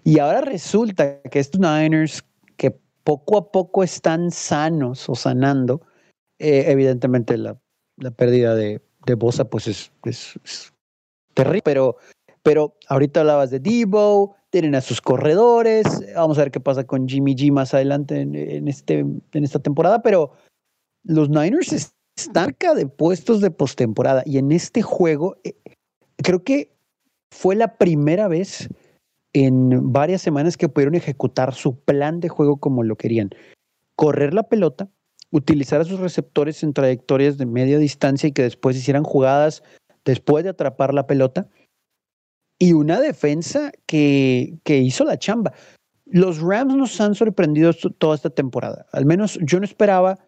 Y 0.05 0.19
ahora 0.19 0.43
resulta 0.43 1.21
que 1.23 1.39
estos 1.39 1.61
Niners, 1.61 2.23
que 2.57 2.79
poco 3.03 3.39
a 3.39 3.51
poco 3.51 3.83
están 3.83 4.31
sanos 4.31 5.09
o 5.09 5.15
sanando, 5.15 5.81
eh, 6.39 6.67
evidentemente 6.69 7.37
la, 7.39 7.59
pérdida 8.17 8.55
de, 8.55 8.81
de 9.07 9.15
Bosa 9.15 9.45
pues 9.45 9.67
es, 9.67 9.93
es 10.05 10.73
terrible, 11.35 11.63
pero 11.65 11.97
pero 12.45 12.77
ahorita 12.89 13.21
hablabas 13.21 13.51
de 13.51 13.59
Debo, 13.59 14.37
tienen 14.51 14.75
a 14.75 14.83
sus 14.83 15.01
corredores, 15.01 15.87
vamos 16.15 16.39
a 16.39 16.43
ver 16.43 16.51
qué 16.51 16.61
pasa 16.61 16.85
con 16.85 17.09
Jimmy 17.09 17.35
G 17.35 17.51
más 17.51 17.73
adelante 17.73 18.21
en, 18.21 18.69
este, 18.69 18.99
en 18.99 19.45
esta 19.45 19.59
temporada, 19.59 20.03
pero 20.03 20.33
los 21.05 21.31
Niners 21.31 21.73
están 21.73 22.45
cerca 22.45 22.75
de 22.75 22.87
puestos 22.87 23.41
de 23.41 23.51
postemporada 23.51 24.23
y 24.27 24.37
en 24.37 24.53
este 24.53 24.83
juego 24.83 25.39
eh, 25.43 25.57
creo 26.19 26.45
que 26.45 26.71
fue 27.33 27.57
la 27.57 27.79
primera 27.79 28.29
vez 28.29 28.69
en 29.35 29.93
varias 29.93 30.23
semanas 30.23 30.57
que 30.57 30.69
pudieron 30.69 30.95
ejecutar 30.95 31.55
su 31.55 31.79
plan 31.81 32.21
de 32.21 32.29
juego 32.29 32.57
como 32.57 32.85
lo 32.85 32.97
querían. 32.97 33.31
Correr 33.97 34.33
la 34.33 34.45
pelota, 34.45 34.89
utilizar 35.31 35.81
a 35.81 35.85
sus 35.85 35.99
receptores 36.01 36.63
en 36.63 36.73
trayectorias 36.73 37.37
de 37.37 37.45
media 37.45 37.79
distancia 37.79 38.29
y 38.29 38.33
que 38.33 38.43
después 38.43 38.77
hicieran 38.77 39.03
jugadas 39.03 39.63
después 40.05 40.45
de 40.45 40.51
atrapar 40.51 40.95
la 40.95 41.07
pelota 41.07 41.49
y 42.59 42.73
una 42.73 43.01
defensa 43.01 43.73
que, 43.87 44.55
que 44.63 44.79
hizo 44.79 45.05
la 45.05 45.19
chamba. 45.19 45.53
Los 46.07 46.41
Rams 46.41 46.77
nos 46.77 47.01
han 47.01 47.17
sorprendido 47.17 47.73
toda 47.99 48.15
esta 48.15 48.31
temporada. 48.31 48.87
Al 48.93 49.05
menos 49.05 49.39
yo 49.43 49.59
no 49.59 49.65
esperaba 49.65 50.19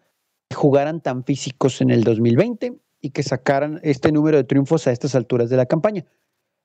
que 0.49 0.55
jugaran 0.55 1.01
tan 1.01 1.23
físicos 1.23 1.79
en 1.79 1.91
el 1.91 2.03
2020 2.03 2.77
y 2.99 3.11
que 3.11 3.23
sacaran 3.23 3.79
este 3.83 4.11
número 4.11 4.37
de 4.37 4.43
triunfos 4.43 4.87
a 4.87 4.91
estas 4.91 5.15
alturas 5.15 5.49
de 5.49 5.55
la 5.55 5.65
campaña. 5.65 6.05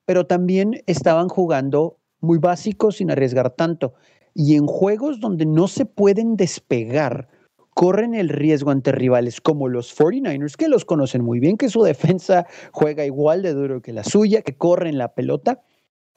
Pero 0.05 0.25
también 0.25 0.81
estaban 0.87 1.29
jugando 1.29 1.99
muy 2.23 2.37
básicos 2.37 2.97
sin 2.97 3.11
arriesgar 3.11 3.51
tanto. 3.51 3.93
Y 4.33 4.55
en 4.55 4.65
juegos 4.65 5.19
donde 5.19 5.45
no 5.45 5.67
se 5.67 5.85
pueden 5.85 6.35
despegar, 6.35 7.27
corren 7.73 8.15
el 8.15 8.29
riesgo 8.29 8.71
ante 8.71 8.91
rivales 8.91 9.41
como 9.41 9.67
los 9.67 9.95
49ers, 9.95 10.55
que 10.55 10.69
los 10.69 10.85
conocen 10.85 11.23
muy 11.23 11.39
bien, 11.39 11.57
que 11.57 11.69
su 11.69 11.83
defensa 11.83 12.47
juega 12.71 13.05
igual 13.05 13.41
de 13.41 13.53
duro 13.53 13.81
que 13.81 13.93
la 13.93 14.03
suya, 14.03 14.41
que 14.41 14.55
corren 14.55 14.97
la 14.97 15.13
pelota, 15.13 15.61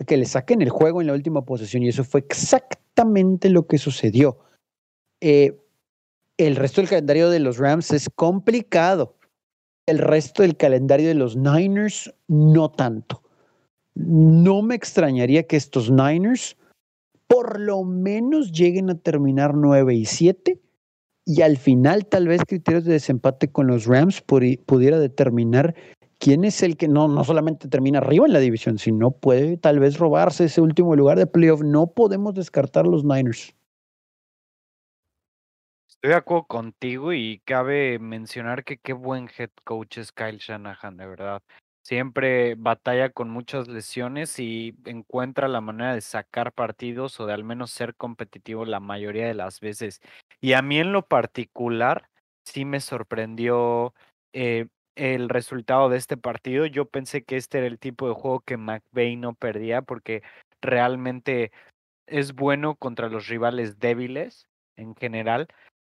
que 0.07 0.17
le 0.17 0.27
saquen 0.27 0.63
el 0.63 0.71
juego 0.71 1.01
en 1.01 1.09
la 1.09 1.13
última 1.13 1.45
posesión. 1.45 1.83
Y 1.83 1.89
eso 1.89 2.05
fue 2.05 2.21
exactamente 2.21 3.51
lo 3.51 3.67
que 3.67 3.79
sucedió. 3.79 4.39
Eh, 5.21 5.59
el 6.39 6.57
resto 6.57 6.81
del 6.81 6.91
calendario 6.91 7.31
de 7.31 7.41
los 7.41 7.59
Rams 7.59 7.93
es 7.93 8.09
complicado. 8.15 9.17
El 9.87 9.99
resto 9.99 10.43
del 10.43 10.57
calendario 10.57 11.09
de 11.09 11.15
los 11.15 11.37
Niners, 11.37 12.13
no 12.29 12.71
tanto. 12.71 13.23
No 13.97 14.61
me 14.61 14.75
extrañaría 14.75 15.47
que 15.47 15.57
estos 15.57 15.91
Niners 15.91 16.57
por 17.27 17.59
lo 17.59 17.83
menos 17.83 18.53
lleguen 18.53 18.91
a 18.91 18.99
terminar 18.99 19.55
9 19.55 19.95
y 19.95 20.05
7 20.05 20.61
y 21.25 21.41
al 21.41 21.57
final 21.57 22.07
tal 22.07 22.29
vez 22.29 22.43
criterios 22.47 22.85
de 22.85 22.93
desempate 22.93 23.51
con 23.51 23.67
los 23.67 23.87
Rams 23.87 24.21
pudiera 24.21 24.99
determinar 24.99 25.75
quién 26.19 26.45
es 26.45 26.63
el 26.63 26.77
que 26.77 26.89
no, 26.89 27.09
no 27.09 27.25
solamente 27.25 27.69
termina 27.69 27.99
arriba 27.99 28.27
en 28.27 28.35
la 28.35 28.39
división, 28.39 28.79
sino 28.79 29.11
puede 29.11 29.57
tal 29.57 29.81
vez 29.81 29.99
robarse 29.99 30.45
ese 30.45 30.61
último 30.61 30.95
lugar 30.95 31.19
de 31.19 31.27
playoff. 31.27 31.63
No 31.63 31.87
podemos 31.89 32.35
descartar 32.35 32.87
los 32.87 33.03
Niners. 33.03 33.55
Estoy 35.89 36.11
de 36.11 36.17
acuerdo 36.17 36.45
contigo 36.45 37.15
y 37.15 37.41
cabe 37.47 37.99
mencionar 37.99 38.63
que 38.63 38.77
qué 38.77 38.93
buen 38.93 39.31
head 39.39 39.51
coach 39.65 39.99
es 39.99 40.13
Kyle 40.13 40.37
Shanahan, 40.39 40.99
de 40.99 41.07
verdad 41.07 41.43
siempre 41.87 42.57
batalla 42.57 43.11
con 43.11 43.31
muchas 43.31 43.69
lesiones 43.69 44.41
y 44.41 44.75
encuentra 44.87 45.47
la 45.47 45.61
manera 45.61 45.95
de 45.95 46.01
sacar 46.01 46.53
partidos 46.53 47.21
o 47.21 47.27
de 47.27 47.33
al 47.33 47.45
menos 47.45 47.71
ser 47.71 47.95
competitivo 47.95 48.65
la 48.65 48.81
mayoría 48.81 49.29
de 49.29 49.35
las 49.35 49.61
veces. 49.61 50.01
Y 50.41 50.55
a 50.55 50.63
mí 50.63 50.79
en 50.81 50.93
lo 50.93 51.07
particular 51.07 52.11
sí 52.45 52.65
me 52.65 52.81
sorprendió 52.81 53.95
eh, 54.33 54.67
el 54.97 55.29
resultado 55.29 55.89
de 55.89 55.99
este 55.99 56.17
partido. 56.17 56.67
Yo 56.67 56.87
pensé 56.89 57.23
que 57.23 57.37
este 57.37 57.59
era 57.59 57.69
el 57.69 57.79
tipo 57.79 58.09
de 58.09 58.15
juego 58.15 58.41
que 58.41 58.57
McVeigh 58.57 59.17
no 59.17 59.35
perdía 59.35 59.83
porque 59.83 60.23
realmente 60.61 61.53
es 62.09 62.35
bueno 62.35 62.75
contra 62.75 63.09
los 63.09 63.29
rivales 63.29 63.79
débiles 63.79 64.49
en 64.77 64.97
general, 64.97 65.47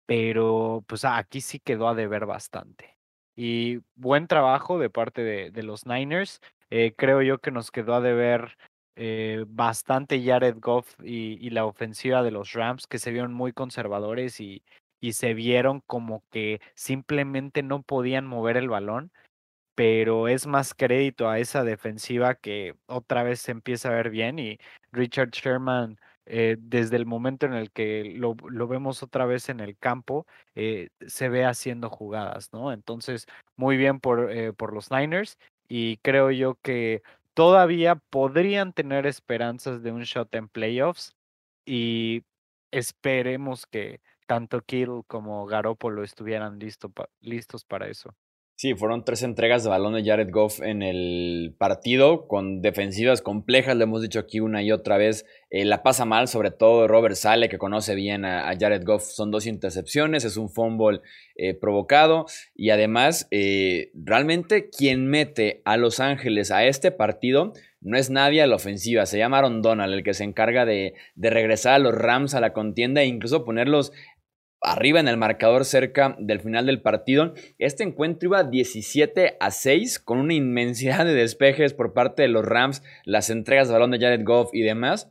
pero 0.06 0.84
pues 0.86 1.06
aquí 1.06 1.40
sí 1.40 1.60
quedó 1.60 1.88
a 1.88 1.94
deber 1.94 2.26
bastante. 2.26 2.97
Y 3.40 3.82
buen 3.94 4.26
trabajo 4.26 4.80
de 4.80 4.90
parte 4.90 5.22
de, 5.22 5.62
los 5.62 5.86
Niners. 5.86 6.40
Eh, 6.70 6.92
creo 6.96 7.22
yo 7.22 7.38
que 7.38 7.52
nos 7.52 7.70
quedó 7.70 7.94
a 7.94 8.00
deber 8.00 8.58
eh, 8.96 9.44
bastante 9.46 10.20
Jared 10.20 10.56
Goff 10.58 10.96
y, 11.04 11.48
la 11.50 11.64
ofensiva 11.64 12.24
de 12.24 12.32
los 12.32 12.54
Rams, 12.54 12.88
que 12.88 12.98
se 12.98 13.12
vieron 13.12 13.32
muy 13.32 13.52
conservadores 13.52 14.40
y, 14.40 14.64
y 15.00 15.12
se 15.12 15.34
vieron 15.34 15.82
como 15.86 16.24
que 16.32 16.60
simplemente 16.74 17.62
no 17.62 17.82
podían 17.82 18.26
mover 18.26 18.56
el 18.56 18.68
balón, 18.68 19.12
pero 19.76 20.26
es 20.26 20.48
más 20.48 20.74
crédito 20.74 21.30
a 21.30 21.38
esa 21.38 21.62
defensiva 21.62 22.34
que 22.34 22.74
otra 22.86 23.22
vez 23.22 23.38
se 23.38 23.52
empieza 23.52 23.90
a 23.90 23.94
ver 23.94 24.10
bien 24.10 24.40
y 24.40 24.58
Richard 24.90 25.30
Sherman 25.30 26.00
eh, 26.30 26.56
desde 26.60 26.96
el 26.96 27.06
momento 27.06 27.46
en 27.46 27.54
el 27.54 27.70
que 27.70 28.14
lo, 28.16 28.34
vemos 28.68 29.02
otra 29.02 29.24
vez 29.26 29.48
en 29.48 29.60
el 29.60 29.76
campo, 29.78 30.26
eh, 30.54 30.90
se 31.06 31.28
ve 31.28 31.44
haciendo 31.44 31.88
jugadas, 31.90 32.52
¿no? 32.52 32.72
Entonces, 32.72 33.26
muy 33.56 33.76
bien 33.76 33.98
por, 34.00 34.30
eh, 34.30 34.52
por 34.52 34.74
los 34.74 34.90
Niners 34.90 35.38
y 35.68 35.96
creo 35.98 36.30
yo 36.30 36.56
que 36.62 37.02
todavía 37.34 37.96
podrían 37.96 38.72
tener 38.72 39.06
esperanzas 39.06 39.82
de 39.82 39.92
un 39.92 40.02
shot 40.02 40.34
en 40.34 40.48
playoffs 40.48 41.16
y 41.66 42.24
esperemos 42.70 43.66
que 43.66 44.00
tanto 44.26 44.60
Kittle 44.62 45.02
como 45.06 45.46
Garoppolo 45.46 46.04
estuvieran 46.04 46.58
listos 46.58 47.64
para 47.64 47.88
eso. 47.88 48.14
Sí, 48.60 48.74
fueron 48.74 49.04
tres 49.04 49.22
entregas 49.22 49.62
de 49.62 49.70
balón 49.70 49.94
de 49.94 50.02
Jared 50.02 50.32
Goff 50.32 50.60
en 50.60 50.82
el 50.82 51.54
partido, 51.58 52.26
con 52.26 52.60
defensivas 52.60 53.22
complejas, 53.22 53.76
le 53.76 53.84
hemos 53.84 54.02
dicho 54.02 54.18
aquí 54.18 54.40
una 54.40 54.64
y 54.64 54.72
otra 54.72 54.96
vez. 54.96 55.26
Eh, 55.48 55.64
la 55.64 55.84
pasa 55.84 56.04
mal, 56.04 56.26
sobre 56.26 56.50
todo 56.50 56.88
Robert 56.88 57.14
Sale, 57.14 57.48
que 57.48 57.56
conoce 57.56 57.94
bien 57.94 58.24
a, 58.24 58.52
Jared 58.58 58.82
Goff. 58.84 59.04
Son 59.04 59.30
dos 59.30 59.46
intercepciones, 59.46 60.24
es 60.24 60.36
un 60.36 60.50
fumble 60.50 61.02
eh, 61.36 61.54
provocado. 61.54 62.26
Y 62.56 62.70
además, 62.70 63.28
eh, 63.30 63.92
realmente 63.94 64.70
quien 64.70 65.06
mete 65.06 65.62
a 65.64 65.76
Los 65.76 66.00
Ángeles 66.00 66.50
a 66.50 66.64
este 66.64 66.90
partido 66.90 67.52
no 67.80 67.96
es 67.96 68.10
nadie 68.10 68.42
a 68.42 68.48
la 68.48 68.56
ofensiva. 68.56 69.06
Se 69.06 69.18
llama 69.18 69.38
Aaron 69.38 69.62
Donald, 69.62 69.94
el 69.94 70.02
que 70.02 70.14
se 70.14 70.24
encarga 70.24 70.64
de, 70.64 70.94
de 71.14 71.30
regresar 71.30 71.74
a 71.74 71.78
los 71.78 71.94
Rams 71.94 72.34
a 72.34 72.40
la 72.40 72.52
contienda 72.52 73.02
e 73.02 73.06
incluso 73.06 73.44
ponerlos 73.44 73.92
arriba 74.60 75.00
en 75.00 75.08
el 75.08 75.16
marcador 75.16 75.64
cerca 75.64 76.16
del 76.18 76.40
final 76.40 76.66
del 76.66 76.82
partido. 76.82 77.34
Este 77.58 77.84
encuentro 77.84 78.28
iba 78.28 78.44
17 78.44 79.36
a 79.40 79.50
6 79.50 79.98
con 79.98 80.18
una 80.18 80.34
inmensidad 80.34 81.04
de 81.04 81.14
despejes 81.14 81.74
por 81.74 81.92
parte 81.92 82.22
de 82.22 82.28
los 82.28 82.44
Rams, 82.44 82.82
las 83.04 83.30
entregas 83.30 83.68
de 83.68 83.74
balón 83.74 83.90
de 83.90 83.98
Jared 83.98 84.24
Goff 84.24 84.50
y 84.52 84.62
demás. 84.62 85.08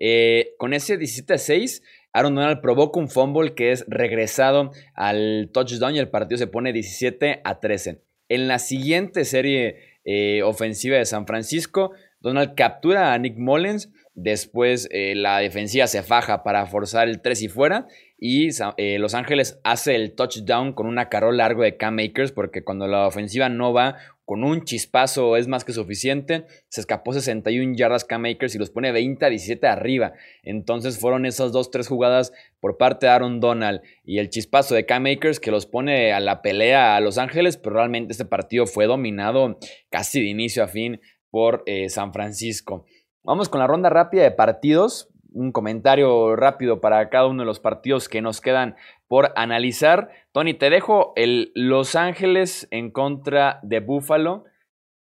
Eh, 0.00 0.54
con 0.58 0.72
ese 0.72 0.96
17 0.96 1.34
a 1.34 1.38
6, 1.38 1.82
Aaron 2.12 2.34
Donald 2.34 2.60
provoca 2.60 2.98
un 2.98 3.08
fumble 3.08 3.54
que 3.54 3.72
es 3.72 3.84
regresado 3.88 4.72
al 4.94 5.50
touchdown 5.52 5.94
y 5.94 5.98
el 5.98 6.08
partido 6.08 6.38
se 6.38 6.46
pone 6.46 6.72
17 6.72 7.42
a 7.44 7.60
13. 7.60 8.00
En 8.28 8.48
la 8.48 8.58
siguiente 8.58 9.24
serie 9.24 10.00
eh, 10.04 10.42
ofensiva 10.42 10.96
de 10.96 11.04
San 11.04 11.26
Francisco, 11.26 11.92
Donald 12.20 12.54
captura 12.54 13.12
a 13.12 13.18
Nick 13.18 13.36
Mullens. 13.36 13.92
Después 14.16 14.88
eh, 14.92 15.14
la 15.14 15.40
defensiva 15.40 15.86
se 15.86 16.02
faja 16.02 16.42
para 16.42 16.64
forzar 16.64 17.06
el 17.06 17.20
3 17.20 17.42
y 17.42 17.48
fuera 17.48 17.86
y 18.18 18.48
eh, 18.78 18.98
Los 18.98 19.12
Ángeles 19.12 19.60
hace 19.62 19.94
el 19.94 20.14
touchdown 20.14 20.72
con 20.72 20.86
una 20.86 21.10
carrera 21.10 21.34
largo 21.34 21.62
de 21.62 21.76
Cam 21.76 21.96
Makers 21.96 22.32
porque 22.32 22.64
cuando 22.64 22.86
la 22.86 23.06
ofensiva 23.06 23.50
no 23.50 23.74
va 23.74 23.96
con 24.24 24.42
un 24.42 24.64
chispazo 24.64 25.36
es 25.36 25.48
más 25.48 25.66
que 25.66 25.74
suficiente. 25.74 26.46
Se 26.68 26.80
escapó 26.80 27.12
61 27.12 27.74
yardas 27.76 28.06
Cam 28.06 28.22
Makers 28.22 28.54
y 28.54 28.58
los 28.58 28.70
pone 28.70 28.90
20 28.90 29.26
a 29.26 29.28
17 29.28 29.66
arriba. 29.66 30.14
Entonces 30.42 30.98
fueron 30.98 31.26
esas 31.26 31.52
dos, 31.52 31.70
tres 31.70 31.86
jugadas 31.86 32.32
por 32.58 32.78
parte 32.78 33.04
de 33.04 33.12
Aaron 33.12 33.38
Donald 33.38 33.82
y 34.02 34.18
el 34.18 34.30
chispazo 34.30 34.74
de 34.74 34.86
Cam 34.86 35.02
Makers 35.02 35.40
que 35.40 35.50
los 35.50 35.66
pone 35.66 36.14
a 36.14 36.20
la 36.20 36.40
pelea 36.40 36.96
a 36.96 37.00
Los 37.00 37.18
Ángeles, 37.18 37.58
pero 37.58 37.76
realmente 37.76 38.12
este 38.12 38.24
partido 38.24 38.66
fue 38.66 38.86
dominado 38.86 39.58
casi 39.90 40.20
de 40.20 40.28
inicio 40.28 40.64
a 40.64 40.68
fin 40.68 41.00
por 41.30 41.62
eh, 41.66 41.90
San 41.90 42.14
Francisco. 42.14 42.86
Vamos 43.26 43.48
con 43.48 43.58
la 43.58 43.66
ronda 43.66 43.90
rápida 43.90 44.22
de 44.22 44.30
partidos 44.30 45.10
un 45.36 45.52
comentario 45.52 46.34
rápido 46.34 46.80
para 46.80 47.08
cada 47.10 47.26
uno 47.26 47.42
de 47.42 47.46
los 47.46 47.60
partidos 47.60 48.08
que 48.08 48.22
nos 48.22 48.40
quedan 48.40 48.76
por 49.06 49.32
analizar. 49.36 50.10
Tony, 50.32 50.54
te 50.54 50.70
dejo 50.70 51.12
el 51.14 51.52
Los 51.54 51.94
Ángeles 51.94 52.66
en 52.70 52.90
contra 52.90 53.60
de 53.62 53.80
Buffalo. 53.80 54.44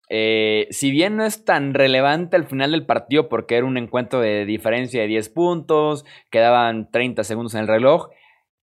Eh, 0.10 0.68
si 0.70 0.92
bien 0.92 1.16
no 1.16 1.26
es 1.26 1.46
tan 1.46 1.74
relevante 1.74 2.36
al 2.36 2.46
final 2.46 2.72
del 2.72 2.86
partido 2.86 3.30
porque 3.30 3.56
era 3.56 3.66
un 3.66 3.78
encuentro 3.78 4.20
de 4.20 4.46
diferencia 4.46 5.02
de 5.02 5.08
10 5.08 5.30
puntos, 5.30 6.06
quedaban 6.30 6.92
30 6.92 7.24
segundos 7.24 7.54
en 7.54 7.62
el 7.62 7.68
reloj, 7.68 8.10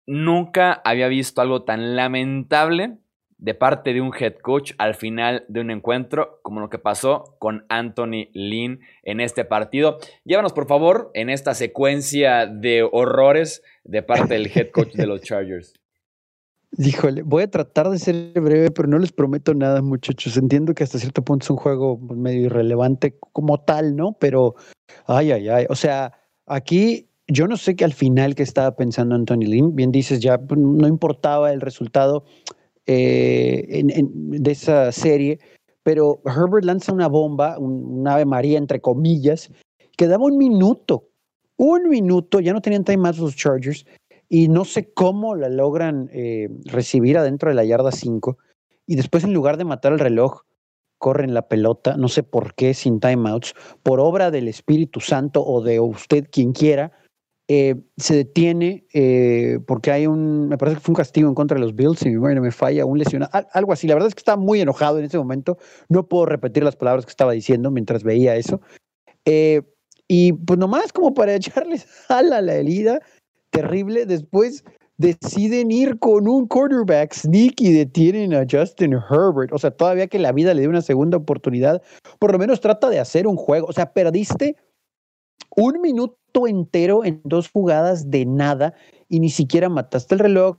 nunca 0.06 0.80
había 0.84 1.08
visto 1.08 1.40
algo 1.40 1.64
tan 1.64 1.96
lamentable 1.96 2.98
de 3.38 3.54
parte 3.54 3.92
de 3.92 4.00
un 4.00 4.12
head 4.18 4.34
coach 4.42 4.72
al 4.78 4.94
final 4.94 5.44
de 5.48 5.60
un 5.60 5.70
encuentro, 5.70 6.40
como 6.42 6.60
lo 6.60 6.68
que 6.68 6.78
pasó 6.78 7.36
con 7.38 7.64
Anthony 7.68 8.28
Lynn 8.34 8.80
en 9.04 9.20
este 9.20 9.44
partido. 9.44 9.98
Llévanos, 10.24 10.52
por 10.52 10.66
favor, 10.66 11.10
en 11.14 11.30
esta 11.30 11.54
secuencia 11.54 12.46
de 12.46 12.82
horrores 12.82 13.62
de 13.84 14.02
parte 14.02 14.34
del 14.34 14.50
head 14.52 14.70
coach 14.72 14.94
de 14.94 15.06
los 15.06 15.22
Chargers. 15.22 15.72
Híjole, 16.76 17.22
voy 17.22 17.44
a 17.44 17.50
tratar 17.50 17.88
de 17.88 17.98
ser 17.98 18.32
breve, 18.34 18.70
pero 18.70 18.88
no 18.88 18.98
les 18.98 19.12
prometo 19.12 19.54
nada, 19.54 19.80
muchachos. 19.80 20.36
Entiendo 20.36 20.74
que 20.74 20.84
hasta 20.84 20.98
cierto 20.98 21.22
punto 21.22 21.44
es 21.44 21.50
un 21.50 21.56
juego 21.56 21.96
medio 21.98 22.42
irrelevante 22.42 23.16
como 23.32 23.58
tal, 23.58 23.96
¿no? 23.96 24.12
Pero, 24.20 24.54
ay, 25.06 25.32
ay, 25.32 25.48
ay. 25.48 25.66
O 25.70 25.74
sea, 25.74 26.12
aquí 26.44 27.08
yo 27.26 27.46
no 27.46 27.56
sé 27.56 27.74
qué 27.74 27.84
al 27.84 27.94
final 27.94 28.34
que 28.34 28.42
estaba 28.42 28.76
pensando 28.76 29.14
Anthony 29.14 29.46
Lynn. 29.46 29.76
Bien 29.76 29.92
dices, 29.92 30.20
ya 30.20 30.38
pues, 30.38 30.60
no 30.60 30.86
importaba 30.86 31.52
el 31.52 31.62
resultado 31.62 32.24
eh, 32.90 33.82
de 33.84 34.50
esa 34.50 34.90
serie, 34.92 35.38
pero 35.82 36.22
Herbert 36.24 36.64
lanza 36.64 36.90
una 36.92 37.06
bomba, 37.06 37.58
un, 37.58 38.06
ave 38.08 38.24
maría 38.24 38.56
entre 38.56 38.80
comillas, 38.80 39.50
que 39.96 40.06
daba 40.06 40.24
un 40.24 40.38
minuto, 40.38 41.10
un 41.58 41.90
minuto, 41.90 42.40
ya 42.40 42.54
no 42.54 42.62
tenían 42.62 42.84
time 42.84 42.98
más 42.98 43.18
los 43.18 43.36
Chargers, 43.36 43.84
y 44.30 44.48
no 44.48 44.64
sé 44.64 44.90
cómo 44.92 45.34
la 45.34 45.50
logran 45.50 46.08
eh, 46.12 46.48
recibir 46.64 47.18
adentro 47.18 47.50
de 47.50 47.56
la 47.56 47.64
yarda 47.64 47.92
5, 47.92 48.38
y 48.86 48.96
después 48.96 49.22
en 49.22 49.34
lugar 49.34 49.58
de 49.58 49.66
matar 49.66 49.92
el 49.92 49.98
reloj, 49.98 50.44
corren 50.96 51.34
la 51.34 51.46
pelota, 51.46 51.98
no 51.98 52.08
sé 52.08 52.22
por 52.22 52.54
qué, 52.54 52.72
sin 52.72 53.00
timeouts, 53.00 53.54
por 53.82 54.00
obra 54.00 54.30
del 54.30 54.48
Espíritu 54.48 55.00
Santo 55.00 55.44
o 55.44 55.62
de 55.62 55.78
usted 55.78 56.26
quien 56.30 56.52
quiera, 56.52 56.92
eh, 57.50 57.76
se 57.96 58.14
detiene 58.14 58.84
eh, 58.92 59.58
porque 59.66 59.90
hay 59.90 60.06
un, 60.06 60.48
me 60.48 60.58
parece 60.58 60.76
que 60.76 60.82
fue 60.82 60.92
un 60.92 60.96
castigo 60.96 61.28
en 61.30 61.34
contra 61.34 61.54
de 61.54 61.62
los 61.62 61.74
Bills, 61.74 61.98
si 61.98 62.10
mi 62.10 62.16
memoria 62.16 62.42
me 62.42 62.52
falla, 62.52 62.84
un 62.84 62.98
lesionado, 62.98 63.30
algo 63.54 63.72
así. 63.72 63.86
La 63.86 63.94
verdad 63.94 64.08
es 64.08 64.14
que 64.14 64.20
estaba 64.20 64.36
muy 64.36 64.60
enojado 64.60 64.98
en 64.98 65.06
ese 65.06 65.16
momento. 65.16 65.56
No 65.88 66.06
puedo 66.06 66.26
repetir 66.26 66.62
las 66.62 66.76
palabras 66.76 67.06
que 67.06 67.10
estaba 67.10 67.32
diciendo 67.32 67.70
mientras 67.70 68.02
veía 68.02 68.36
eso. 68.36 68.60
Eh, 69.24 69.62
y 70.08 70.34
pues 70.34 70.58
nomás 70.58 70.92
como 70.92 71.14
para 71.14 71.34
echarles 71.36 71.86
a 72.10 72.20
la 72.22 72.40
herida, 72.54 73.00
terrible, 73.50 74.04
después 74.04 74.62
deciden 74.98 75.70
ir 75.70 75.98
con 76.00 76.28
un 76.28 76.46
quarterback 76.48 77.14
sneak 77.14 77.60
y 77.62 77.72
detienen 77.72 78.34
a 78.34 78.44
Justin 78.50 78.92
Herbert. 78.92 79.54
O 79.54 79.58
sea, 79.58 79.70
todavía 79.70 80.06
que 80.06 80.18
la 80.18 80.32
vida 80.32 80.52
le 80.52 80.62
dé 80.62 80.68
una 80.68 80.82
segunda 80.82 81.16
oportunidad, 81.16 81.80
por 82.18 82.32
lo 82.32 82.38
menos 82.38 82.60
trata 82.60 82.90
de 82.90 82.98
hacer 82.98 83.26
un 83.26 83.36
juego. 83.36 83.68
O 83.68 83.72
sea, 83.72 83.92
perdiste 83.94 84.56
un 85.56 85.80
minuto 85.80 86.46
entero 86.46 87.04
en 87.04 87.20
dos 87.24 87.50
jugadas 87.50 88.10
de 88.10 88.26
nada 88.26 88.74
y 89.08 89.20
ni 89.20 89.30
siquiera 89.30 89.68
mataste 89.68 90.14
el 90.14 90.20
reloj, 90.20 90.58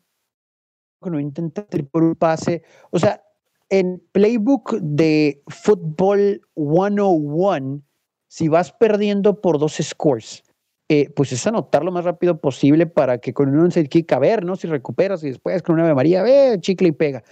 no 1.02 1.20
intentaste 1.20 1.84
por 1.84 2.04
un 2.04 2.16
pase. 2.16 2.64
O 2.92 3.00
sea, 3.00 3.24
en 3.70 4.04
Playbook 4.12 4.74
de 4.82 5.42
Football 5.48 6.42
101, 6.56 7.82
si 8.28 8.48
vas 8.48 8.72
perdiendo 8.72 9.42
por 9.42 9.60
dos 9.60 9.78
scores, 9.82 10.44
eh, 10.90 11.10
pues 11.16 11.32
es 11.32 11.46
anotar 11.46 11.84
lo 11.84 11.92
más 11.92 12.04
rápido 12.04 12.40
posible 12.40 12.88
para 12.88 13.20
que 13.20 13.34
con 13.34 13.50
un 13.50 13.60
onside 13.60 13.88
kick, 13.88 14.12
a 14.12 14.20
ver, 14.20 14.44
¿no? 14.44 14.56
Si 14.56 14.68
recuperas 14.68 15.24
y 15.24 15.30
después 15.30 15.62
con 15.62 15.76
una 15.76 15.86
Ave 15.86 15.96
María, 15.96 16.24
ve, 16.24 16.58
chicle 16.60 16.90
y 16.90 16.92
pega. 16.92 17.24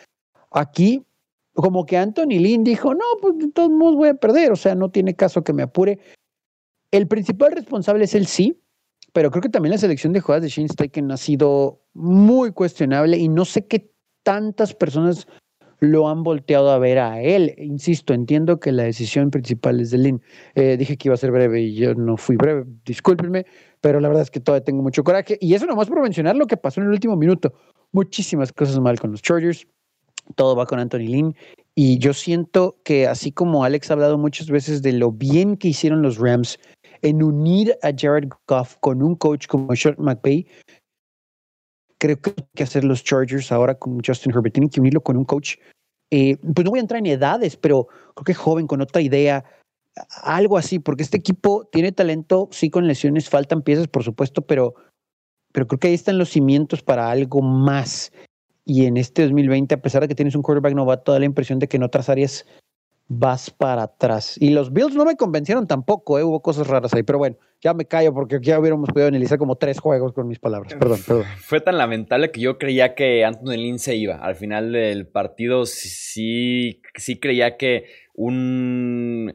Aquí, 0.51 1.03
como 1.53 1.85
que 1.85 1.97
Anthony 1.97 2.39
Lynn 2.39 2.63
dijo, 2.63 2.93
no, 2.93 3.05
pues 3.19 3.37
de 3.39 3.51
todos 3.51 3.71
modos 3.71 3.95
voy 3.95 4.09
a 4.09 4.13
perder, 4.13 4.51
o 4.51 4.55
sea, 4.55 4.75
no 4.75 4.91
tiene 4.91 5.15
caso 5.15 5.43
que 5.43 5.53
me 5.53 5.63
apure. 5.63 5.99
El 6.91 7.07
principal 7.07 7.51
responsable 7.51 8.05
es 8.05 8.15
el 8.15 8.27
sí, 8.27 8.61
pero 9.13 9.31
creo 9.31 9.41
que 9.41 9.49
también 9.49 9.71
la 9.71 9.77
selección 9.77 10.13
de 10.13 10.21
jugadas 10.21 10.43
de 10.43 10.49
Shane 10.49 10.69
Steichen 10.69 11.11
ha 11.11 11.17
sido 11.17 11.81
muy 11.93 12.51
cuestionable 12.51 13.17
y 13.17 13.27
no 13.29 13.45
sé 13.45 13.65
qué 13.65 13.91
tantas 14.23 14.73
personas 14.73 15.27
lo 15.79 16.07
han 16.09 16.23
volteado 16.23 16.71
a 16.71 16.79
ver 16.79 16.99
a 16.99 17.21
él. 17.21 17.53
Insisto, 17.57 18.13
entiendo 18.13 18.59
que 18.59 18.71
la 18.71 18.83
decisión 18.83 19.29
principal 19.31 19.79
es 19.79 19.91
de 19.91 19.97
Lynn. 19.99 20.21
Eh, 20.55 20.77
dije 20.77 20.97
que 20.97 21.07
iba 21.07 21.15
a 21.15 21.17
ser 21.17 21.31
breve 21.31 21.61
y 21.61 21.75
yo 21.75 21.93
no 21.93 22.17
fui 22.17 22.35
breve, 22.35 22.65
discúlpenme, 22.85 23.45
pero 23.81 23.99
la 23.99 24.07
verdad 24.07 24.23
es 24.23 24.31
que 24.31 24.39
todavía 24.39 24.63
tengo 24.63 24.81
mucho 24.81 25.03
coraje. 25.03 25.38
Y 25.39 25.53
eso 25.53 25.65
nomás 25.65 25.88
por 25.88 26.01
mencionar 26.01 26.35
lo 26.35 26.47
que 26.47 26.57
pasó 26.57 26.81
en 26.81 26.88
el 26.88 26.93
último 26.93 27.15
minuto. 27.15 27.53
Muchísimas 27.91 28.51
cosas 28.51 28.79
mal 28.79 28.99
con 28.99 29.11
los 29.11 29.21
Chargers. 29.21 29.67
Todo 30.35 30.55
va 30.55 30.65
con 30.65 30.79
Anthony 30.79 31.07
Lynn. 31.07 31.35
Y 31.73 31.99
yo 31.99 32.13
siento 32.13 32.77
que 32.83 33.07
así 33.07 33.31
como 33.31 33.63
Alex 33.63 33.89
ha 33.89 33.93
hablado 33.93 34.17
muchas 34.17 34.49
veces 34.49 34.81
de 34.81 34.93
lo 34.93 35.11
bien 35.11 35.57
que 35.57 35.69
hicieron 35.69 36.01
los 36.01 36.17
Rams 36.17 36.59
en 37.01 37.23
unir 37.23 37.77
a 37.81 37.91
Jared 37.95 38.29
Goff 38.47 38.77
con 38.79 39.01
un 39.01 39.15
coach 39.15 39.47
como 39.47 39.75
Sean 39.75 39.95
McVay. 39.97 40.47
Creo 41.99 42.19
que 42.21 42.29
hay 42.29 42.45
que 42.55 42.63
hacer 42.63 42.83
los 42.83 43.03
Chargers 43.03 43.51
ahora 43.51 43.75
con 43.75 43.99
Justin 44.05 44.31
Herbert. 44.31 44.53
Tienen 44.53 44.69
que 44.69 44.79
unirlo 44.79 45.01
con 45.01 45.17
un 45.17 45.25
coach. 45.25 45.55
Eh, 46.11 46.37
pues 46.37 46.63
no 46.63 46.71
voy 46.71 46.79
a 46.79 46.81
entrar 46.81 46.99
en 46.99 47.07
edades, 47.07 47.57
pero 47.57 47.87
creo 48.13 48.23
que 48.23 48.33
joven, 48.33 48.67
con 48.67 48.81
otra 48.81 49.01
idea, 49.01 49.43
algo 50.23 50.57
así, 50.57 50.79
porque 50.79 51.03
este 51.03 51.17
equipo 51.17 51.67
tiene 51.71 51.91
talento, 51.91 52.47
sí, 52.51 52.69
con 52.69 52.87
lesiones, 52.87 53.29
faltan 53.29 53.61
piezas, 53.61 53.87
por 53.87 54.03
supuesto, 54.03 54.43
pero 54.43 54.75
pero 55.57 55.65
creo 55.65 55.79
que 55.79 55.87
ahí 55.87 55.93
están 55.95 56.19
los 56.19 56.29
cimientos 56.29 56.83
para 56.83 57.09
algo 57.09 57.41
más. 57.41 58.11
Y 58.63 58.85
en 58.85 58.95
este 58.95 59.23
2020, 59.23 59.73
a 59.73 59.81
pesar 59.81 60.03
de 60.03 60.07
que 60.07 60.13
tienes 60.13 60.35
un 60.35 60.43
quarterback 60.43 60.75
novato, 60.75 61.13
da 61.13 61.19
la 61.19 61.25
impresión 61.25 61.57
de 61.57 61.67
que 61.67 61.77
en 61.77 61.83
otras 61.83 62.09
áreas 62.09 62.45
vas 63.08 63.49
para 63.49 63.84
atrás. 63.84 64.38
Y 64.39 64.49
los 64.49 64.74
Bills 64.74 64.95
no 64.95 65.05
me 65.05 65.16
convencieron 65.16 65.68
tampoco, 65.68 66.20
¿eh? 66.20 66.24
hubo 66.24 66.41
cosas 66.41 66.68
raras 66.68 66.93
ahí, 66.93 67.03
pero 67.03 67.18
bueno, 67.18 67.38
ya 67.62 67.74
me 67.74 67.86
callo 67.86 68.14
porque 68.14 68.39
ya 68.41 68.60
hubiéramos 68.60 68.89
podido 68.89 69.08
analizar 69.08 69.38
como 69.38 69.55
tres 69.55 69.80
juegos 69.80 70.14
con 70.14 70.28
mis 70.28 70.39
palabras. 70.39 70.74
Perdón, 70.74 70.99
perdón. 71.05 71.24
Fue 71.39 71.62
tan 71.62 71.78
lamentable 71.78 72.32
que 72.32 72.41
yo 72.41 72.58
creía 72.58 72.95
que 72.95 73.24
Anthony 73.26 73.58
Lynn 73.58 73.80
se 73.80 73.95
iba. 73.95 74.16
Al 74.16 74.36
final 74.36 74.72
del 74.72 75.08
partido 75.08 75.66
sí, 75.66 76.82
sí 76.95 77.20
creía 77.20 77.58
que 77.58 77.86
un 78.14 79.34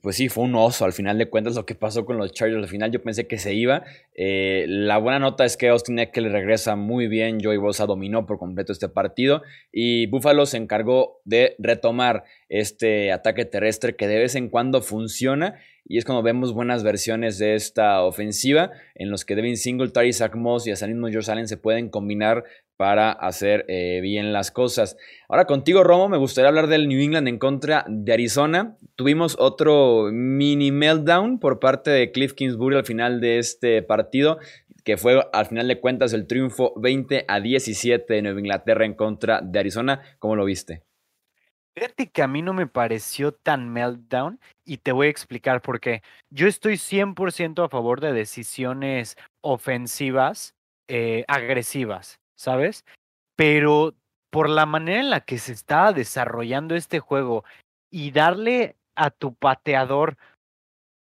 pues 0.00 0.16
sí, 0.16 0.28
fue 0.28 0.44
un 0.44 0.54
oso 0.54 0.84
al 0.84 0.92
final 0.92 1.18
de 1.18 1.28
cuentas 1.28 1.54
lo 1.54 1.66
que 1.66 1.74
pasó 1.74 2.04
con 2.04 2.16
los 2.16 2.32
Chargers. 2.32 2.62
Al 2.62 2.68
final 2.68 2.90
yo 2.90 3.02
pensé 3.02 3.26
que 3.26 3.38
se 3.38 3.54
iba. 3.54 3.84
Eh, 4.14 4.66
la 4.68 4.98
buena 4.98 5.18
nota 5.18 5.44
es 5.44 5.56
que 5.56 5.68
Austin 5.68 5.98
Eckler 5.98 6.32
regresa 6.32 6.76
muy 6.76 7.08
bien. 7.08 7.38
Joey 7.42 7.58
Bosa 7.58 7.86
dominó 7.86 8.26
por 8.26 8.38
completo 8.38 8.72
este 8.72 8.88
partido. 8.88 9.42
Y 9.72 10.06
Buffalo 10.06 10.46
se 10.46 10.56
encargó 10.56 11.20
de 11.24 11.54
retomar 11.58 12.24
este 12.48 13.12
ataque 13.12 13.44
terrestre 13.44 13.96
que 13.96 14.08
de 14.08 14.18
vez 14.18 14.34
en 14.34 14.48
cuando 14.48 14.82
funciona. 14.82 15.54
Y 15.88 15.98
es 15.98 16.04
cuando 16.04 16.22
vemos 16.22 16.52
buenas 16.52 16.82
versiones 16.82 17.38
de 17.38 17.54
esta 17.54 18.02
ofensiva 18.02 18.72
en 18.96 19.08
los 19.10 19.24
que 19.24 19.36
Devin 19.36 19.56
Singletary, 19.56 20.12
Zach 20.12 20.34
Moss 20.34 20.66
y 20.66 20.72
hasta 20.72 20.88
mismo 20.88 21.08
George 21.08 21.30
Allen 21.30 21.46
se 21.46 21.56
pueden 21.56 21.90
combinar 21.90 22.42
para 22.76 23.10
hacer 23.12 23.64
eh, 23.68 24.00
bien 24.02 24.32
las 24.32 24.50
cosas. 24.50 24.96
Ahora 25.28 25.46
contigo, 25.46 25.82
Romo, 25.82 26.08
me 26.08 26.18
gustaría 26.18 26.48
hablar 26.48 26.66
del 26.66 26.88
New 26.88 27.00
England 27.00 27.28
en 27.28 27.38
contra 27.38 27.84
de 27.88 28.12
Arizona. 28.12 28.76
Tuvimos 28.94 29.36
otro 29.38 30.10
mini 30.12 30.70
meltdown 30.72 31.38
por 31.38 31.58
parte 31.58 31.90
de 31.90 32.12
Cliff 32.12 32.34
Kingsbury 32.34 32.76
al 32.76 32.84
final 32.84 33.20
de 33.20 33.38
este 33.38 33.82
partido, 33.82 34.38
que 34.84 34.96
fue 34.96 35.26
al 35.32 35.46
final 35.46 35.68
de 35.68 35.80
cuentas 35.80 36.12
el 36.12 36.26
triunfo 36.26 36.72
20 36.76 37.24
a 37.26 37.40
17 37.40 38.12
de 38.12 38.22
Nueva 38.22 38.40
Inglaterra 38.40 38.84
en 38.84 38.94
contra 38.94 39.40
de 39.40 39.58
Arizona. 39.58 40.02
¿Cómo 40.18 40.36
lo 40.36 40.44
viste? 40.44 40.82
Fíjate 41.74 42.08
que 42.08 42.22
a 42.22 42.26
mí 42.26 42.40
no 42.40 42.54
me 42.54 42.66
pareció 42.66 43.32
tan 43.32 43.68
meltdown 43.68 44.40
y 44.64 44.78
te 44.78 44.92
voy 44.92 45.08
a 45.08 45.10
explicar 45.10 45.60
por 45.60 45.78
qué. 45.78 46.02
Yo 46.30 46.46
estoy 46.46 46.74
100% 46.74 47.62
a 47.62 47.68
favor 47.68 48.00
de 48.00 48.14
decisiones 48.14 49.16
ofensivas 49.42 50.54
eh, 50.88 51.24
agresivas. 51.28 52.18
¿Sabes? 52.36 52.84
Pero 53.36 53.94
por 54.30 54.48
la 54.48 54.66
manera 54.66 55.00
en 55.00 55.10
la 55.10 55.20
que 55.22 55.38
se 55.38 55.52
estaba 55.52 55.92
desarrollando 55.92 56.74
este 56.74 57.00
juego 57.00 57.44
y 57.90 58.10
darle 58.12 58.76
a 58.94 59.10
tu 59.10 59.34
pateador 59.34 60.16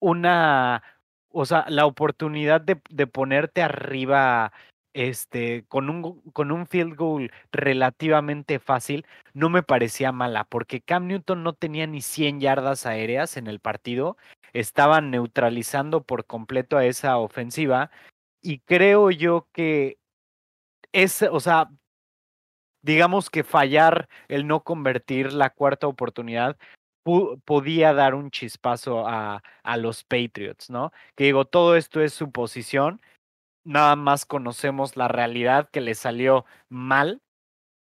una, 0.01 0.83
o 1.31 1.45
sea, 1.45 1.65
la 1.69 1.87
oportunidad 1.87 2.61
de, 2.61 2.81
de 2.91 3.07
ponerte 3.07 3.63
arriba 3.63 4.53
este, 4.95 5.65
con 5.69 5.91
un, 5.91 6.21
con 6.33 6.51
un 6.51 6.67
field 6.67 6.97
goal 6.97 7.31
relativamente 7.53 8.59
fácil, 8.59 9.07
no 9.33 9.49
me 9.51 9.63
parecía 9.63 10.11
mala, 10.11 10.45
porque 10.45 10.81
Cam 10.81 11.07
Newton 11.07 11.43
no 11.45 11.53
tenía 11.53 11.87
ni 11.87 12.01
100 12.01 12.41
yardas 12.41 12.87
aéreas 12.87 13.37
en 13.37 13.47
el 13.47 13.61
partido, 13.61 14.17
estaban 14.53 15.11
neutralizando 15.11 16.03
por 16.03 16.27
completo 16.27 16.77
a 16.77 16.85
esa 16.85 17.19
ofensiva, 17.19 17.91
y 18.43 18.59
creo 18.61 19.11
yo 19.11 19.47
que 19.53 19.99
es, 20.93 21.23
o 21.23 21.41
sea, 21.41 21.71
digamos 22.83 23.31
que 23.31 23.45
fallar 23.45 24.09
el 24.29 24.47
no 24.47 24.63
convertir 24.65 25.33
la 25.33 25.51
cuarta 25.51 25.87
oportunidad 25.87 26.57
podía 27.45 27.95
dar 27.95 28.15
un 28.15 28.31
chispazo 28.31 29.09
a, 29.09 29.43
a 29.63 29.77
los 29.79 30.05
Patriots, 30.05 30.69
¿no? 30.69 30.93
Que 31.17 31.25
digo, 31.25 31.47
todo 31.47 31.75
esto 31.75 32.03
es 32.03 32.13
suposición, 32.13 33.01
nada 33.65 33.97
más 33.97 34.27
conocemos 34.27 34.97
la 34.97 35.09
realidad 35.09 35.71
que 35.71 35.81
le 35.81 35.95
salió 35.95 36.45
mal, 36.69 37.23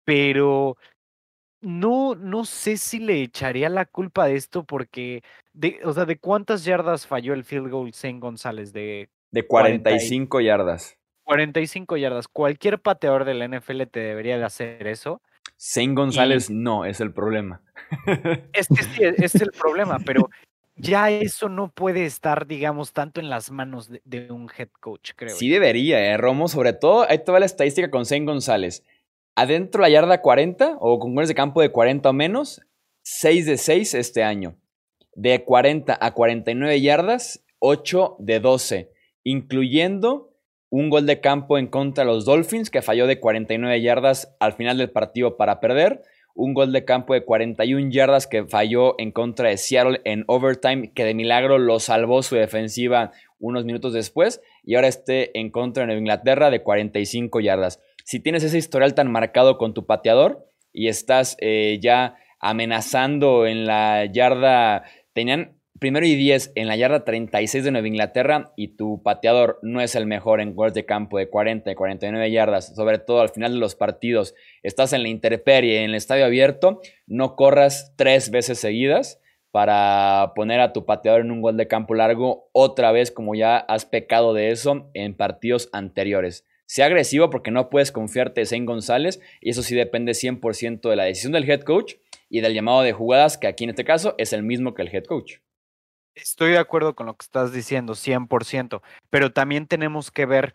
pero 0.04 0.76
no, 1.60 2.14
no 2.14 2.44
sé 2.44 2.76
si 2.76 2.98
le 2.98 3.22
echaría 3.22 3.68
la 3.68 3.84
culpa 3.84 4.26
de 4.26 4.36
esto 4.36 4.64
porque, 4.64 5.22
de, 5.52 5.80
o 5.84 5.92
sea, 5.92 6.04
¿de 6.04 6.18
cuántas 6.18 6.64
yardas 6.64 7.06
falló 7.06 7.34
el 7.34 7.44
field 7.44 7.70
goal 7.70 7.92
Zane 7.92 8.20
González? 8.20 8.72
De, 8.72 9.10
de 9.30 9.46
45 9.46 10.40
yardas. 10.40 10.99
45 11.30 11.96
yardas. 11.96 12.26
Cualquier 12.26 12.80
pateador 12.80 13.24
de 13.24 13.34
la 13.34 13.46
NFL 13.46 13.82
te 13.84 14.00
debería 14.00 14.36
de 14.36 14.44
hacer 14.44 14.88
eso. 14.88 15.22
Zane 15.56 15.94
González 15.94 16.50
no, 16.50 16.84
es 16.84 17.00
el 17.00 17.12
problema. 17.12 17.62
Es 18.52 18.66
que 18.68 18.82
sí, 18.82 19.02
es 19.02 19.34
el 19.36 19.50
problema, 19.52 19.98
pero 20.04 20.28
ya 20.76 21.10
eso 21.10 21.48
no 21.48 21.70
puede 21.70 22.04
estar, 22.04 22.46
digamos, 22.46 22.92
tanto 22.92 23.20
en 23.20 23.30
las 23.30 23.50
manos 23.50 23.90
de, 24.04 24.32
un 24.32 24.50
head 24.56 24.70
coach, 24.80 25.12
creo. 25.14 25.34
Sí 25.36 25.48
debería, 25.48 26.00
¿eh, 26.00 26.16
Romo? 26.16 26.48
Sobre 26.48 26.72
todo, 26.72 27.06
ahí 27.08 27.22
toda 27.24 27.38
la 27.38 27.46
estadística 27.46 27.90
con 27.90 28.06
Zane 28.06 28.24
González. 28.24 28.84
Adentro 29.36 29.82
la 29.82 29.88
yarda 29.88 30.22
40 30.22 30.78
o 30.80 30.98
con 30.98 31.14
goles 31.14 31.28
de 31.28 31.34
campo 31.34 31.60
de 31.60 31.70
40 31.70 32.10
o 32.10 32.12
menos, 32.12 32.60
6 33.02 33.46
de 33.46 33.56
6 33.56 33.94
este 33.94 34.24
año. 34.24 34.56
De 35.14 35.44
40 35.44 35.96
a 36.00 36.12
49 36.12 36.80
yardas, 36.80 37.44
8 37.60 38.16
de 38.18 38.40
12, 38.40 38.92
incluyendo 39.22 40.29
un 40.70 40.88
gol 40.88 41.04
de 41.04 41.20
campo 41.20 41.58
en 41.58 41.66
contra 41.66 42.04
de 42.04 42.10
los 42.10 42.24
Dolphins 42.24 42.70
que 42.70 42.80
falló 42.82 43.06
de 43.06 43.20
49 43.20 43.82
yardas 43.82 44.34
al 44.40 44.54
final 44.54 44.78
del 44.78 44.90
partido 44.90 45.36
para 45.36 45.60
perder, 45.60 46.02
un 46.34 46.54
gol 46.54 46.72
de 46.72 46.84
campo 46.84 47.12
de 47.12 47.24
41 47.24 47.90
yardas 47.90 48.26
que 48.26 48.44
falló 48.44 48.94
en 48.98 49.10
contra 49.10 49.48
de 49.48 49.56
Seattle 49.56 50.00
en 50.04 50.24
overtime 50.28 50.92
que 50.92 51.04
de 51.04 51.14
milagro 51.14 51.58
lo 51.58 51.80
salvó 51.80 52.22
su 52.22 52.36
defensiva 52.36 53.12
unos 53.38 53.64
minutos 53.64 53.92
después 53.92 54.40
y 54.62 54.76
ahora 54.76 54.88
esté 54.88 55.38
en 55.38 55.50
contra 55.50 55.86
de 55.86 55.96
Inglaterra 55.96 56.50
de 56.50 56.62
45 56.62 57.40
yardas. 57.40 57.80
Si 58.04 58.20
tienes 58.20 58.44
ese 58.44 58.58
historial 58.58 58.94
tan 58.94 59.10
marcado 59.10 59.58
con 59.58 59.74
tu 59.74 59.86
pateador 59.86 60.46
y 60.72 60.88
estás 60.88 61.36
eh, 61.40 61.78
ya 61.82 62.16
amenazando 62.38 63.46
en 63.46 63.66
la 63.66 64.06
yarda, 64.06 64.84
tenían 65.12 65.59
primero 65.80 66.06
y 66.06 66.14
10 66.14 66.52
en 66.56 66.68
la 66.68 66.76
yarda 66.76 67.04
36 67.04 67.64
de 67.64 67.70
Nueva 67.70 67.88
Inglaterra 67.88 68.52
y 68.54 68.76
tu 68.76 69.02
pateador 69.02 69.58
no 69.62 69.80
es 69.80 69.94
el 69.94 70.06
mejor 70.06 70.42
en 70.42 70.54
goles 70.54 70.74
de 70.74 70.84
campo 70.84 71.16
de 71.18 71.30
40 71.30 71.72
y 71.72 71.74
49 71.74 72.30
yardas, 72.30 72.74
sobre 72.76 72.98
todo 72.98 73.22
al 73.22 73.30
final 73.30 73.54
de 73.54 73.58
los 73.58 73.74
partidos, 73.74 74.34
estás 74.62 74.92
en 74.92 75.02
la 75.02 75.08
interperie, 75.08 75.78
en 75.78 75.90
el 75.90 75.96
estadio 75.96 76.26
abierto, 76.26 76.82
no 77.06 77.34
corras 77.34 77.94
tres 77.96 78.30
veces 78.30 78.58
seguidas 78.58 79.20
para 79.50 80.32
poner 80.36 80.60
a 80.60 80.74
tu 80.74 80.84
pateador 80.84 81.22
en 81.22 81.30
un 81.30 81.40
gol 81.40 81.56
de 81.56 81.66
campo 81.66 81.94
largo 81.94 82.50
otra 82.52 82.92
vez 82.92 83.10
como 83.10 83.34
ya 83.34 83.56
has 83.56 83.86
pecado 83.86 84.34
de 84.34 84.50
eso 84.50 84.90
en 84.92 85.16
partidos 85.16 85.70
anteriores. 85.72 86.46
Sea 86.66 86.86
agresivo 86.86 87.30
porque 87.30 87.50
no 87.50 87.70
puedes 87.70 87.90
confiarte 87.90 88.44
en 88.50 88.66
González 88.66 89.18
y 89.40 89.50
eso 89.50 89.62
sí 89.62 89.74
depende 89.74 90.12
100% 90.12 90.88
de 90.88 90.96
la 90.96 91.04
decisión 91.04 91.32
del 91.32 91.50
head 91.50 91.62
coach 91.62 91.94
y 92.28 92.42
del 92.42 92.52
llamado 92.54 92.82
de 92.82 92.92
jugadas 92.92 93.38
que 93.38 93.48
aquí 93.48 93.64
en 93.64 93.70
este 93.70 93.84
caso 93.84 94.14
es 94.18 94.34
el 94.34 94.42
mismo 94.42 94.74
que 94.74 94.82
el 94.82 94.94
head 94.94 95.04
coach. 95.04 95.38
Estoy 96.14 96.52
de 96.52 96.58
acuerdo 96.58 96.94
con 96.94 97.06
lo 97.06 97.16
que 97.16 97.24
estás 97.24 97.52
diciendo, 97.52 97.94
100%, 97.94 98.82
pero 99.10 99.32
también 99.32 99.66
tenemos 99.66 100.10
que 100.10 100.26
ver 100.26 100.54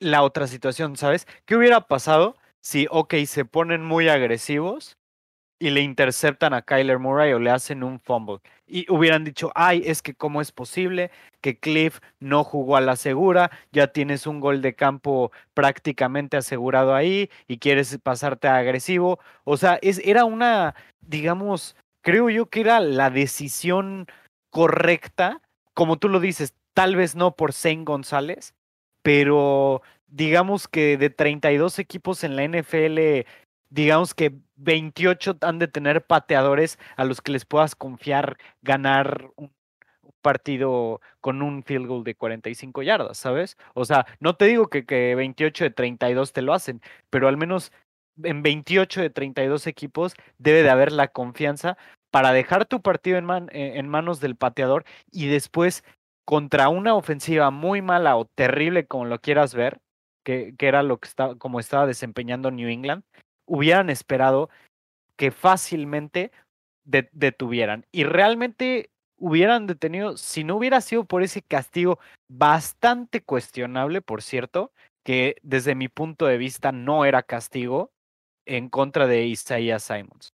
la 0.00 0.22
otra 0.22 0.46
situación, 0.46 0.96
¿sabes? 0.96 1.26
¿Qué 1.44 1.56
hubiera 1.56 1.82
pasado 1.82 2.36
si, 2.60 2.86
ok, 2.90 3.14
se 3.26 3.44
ponen 3.44 3.84
muy 3.84 4.08
agresivos 4.08 4.96
y 5.58 5.70
le 5.70 5.82
interceptan 5.82 6.54
a 6.54 6.62
Kyler 6.62 6.98
Murray 6.98 7.32
o 7.32 7.38
le 7.38 7.50
hacen 7.50 7.82
un 7.82 8.00
fumble? 8.00 8.40
Y 8.66 8.90
hubieran 8.90 9.24
dicho, 9.24 9.50
ay, 9.54 9.82
es 9.84 10.02
que 10.02 10.14
cómo 10.14 10.40
es 10.40 10.52
posible 10.52 11.10
que 11.42 11.58
Cliff 11.58 11.98
no 12.20 12.44
jugó 12.44 12.76
a 12.76 12.80
la 12.80 12.96
segura, 12.96 13.50
ya 13.72 13.88
tienes 13.88 14.26
un 14.26 14.40
gol 14.40 14.62
de 14.62 14.74
campo 14.74 15.32
prácticamente 15.54 16.36
asegurado 16.36 16.94
ahí 16.94 17.28
y 17.48 17.58
quieres 17.58 17.98
pasarte 18.02 18.48
a 18.48 18.56
agresivo. 18.56 19.18
O 19.44 19.56
sea, 19.56 19.78
es, 19.82 20.00
era 20.04 20.24
una, 20.24 20.74
digamos, 21.00 21.76
creo 22.02 22.30
yo 22.30 22.46
que 22.46 22.60
era 22.60 22.80
la 22.80 23.10
decisión 23.10 24.06
correcta, 24.50 25.40
como 25.74 25.98
tú 25.98 26.08
lo 26.08 26.20
dices, 26.20 26.54
tal 26.74 26.96
vez 26.96 27.16
no 27.16 27.34
por 27.36 27.52
Zane 27.52 27.84
González, 27.84 28.54
pero 29.02 29.82
digamos 30.06 30.68
que 30.68 30.96
de 30.96 31.10
32 31.10 31.78
equipos 31.78 32.24
en 32.24 32.36
la 32.36 32.44
NFL, 32.44 33.26
digamos 33.70 34.14
que 34.14 34.34
28 34.56 35.38
han 35.42 35.58
de 35.58 35.68
tener 35.68 36.04
pateadores 36.04 36.78
a 36.96 37.04
los 37.04 37.20
que 37.20 37.32
les 37.32 37.44
puedas 37.44 37.74
confiar 37.74 38.36
ganar 38.62 39.30
un 39.36 39.52
partido 40.20 41.00
con 41.20 41.42
un 41.42 41.62
field 41.62 41.86
goal 41.86 42.04
de 42.04 42.14
45 42.14 42.82
yardas, 42.82 43.16
¿sabes? 43.18 43.56
O 43.74 43.84
sea, 43.84 44.06
no 44.18 44.36
te 44.36 44.46
digo 44.46 44.68
que, 44.68 44.84
que 44.84 45.14
28 45.14 45.64
de 45.64 45.70
32 45.70 46.32
te 46.32 46.42
lo 46.42 46.52
hacen, 46.52 46.82
pero 47.08 47.28
al 47.28 47.36
menos 47.36 47.72
en 48.22 48.42
28 48.42 49.00
de 49.00 49.10
32 49.10 49.66
equipos 49.66 50.14
debe 50.38 50.62
de 50.62 50.70
haber 50.70 50.92
la 50.92 51.08
confianza 51.08 51.78
para 52.10 52.32
dejar 52.32 52.66
tu 52.66 52.80
partido 52.82 53.18
eh, 53.18 53.78
en, 53.78 53.88
manos 53.88 54.20
del 54.20 54.36
pateador 54.36 54.84
y 55.10 55.28
después 55.28 55.84
contra 56.24 56.68
una 56.68 56.94
ofensiva 56.94 57.50
muy 57.50 57.82
mala 57.82 58.16
o 58.16 58.24
terrible 58.24 58.86
como 58.86 59.04
lo 59.06 59.20
quieras 59.20 59.54
ver, 59.54 59.80
que, 60.24 60.54
era 60.58 60.82
lo 60.82 60.98
que 60.98 61.08
estaba, 61.08 61.36
como 61.36 61.60
estaba 61.60 61.86
desempeñando 61.86 62.50
New 62.50 62.68
England, 62.68 63.02
hubieran 63.46 63.90
esperado 63.90 64.50
que 65.16 65.30
fácilmente 65.30 66.30
detuvieran. 66.84 67.86
Y 67.92 68.04
realmente 68.04 68.90
hubieran 69.16 69.66
detenido, 69.66 70.16
si 70.16 70.44
no 70.44 70.56
hubiera 70.56 70.80
sido 70.80 71.04
por 71.04 71.22
ese 71.22 71.42
castigo 71.42 71.98
bastante 72.28 73.22
cuestionable, 73.22 74.00
por 74.02 74.22
cierto, 74.22 74.72
que 75.04 75.36
desde 75.42 75.74
mi 75.74 75.88
punto 75.88 76.26
de 76.26 76.38
vista 76.38 76.72
no 76.72 77.04
era 77.04 77.22
castigo 77.22 77.90
en 78.46 78.68
contra 78.68 79.06
de 79.06 79.26
Isaiah 79.26 79.78
Simons. 79.78 80.32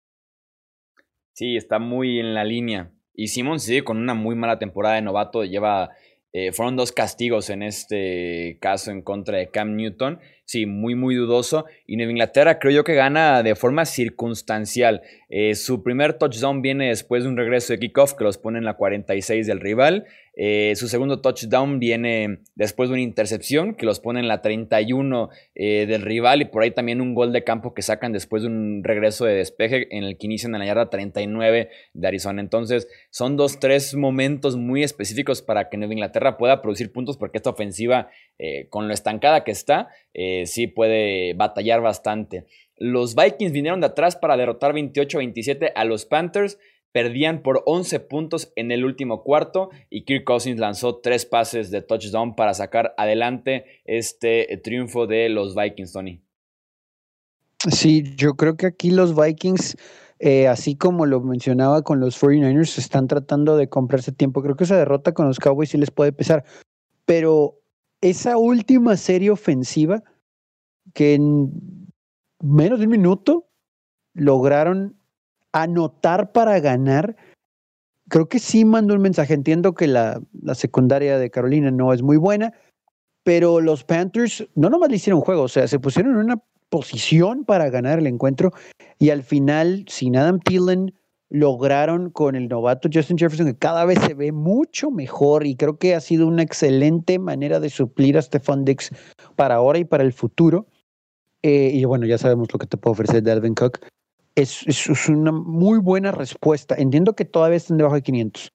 Sí, 1.33 1.57
está 1.57 1.79
muy 1.79 2.19
en 2.19 2.35
la 2.35 2.45
línea. 2.45 2.91
Y 3.15 3.29
Simons 3.29 3.65
sigue 3.65 3.85
con 3.85 3.99
una 3.99 4.15
muy 4.15 4.35
mala 4.35 4.59
temporada 4.59 4.97
de 4.97 5.03
novato. 5.03 5.45
Lleva, 5.45 5.91
eh, 6.33 6.53
fueron 6.53 6.77
dos 6.77 6.93
castigos 6.93 7.51
en 7.51 7.63
este 7.63 8.59
caso 8.61 8.91
en 8.91 9.03
contra 9.03 9.39
de 9.39 9.51
Cam 9.51 9.77
Newton 9.77 10.19
sí, 10.53 10.67
muy, 10.67 10.95
muy 10.95 11.15
dudoso. 11.15 11.65
Y 11.87 11.97
Nueva 11.97 12.13
Inglaterra 12.13 12.59
creo 12.59 12.73
yo 12.73 12.85
que 12.85 12.95
gana 12.95 13.43
de 13.43 13.55
forma 13.55 13.87
circunstancial. 13.87 15.03
Eh, 15.31 15.55
su 15.55 15.83
primer 15.83 16.19
touchdown 16.19 16.61
viene 16.61 16.89
después 16.89 17.23
de 17.23 17.31
un 17.31 17.39
regreso 17.39 17.73
de 17.73 17.79
kickoff 17.79 18.13
que 18.15 18.25
los 18.25 18.37
pone 18.37 18.59
en 18.59 18.65
la 18.65 18.75
46 18.75 19.47
del 19.47 19.61
rival. 19.61 20.05
Eh, 20.35 20.73
su 20.77 20.89
segundo 20.89 21.21
touchdown 21.21 21.79
viene 21.79 22.39
después 22.55 22.89
de 22.89 22.95
una 22.95 23.03
intercepción 23.03 23.75
que 23.75 23.85
los 23.85 24.01
pone 24.01 24.21
en 24.21 24.29
la 24.29 24.41
31 24.41 25.29
eh, 25.55 25.85
del 25.87 26.03
rival 26.03 26.41
y 26.41 26.45
por 26.47 26.63
ahí 26.63 26.71
también 26.71 27.03
un 27.03 27.15
gol 27.15 27.33
de 27.33 27.45
campo 27.45 27.75
que 27.75 27.83
sacan 27.83 28.13
después 28.13 28.43
de 28.43 28.49
un 28.49 28.83
regreso 28.83 29.27
de 29.27 29.35
despeje 29.35 29.95
en 29.97 30.05
el 30.05 30.17
que 30.17 30.27
inician 30.27 30.55
en 30.55 30.61
la 30.61 30.67
yarda 30.67 30.89
39 30.89 31.69
de 31.93 32.09
Arizona. 32.09 32.41
Entonces 32.41 32.89
son 33.11 33.37
dos, 33.37 33.61
tres 33.61 33.95
momentos 33.95 34.57
muy 34.57 34.83
específicos 34.83 35.43
para 35.43 35.69
que 35.69 35.77
Nueva 35.77 35.93
Inglaterra 35.93 36.39
pueda 36.39 36.63
producir 36.63 36.93
puntos 36.93 37.19
porque 37.19 37.39
esta 37.39 37.51
ofensiva 37.51 38.09
con 38.71 38.89
lo 38.89 38.95
estancada 38.95 39.45
que 39.45 39.53
está 39.53 39.89
sí 40.45 40.67
puede 40.67 41.35
batallar 41.35 41.81
bastante. 41.81 42.45
Los 42.77 43.15
Vikings 43.15 43.53
vinieron 43.53 43.81
de 43.81 43.87
atrás 43.87 44.17
para 44.17 44.37
derrotar 44.37 44.73
28-27 44.73 45.71
a 45.75 45.85
los 45.85 46.05
Panthers. 46.05 46.59
Perdían 46.93 47.43
por 47.43 47.63
11 47.67 48.01
puntos 48.01 48.53
en 48.55 48.71
el 48.71 48.85
último 48.85 49.23
cuarto 49.23 49.71
y 49.89 50.05
Kirk 50.05 50.25
Cousins 50.25 50.61
lanzó 50.61 50.99
tres 50.99 51.25
pases 51.25 51.71
de 51.71 51.83
touchdown 51.83 52.35
para 52.37 52.55
sacar 52.55 52.95
adelante 52.99 53.65
este 53.85 54.61
triunfo 54.63 55.07
de 55.07 55.29
los 55.31 55.55
Vikings, 55.55 55.93
Tony. 55.93 56.23
Sí, 57.71 58.03
yo 58.17 58.35
creo 58.35 58.57
que 58.57 58.67
aquí 58.67 58.91
los 58.91 59.15
Vikings, 59.15 59.77
eh, 60.19 60.49
así 60.49 60.77
como 60.77 61.07
lo 61.07 61.21
mencionaba 61.21 61.83
con 61.83 62.01
los 62.01 62.21
49ers, 62.21 62.79
están 62.79 63.07
tratando 63.07 63.57
de 63.57 63.69
comprarse 63.69 64.13
tiempo. 64.13 64.43
Creo 64.43 64.57
que 64.57 64.65
esa 64.65 64.77
derrota 64.77 65.13
con 65.13 65.27
los 65.27 65.39
Cowboys 65.39 65.71
sí 65.71 65.79
les 65.79 65.91
puede 65.91 66.13
pesar, 66.13 66.45
pero 67.05 67.61
esa 68.01 68.37
última 68.37 68.97
serie 68.97 69.31
ofensiva 69.31 70.03
que 70.93 71.15
en 71.15 71.87
menos 72.41 72.81
de 72.81 72.87
un 72.87 72.91
minuto 72.91 73.49
lograron 74.13 74.99
anotar 75.53 76.33
para 76.33 76.59
ganar. 76.61 77.17
Creo 78.09 78.29
que 78.29 78.39
sí 78.39 78.65
mandó 78.65 78.95
un 78.95 79.03
mensaje. 79.03 79.35
Entiendo 79.35 79.75
que 79.75 79.87
la, 79.87 80.21
la, 80.43 80.55
secundaria 80.55 81.19
de 81.19 81.31
Carolina 81.31 81.71
no 81.71 81.93
es 81.93 82.03
muy 82.03 82.17
buena, 82.17 82.53
pero 83.23 83.61
los 83.61 83.85
Panthers 83.85 84.47
no 84.55 84.69
nomás 84.71 84.91
le 84.91 84.97
hicieron 84.97 85.21
juego, 85.21 85.43
o 85.43 85.49
sea, 85.49 85.69
se 85.69 85.79
pusieron 85.79 86.13
en 86.13 86.19
una 86.19 86.43
posición 86.69 87.45
para 87.45 87.71
ganar 87.71 87.99
el 87.99 88.07
encuentro 88.07 88.53
y 88.99 89.11
al 89.11 89.23
final, 89.23 89.85
sin 89.89 90.17
Adam 90.17 90.41
Thielen, 90.41 90.95
lograron 91.29 92.11
con 92.11 92.35
el 92.37 92.49
novato 92.49 92.89
Justin 92.93 93.17
Jefferson, 93.17 93.47
que 93.47 93.57
cada 93.57 93.85
vez 93.85 93.99
se 94.01 94.15
ve 94.15 94.33
mucho 94.33 94.91
mejor 94.91 95.47
y 95.47 95.57
creo 95.57 95.79
que 95.79 95.95
ha 95.95 96.01
sido 96.01 96.27
una 96.27 96.43
excelente 96.43 97.19
manera 97.19 97.59
de 97.59 97.71
suplir 97.71 98.19
a 98.19 98.23
Stephon 98.23 98.65
Dix 98.65 98.91
para 99.35 99.55
ahora 99.55 99.79
y 99.79 99.85
para 99.85 100.03
el 100.03 100.13
futuro. 100.13 100.67
Eh, 101.43 101.71
y 101.73 101.85
bueno, 101.85 102.07
ya 102.07 102.19
sabemos 102.19 102.49
lo 102.53 102.59
que 102.59 102.67
te 102.67 102.77
puedo 102.77 102.93
ofrecer 102.93 103.23
de 103.23 103.33
Alvin 103.33 103.55
Cook. 103.55 103.81
Es, 104.35 104.67
es, 104.67 105.09
una 105.09 105.33
muy 105.33 105.79
buena 105.79 106.11
respuesta. 106.11 106.75
Entiendo 106.77 107.15
que 107.15 107.25
todavía 107.25 107.57
están 107.57 107.77
debajo 107.77 107.97
de 107.97 108.03
500, 108.03 108.51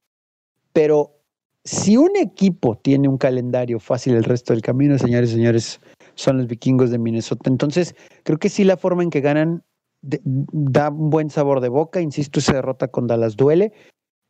pero 0.74 1.18
si 1.64 1.98
un 1.98 2.16
equipo 2.16 2.78
tiene 2.78 3.08
un 3.08 3.18
calendario 3.18 3.80
fácil 3.80 4.16
el 4.16 4.24
resto 4.24 4.54
del 4.54 4.62
camino, 4.62 4.98
señores 4.98 5.32
y 5.32 5.34
señores, 5.34 5.82
son 6.16 6.38
los 6.38 6.48
vikingos 6.48 6.90
de 6.90 6.98
Minnesota. 6.98 7.50
Entonces, 7.50 7.96
creo 8.24 8.40
que 8.40 8.50
sí 8.50 8.64
la 8.64 8.78
forma 8.78 9.04
en 9.04 9.10
que 9.10 9.22
ganan 9.22 9.64
da 10.02 10.90
un 10.90 11.10
buen 11.10 11.30
sabor 11.30 11.62
de 11.62 11.70
boca. 11.70 12.02
Insisto, 12.02 12.40
esa 12.40 12.54
derrota 12.54 12.88
con 12.88 13.08
Dallas 13.08 13.36
duele, 13.36 13.74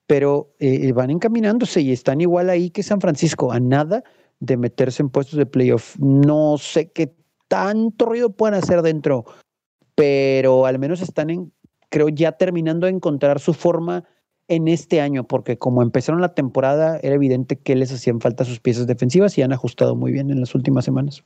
pero 0.08 0.54
eh, 0.60 0.92
van 0.94 1.12
encaminándose 1.12 1.82
y 1.82 1.92
están 1.92 2.22
igual 2.22 2.50
ahí 2.50 2.70
que 2.70 2.84
San 2.84 3.02
Francisco, 3.02 3.52
a 3.52 3.60
nada 3.60 4.04
de 4.40 4.58
meterse 4.58 5.04
en 5.04 5.10
puestos 5.10 5.38
de 5.38 5.46
playoff. 5.46 5.98
No 6.00 6.58
sé 6.58 6.92
qué 6.92 7.14
tanto 7.48 8.06
ruido 8.06 8.30
pueden 8.32 8.56
hacer 8.56 8.82
dentro, 8.82 9.26
pero 9.98 10.68
al 10.68 10.78
menos 10.78 11.02
están 11.02 11.52
creo, 11.90 12.10
ya 12.10 12.34
terminando 12.34 12.86
de 12.86 12.94
encontrar 12.94 13.40
su 13.40 13.56
forma 13.56 14.04
en 14.48 14.68
este 14.68 15.02
año, 15.02 15.28
porque 15.28 15.58
como 15.58 15.82
empezaron 15.82 16.22
la 16.22 16.36
temporada, 16.36 17.00
era 17.02 17.16
evidente 17.16 17.58
que 17.58 17.76
les 17.76 17.92
hacían 17.92 18.22
falta 18.22 18.46
sus 18.46 18.60
piezas 18.60 18.86
defensivas 18.86 19.36
y 19.38 19.42
han 19.42 19.54
ajustado 19.54 19.96
muy 19.96 20.12
bien 20.12 20.30
en 20.30 20.40
las 20.40 20.54
últimas 20.54 20.86
semanas. 20.86 21.24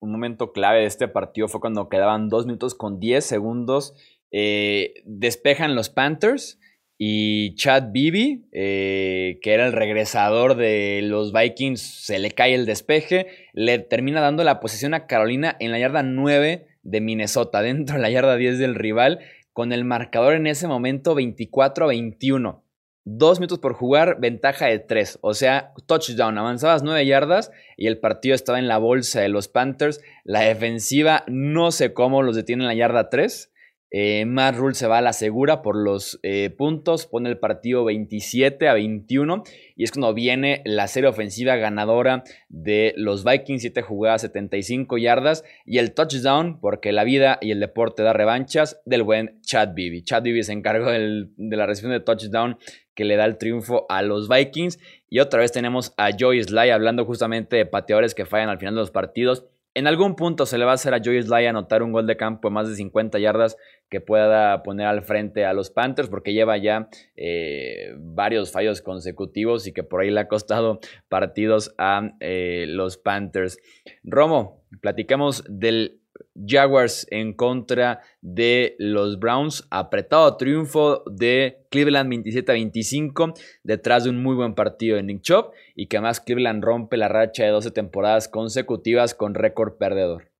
Un 0.00 0.12
momento 0.12 0.52
clave 0.52 0.80
de 0.80 0.86
este 0.86 1.08
partido 1.08 1.48
fue 1.48 1.62
cuando 1.62 1.88
quedaban 1.88 2.28
dos 2.28 2.44
minutos 2.44 2.74
con 2.74 3.00
10 3.00 3.24
segundos. 3.24 3.94
Eh, 4.30 4.92
despejan 5.06 5.74
los 5.74 5.88
Panthers 5.88 6.60
y 6.98 7.54
Chad 7.54 7.92
Beebe, 7.94 8.42
eh, 8.52 9.38
que 9.40 9.54
era 9.54 9.66
el 9.66 9.72
regresador 9.72 10.56
de 10.56 11.00
los 11.02 11.32
Vikings, 11.32 11.80
se 11.80 12.18
le 12.18 12.30
cae 12.32 12.54
el 12.54 12.66
despeje, 12.66 13.26
le 13.54 13.78
termina 13.78 14.20
dando 14.20 14.44
la 14.44 14.60
posición 14.60 14.92
a 14.92 15.06
Carolina 15.06 15.56
en 15.60 15.72
la 15.72 15.78
yarda 15.78 16.02
9 16.02 16.66
de 16.82 17.00
Minnesota, 17.00 17.62
dentro 17.62 17.96
de 17.96 18.02
la 18.02 18.10
yarda 18.10 18.36
10 18.36 18.58
del 18.58 18.74
rival, 18.74 19.20
con 19.52 19.72
el 19.72 19.84
marcador 19.84 20.34
en 20.34 20.46
ese 20.46 20.66
momento 20.66 21.14
24 21.14 21.84
a 21.84 21.88
21. 21.88 22.64
Dos 23.04 23.40
minutos 23.40 23.58
por 23.58 23.72
jugar, 23.72 24.18
ventaja 24.20 24.66
de 24.66 24.78
tres. 24.78 25.18
O 25.22 25.34
sea, 25.34 25.72
touchdown. 25.86 26.38
Avanzabas 26.38 26.84
nueve 26.84 27.04
yardas 27.04 27.50
y 27.76 27.88
el 27.88 27.98
partido 27.98 28.36
estaba 28.36 28.60
en 28.60 28.68
la 28.68 28.78
bolsa 28.78 29.20
de 29.20 29.28
los 29.28 29.48
Panthers. 29.48 30.00
La 30.22 30.42
defensiva, 30.42 31.24
no 31.26 31.72
sé 31.72 31.94
cómo 31.94 32.22
los 32.22 32.36
detiene 32.36 32.62
en 32.62 32.68
la 32.68 32.74
yarda 32.74 33.10
3. 33.10 33.51
Eh, 33.94 34.24
Rule 34.54 34.74
se 34.74 34.86
va 34.86 34.98
a 34.98 35.02
la 35.02 35.12
segura 35.12 35.60
por 35.60 35.76
los 35.76 36.18
eh, 36.22 36.48
puntos, 36.48 37.06
pone 37.06 37.28
el 37.28 37.38
partido 37.38 37.84
27 37.84 38.66
a 38.66 38.72
21 38.72 39.44
y 39.76 39.84
es 39.84 39.92
cuando 39.92 40.14
viene 40.14 40.62
la 40.64 40.88
serie 40.88 41.10
ofensiva 41.10 41.56
ganadora 41.56 42.24
de 42.48 42.94
los 42.96 43.22
Vikings, 43.22 43.60
7 43.60 43.82
jugadas, 43.82 44.22
75 44.22 44.96
yardas 44.96 45.44
y 45.66 45.76
el 45.76 45.92
touchdown, 45.92 46.58
porque 46.58 46.90
la 46.90 47.04
vida 47.04 47.38
y 47.42 47.50
el 47.50 47.60
deporte 47.60 48.02
da 48.02 48.14
revanchas, 48.14 48.80
del 48.86 49.02
buen 49.02 49.42
Chad 49.42 49.74
Beebe. 49.74 50.02
Chad 50.02 50.22
Beebe 50.22 50.42
se 50.42 50.52
encargó 50.52 50.90
de 50.90 51.28
la 51.36 51.66
recepción 51.66 51.92
de 51.92 52.00
touchdown 52.00 52.56
que 52.94 53.04
le 53.04 53.16
da 53.16 53.26
el 53.26 53.36
triunfo 53.36 53.84
a 53.90 54.00
los 54.00 54.26
Vikings 54.28 54.78
y 55.10 55.18
otra 55.18 55.40
vez 55.40 55.52
tenemos 55.52 55.92
a 55.98 56.10
Joey 56.18 56.42
Sly 56.42 56.70
hablando 56.70 57.04
justamente 57.04 57.56
de 57.56 57.66
pateadores 57.66 58.14
que 58.14 58.24
fallan 58.24 58.48
al 58.48 58.58
final 58.58 58.74
de 58.74 58.80
los 58.80 58.90
partidos. 58.90 59.44
En 59.74 59.86
algún 59.86 60.16
punto 60.16 60.44
se 60.44 60.58
le 60.58 60.66
va 60.66 60.72
a 60.72 60.74
hacer 60.74 60.92
a 60.92 61.00
Joey 61.02 61.22
Sly 61.22 61.46
anotar 61.46 61.82
un 61.82 61.92
gol 61.92 62.06
de 62.06 62.18
campo 62.18 62.48
de 62.48 62.54
más 62.54 62.68
de 62.68 62.74
50 62.74 63.18
yardas 63.18 63.56
que 63.88 64.02
pueda 64.02 64.62
poner 64.62 64.86
al 64.86 65.02
frente 65.02 65.46
a 65.46 65.54
los 65.54 65.70
Panthers 65.70 66.10
porque 66.10 66.34
lleva 66.34 66.58
ya 66.58 66.90
eh, 67.16 67.94
varios 67.96 68.52
fallos 68.52 68.82
consecutivos 68.82 69.66
y 69.66 69.72
que 69.72 69.82
por 69.82 70.02
ahí 70.02 70.10
le 70.10 70.20
ha 70.20 70.28
costado 70.28 70.78
partidos 71.08 71.74
a 71.78 72.10
eh, 72.20 72.66
los 72.68 72.98
Panthers. 72.98 73.56
Romo, 74.02 74.62
platicamos 74.82 75.42
del 75.48 76.01
Jaguars 76.34 77.06
en 77.10 77.34
contra 77.34 78.00
de 78.20 78.76
los 78.78 79.18
Browns. 79.18 79.66
Apretado 79.70 80.36
triunfo 80.36 81.02
de 81.06 81.66
Cleveland 81.70 82.08
27 82.08 82.52
a 82.52 82.54
25 82.54 83.34
detrás 83.62 84.04
de 84.04 84.10
un 84.10 84.22
muy 84.22 84.34
buen 84.34 84.54
partido 84.54 84.96
de 84.96 85.02
Nick 85.02 85.22
Chop 85.22 85.54
y 85.74 85.86
que 85.86 85.96
además 85.96 86.20
Cleveland 86.20 86.64
rompe 86.64 86.96
la 86.96 87.08
racha 87.08 87.44
de 87.44 87.50
12 87.50 87.70
temporadas 87.70 88.28
consecutivas 88.28 89.14
con 89.14 89.34
récord 89.34 89.76
perdedor. 89.76 90.30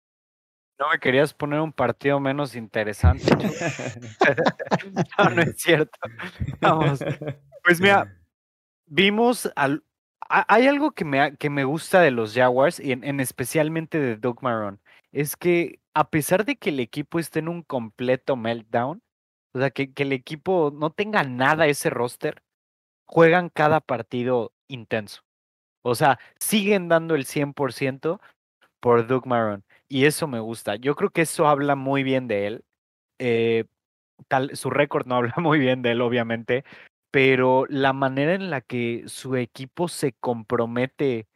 No 0.78 0.90
me 0.90 0.98
querías 0.98 1.32
poner 1.32 1.60
un 1.60 1.72
partido 1.72 2.18
menos 2.18 2.56
interesante. 2.56 3.24
no, 5.18 5.30
no 5.36 5.42
es 5.42 5.56
cierto. 5.56 5.96
Vamos. 6.60 6.98
Pues 7.62 7.80
mira, 7.80 8.20
vimos 8.86 9.52
al, 9.54 9.84
hay 10.28 10.66
algo 10.66 10.92
que 10.92 11.04
me, 11.04 11.36
que 11.36 11.50
me 11.50 11.64
gusta 11.64 12.00
de 12.00 12.10
los 12.10 12.34
Jaguars 12.34 12.80
y 12.80 12.92
en, 12.92 13.20
especialmente 13.20 14.00
de 14.00 14.16
Doug 14.16 14.42
Marrone 14.42 14.78
es 15.12 15.36
que 15.36 15.81
a 15.94 16.10
pesar 16.10 16.44
de 16.44 16.56
que 16.56 16.70
el 16.70 16.80
equipo 16.80 17.18
esté 17.18 17.40
en 17.40 17.48
un 17.48 17.62
completo 17.62 18.36
meltdown, 18.36 19.02
o 19.54 19.58
sea, 19.58 19.70
que, 19.70 19.92
el 19.96 20.12
equipo 20.12 20.72
no 20.74 20.90
tenga 20.90 21.24
nada 21.24 21.66
ese 21.66 21.90
roster, 21.90 22.42
juegan 23.06 23.50
cada 23.50 23.80
partido 23.80 24.52
intenso. 24.68 25.22
O 25.84 25.94
sea, 25.94 26.18
siguen 26.40 26.88
dando 26.88 27.14
el 27.14 27.26
100% 27.26 28.20
por 28.80 29.06
Doug 29.06 29.26
Maron. 29.26 29.64
Y 29.88 30.06
eso 30.06 30.26
me 30.28 30.40
gusta. 30.40 30.76
Yo 30.76 30.96
creo 30.96 31.10
que 31.10 31.22
eso 31.22 31.48
habla 31.48 31.76
muy 31.76 32.02
bien 32.02 32.28
de 32.28 32.46
él. 32.46 32.64
Eh, 33.18 33.66
su 34.54 34.70
récord 34.70 35.06
no 35.06 35.16
habla 35.16 35.34
muy 35.38 35.58
bien 35.58 35.82
de 35.82 35.92
él, 35.92 36.00
obviamente, 36.02 36.64
pero 37.10 37.66
la 37.68 37.92
manera 37.92 38.34
en 38.34 38.50
la 38.50 38.60
que 38.62 39.04
su 39.06 39.36
equipo 39.36 39.88
se 39.88 40.14
compromete 40.14 41.28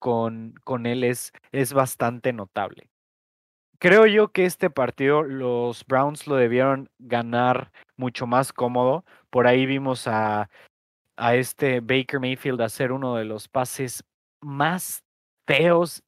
con, 0.00 0.54
con 0.64 0.86
él 0.86 1.04
es, 1.04 1.32
es 1.52 1.72
bastante 1.74 2.32
notable 2.32 2.89
creo 3.80 4.06
yo 4.06 4.28
que 4.32 4.44
este 4.44 4.70
partido 4.70 5.22
los 5.24 5.84
Browns 5.86 6.28
lo 6.28 6.36
debieron 6.36 6.88
ganar 7.00 7.72
mucho 7.96 8.26
más 8.28 8.52
cómodo. 8.52 9.04
Por 9.30 9.48
ahí 9.48 9.66
vimos 9.66 10.06
a, 10.06 10.48
a 11.16 11.34
este 11.34 11.80
Baker 11.80 12.20
Mayfield 12.20 12.60
hacer 12.62 12.92
uno 12.92 13.16
de 13.16 13.24
los 13.24 13.48
pases 13.48 14.04
más 14.40 15.04
feos 15.46 16.02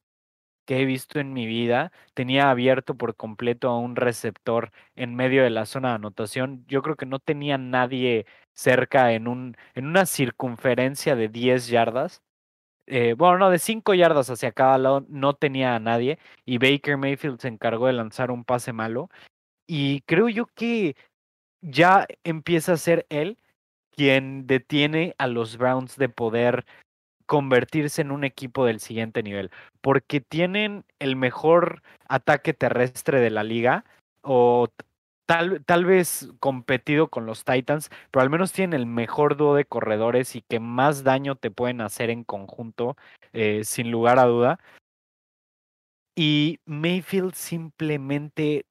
que 0.65 0.81
he 0.81 0.85
visto 0.85 1.19
en 1.19 1.33
mi 1.33 1.45
vida. 1.45 1.91
Tenía 2.13 2.49
abierto 2.49 2.95
por 2.95 3.15
completo 3.15 3.69
a 3.69 3.77
un 3.79 3.95
receptor 3.95 4.71
en 4.95 5.15
medio 5.15 5.43
de 5.43 5.49
la 5.49 5.65
zona 5.65 5.89
de 5.89 5.95
anotación. 5.95 6.65
Yo 6.67 6.81
creo 6.81 6.95
que 6.95 7.05
no 7.05 7.19
tenía 7.19 7.57
nadie 7.57 8.25
cerca 8.53 9.13
en, 9.13 9.27
un, 9.27 9.57
en 9.75 9.85
una 9.87 10.05
circunferencia 10.05 11.15
de 11.15 11.29
10 11.29 11.67
yardas. 11.67 12.21
Eh, 12.87 13.13
bueno, 13.17 13.37
no, 13.37 13.49
de 13.49 13.59
5 13.59 13.93
yardas 13.93 14.29
hacia 14.29 14.51
cada 14.51 14.77
lado 14.77 15.05
no 15.07 15.33
tenía 15.33 15.75
a 15.75 15.79
nadie 15.79 16.19
y 16.45 16.57
Baker 16.57 16.97
Mayfield 16.97 17.39
se 17.39 17.47
encargó 17.47 17.87
de 17.87 17.93
lanzar 17.93 18.29
un 18.31 18.43
pase 18.43 18.73
malo. 18.73 19.09
Y 19.67 20.01
creo 20.01 20.29
yo 20.29 20.47
que 20.55 20.95
ya 21.61 22.07
empieza 22.23 22.73
a 22.73 22.77
ser 22.77 23.05
él 23.09 23.37
quien 23.91 24.47
detiene 24.47 25.15
a 25.19 25.27
los 25.27 25.57
Browns 25.57 25.97
de 25.97 26.09
poder 26.09 26.65
convertirse 27.27 28.01
en 28.01 28.11
un 28.11 28.23
equipo 28.25 28.65
del 28.65 28.79
siguiente 28.81 29.23
nivel, 29.23 29.51
porque 29.81 30.21
tienen 30.21 30.85
el 30.99 31.15
mejor 31.15 31.83
ataque 32.09 32.53
terrestre 32.53 33.21
de 33.21 33.31
la 33.31 33.43
liga, 33.43 33.85
o 34.23 34.67
tal, 35.25 35.63
tal 35.65 35.85
vez 35.85 36.29
competido 36.39 37.09
con 37.09 37.25
los 37.25 37.43
Titans, 37.45 37.89
pero 38.11 38.23
al 38.23 38.29
menos 38.29 38.51
tienen 38.51 38.79
el 38.79 38.85
mejor 38.85 39.37
dúo 39.37 39.55
de 39.55 39.65
corredores 39.65 40.35
y 40.35 40.41
que 40.41 40.59
más 40.59 41.03
daño 41.03 41.35
te 41.35 41.51
pueden 41.51 41.81
hacer 41.81 42.09
en 42.09 42.23
conjunto, 42.23 42.97
eh, 43.33 43.63
sin 43.63 43.91
lugar 43.91 44.19
a 44.19 44.25
duda. 44.25 44.59
Y 46.15 46.59
Mayfield 46.65 47.33
simplemente 47.33 48.65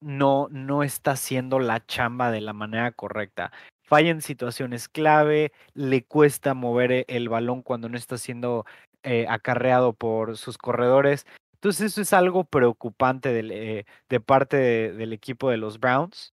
no, 0.00 0.48
no 0.50 0.82
está 0.82 1.12
haciendo 1.12 1.58
la 1.58 1.84
chamba 1.86 2.30
de 2.30 2.40
la 2.40 2.52
manera 2.52 2.92
correcta 2.92 3.52
falla 3.90 4.10
en 4.10 4.22
situaciones 4.22 4.88
clave, 4.88 5.52
le 5.74 6.04
cuesta 6.04 6.54
mover 6.54 6.92
e, 6.92 7.04
el 7.08 7.28
balón 7.28 7.60
cuando 7.62 7.88
no 7.88 7.96
está 7.98 8.18
siendo 8.18 8.64
eh, 9.02 9.26
acarreado 9.28 9.92
por 9.94 10.36
sus 10.36 10.58
corredores. 10.58 11.26
Entonces 11.60 11.92
eso 11.92 12.00
es 12.00 12.14
algo 12.14 12.44
preocupante 12.44 13.38
eh, 13.38 13.84
de 14.08 14.20
parte 14.20 14.56
del 14.92 15.12
equipo 15.12 15.50
de 15.50 15.58
los 15.58 15.78
Browns. 15.78 16.32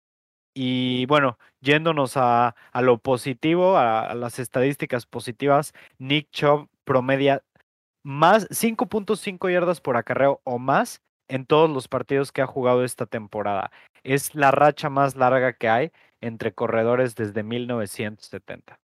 Y 0.52 1.06
bueno, 1.06 1.38
yéndonos 1.60 2.16
a, 2.16 2.56
a 2.72 2.82
lo 2.82 2.98
positivo, 2.98 3.78
a, 3.78 4.14
las 4.14 4.40
estadísticas 4.40 5.06
positivas, 5.06 5.74
Nick 5.98 6.28
Chubb 6.32 6.68
promedia 6.84 7.44
más 8.02 8.48
5.5 8.50 9.52
yardas 9.52 9.80
por 9.80 9.96
acarreo 9.96 10.40
o 10.42 10.58
más 10.58 11.02
en 11.28 11.46
todos 11.46 11.70
los 11.70 11.86
partidos 11.86 12.32
que 12.32 12.42
ha 12.42 12.46
jugado 12.46 12.82
esta 12.82 13.06
temporada. 13.06 13.70
Es 14.02 14.34
la 14.34 14.50
racha 14.50 14.90
más 14.90 15.14
larga 15.14 15.52
que 15.52 15.68
hay 15.68 15.92
entre 16.20 16.52
corredores 16.52 17.14
desde 17.14 17.44
1970. 17.44 18.80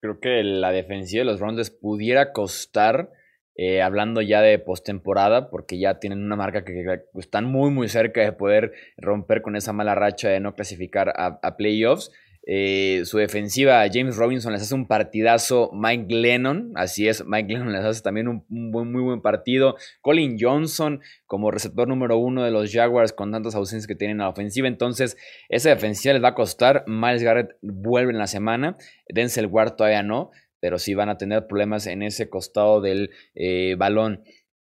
Creo 0.00 0.18
que 0.18 0.42
la 0.42 0.72
defensiva 0.72 1.20
de 1.20 1.26
los 1.26 1.40
Browns 1.40 1.70
pudiera 1.70 2.32
costar, 2.32 3.10
eh, 3.56 3.82
hablando 3.82 4.20
ya 4.20 4.40
de 4.40 4.58
postemporada, 4.58 5.50
porque 5.50 5.78
ya 5.78 5.98
tienen 5.98 6.24
una 6.24 6.36
marca 6.36 6.64
que, 6.64 6.84
están 7.18 7.44
muy, 7.46 7.70
muy 7.70 7.88
cerca 7.88 8.20
de 8.20 8.32
poder 8.32 8.72
romper 8.96 9.42
con 9.42 9.56
esa 9.56 9.72
mala 9.72 9.94
racha 9.94 10.28
de 10.28 10.40
no 10.40 10.54
clasificar 10.54 11.12
a 11.16 11.56
playoffs. 11.56 12.10
Eh, 12.48 13.02
su 13.06 13.18
defensiva, 13.18 13.84
James 13.92 14.16
Robinson 14.16 14.52
les 14.52 14.62
hace 14.62 14.74
un 14.74 14.86
partidazo. 14.86 15.70
Mike 15.74 16.14
Lennon, 16.14 16.72
así 16.76 17.08
es, 17.08 17.26
Mike 17.26 17.52
Lennon 17.52 17.72
les 17.72 17.84
hace 17.84 18.02
también 18.02 18.28
un, 18.28 18.44
muy 18.48 19.02
buen 19.02 19.20
partido. 19.20 19.74
Colin 20.00 20.36
Johnson 20.38 21.00
como 21.26 21.50
receptor 21.50 21.88
número 21.88 22.18
uno 22.18 22.44
de 22.44 22.52
los 22.52 22.72
Jaguars 22.72 23.12
con 23.12 23.32
tantas 23.32 23.56
ausencias 23.56 23.88
que 23.88 23.96
tienen 23.96 24.20
a 24.20 24.24
la 24.24 24.30
ofensiva. 24.30 24.68
Entonces, 24.68 25.16
esa 25.48 25.70
defensiva 25.70 26.14
les 26.14 26.22
va 26.22 26.28
a 26.28 26.34
costar. 26.34 26.84
Miles 26.86 27.24
Garrett 27.24 27.56
vuelve 27.62 28.12
en 28.12 28.18
la 28.18 28.28
semana. 28.28 28.76
Denzel 29.08 29.46
Ward 29.46 29.74
todavía 29.74 30.04
no, 30.04 30.30
pero 30.66 30.80
sí 30.80 30.96
van 30.96 31.08
a 31.08 31.16
tener 31.16 31.46
problemas 31.46 31.86
en 31.86 32.02
ese 32.02 32.28
costado 32.28 32.80
del 32.80 33.12
eh, 33.36 33.76
balón. 33.78 34.24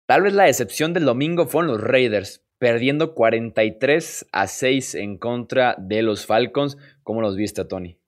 Tal 0.05 0.21
vez 0.21 0.35
la 0.35 0.47
excepción 0.47 0.93
del 0.93 1.07
domingo 1.07 1.47
fueron 1.47 1.73
los 1.73 1.81
Raiders, 1.81 2.45
perdiendo 2.59 3.15
43 3.15 4.27
a 4.31 4.47
6 4.47 4.95
en 4.97 5.17
contra 5.17 5.75
de 5.79 6.03
los 6.03 6.27
Falcons. 6.27 6.77
¿Cómo 7.03 7.23
los 7.23 7.35
viste, 7.35 7.65
Tony? 7.65 7.99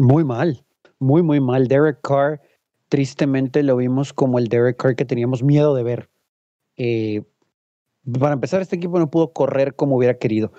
Muy 0.00 0.24
mal, 0.24 0.64
muy, 0.98 1.22
muy 1.22 1.38
mal. 1.38 1.68
Derek 1.68 2.00
Carr, 2.00 2.40
tristemente 2.88 3.62
lo 3.62 3.76
vimos 3.76 4.14
como 4.14 4.38
el 4.38 4.48
Derek 4.48 4.78
Carr 4.78 4.96
que 4.96 5.04
teníamos 5.04 5.42
miedo 5.42 5.74
de 5.74 5.82
ver. 5.82 6.08
Eh, 6.78 7.24
para 8.18 8.32
empezar, 8.32 8.62
este 8.62 8.76
equipo 8.76 8.98
no 8.98 9.10
pudo 9.10 9.34
correr 9.34 9.76
como 9.76 9.98
hubiera 9.98 10.16
querido. 10.16 10.50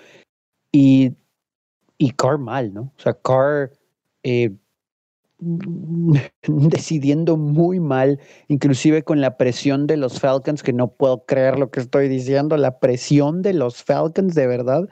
Y, 0.71 1.15
y 1.97 2.11
Carr 2.11 2.37
mal, 2.37 2.75
¿no? 2.75 2.93
O 2.95 3.01
sea, 3.01 3.15
Carr 3.15 3.71
eh, 4.21 4.55
decidiendo 6.47 7.35
muy 7.35 7.79
mal, 7.79 8.19
inclusive 8.47 9.03
con 9.03 9.21
la 9.21 9.37
presión 9.37 9.87
de 9.87 9.97
los 9.97 10.19
Falcons, 10.19 10.61
que 10.61 10.73
no 10.73 10.87
puedo 10.87 11.25
creer 11.25 11.57
lo 11.57 11.71
que 11.71 11.79
estoy 11.79 12.07
diciendo, 12.07 12.57
la 12.57 12.79
presión 12.79 13.41
de 13.41 13.53
los 13.53 13.83
Falcons, 13.83 14.35
de 14.35 14.47
verdad, 14.47 14.87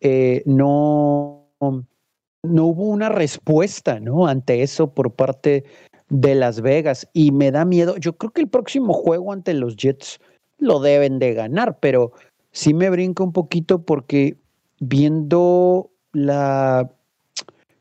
eh, 0.00 0.42
no, 0.46 1.48
no 1.60 2.66
hubo 2.66 2.88
una 2.88 3.08
respuesta, 3.08 4.00
¿no? 4.00 4.26
Ante 4.26 4.62
eso 4.62 4.92
por 4.92 5.12
parte 5.12 5.64
de 6.10 6.34
Las 6.34 6.60
Vegas 6.60 7.08
y 7.12 7.30
me 7.30 7.50
da 7.50 7.64
miedo. 7.64 7.96
Yo 7.96 8.16
creo 8.16 8.32
que 8.32 8.42
el 8.42 8.48
próximo 8.48 8.92
juego 8.92 9.32
ante 9.32 9.54
los 9.54 9.76
Jets 9.76 10.20
lo 10.58 10.80
deben 10.80 11.18
de 11.18 11.34
ganar, 11.34 11.78
pero 11.78 12.12
sí 12.50 12.74
me 12.74 12.90
brinca 12.90 13.22
un 13.22 13.32
poquito 13.32 13.82
porque 13.82 14.36
viendo 14.80 15.90
la 16.12 16.90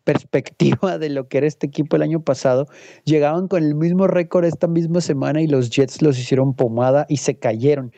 perspectiva 0.04 0.98
de 0.98 1.10
lo 1.10 1.28
que 1.28 1.40
era 1.40 1.48
este 1.48 1.68
equipo 1.68 1.96
el 1.96 2.02
año 2.02 2.22
pasado, 2.22 2.68
llegaban 3.06 3.48
con 3.48 3.64
el 3.64 3.76
mismo 3.76 4.08
récord 4.08 4.46
esta 4.46 4.68
misma 4.68 5.02
semana 5.02 5.42
y 5.42 5.48
los 5.48 5.70
Jets 5.70 6.02
los 6.02 6.18
hicieron 6.20 6.54
pomada 6.54 7.06
y 7.10 7.18
se 7.18 7.38
cayeron. 7.38 7.92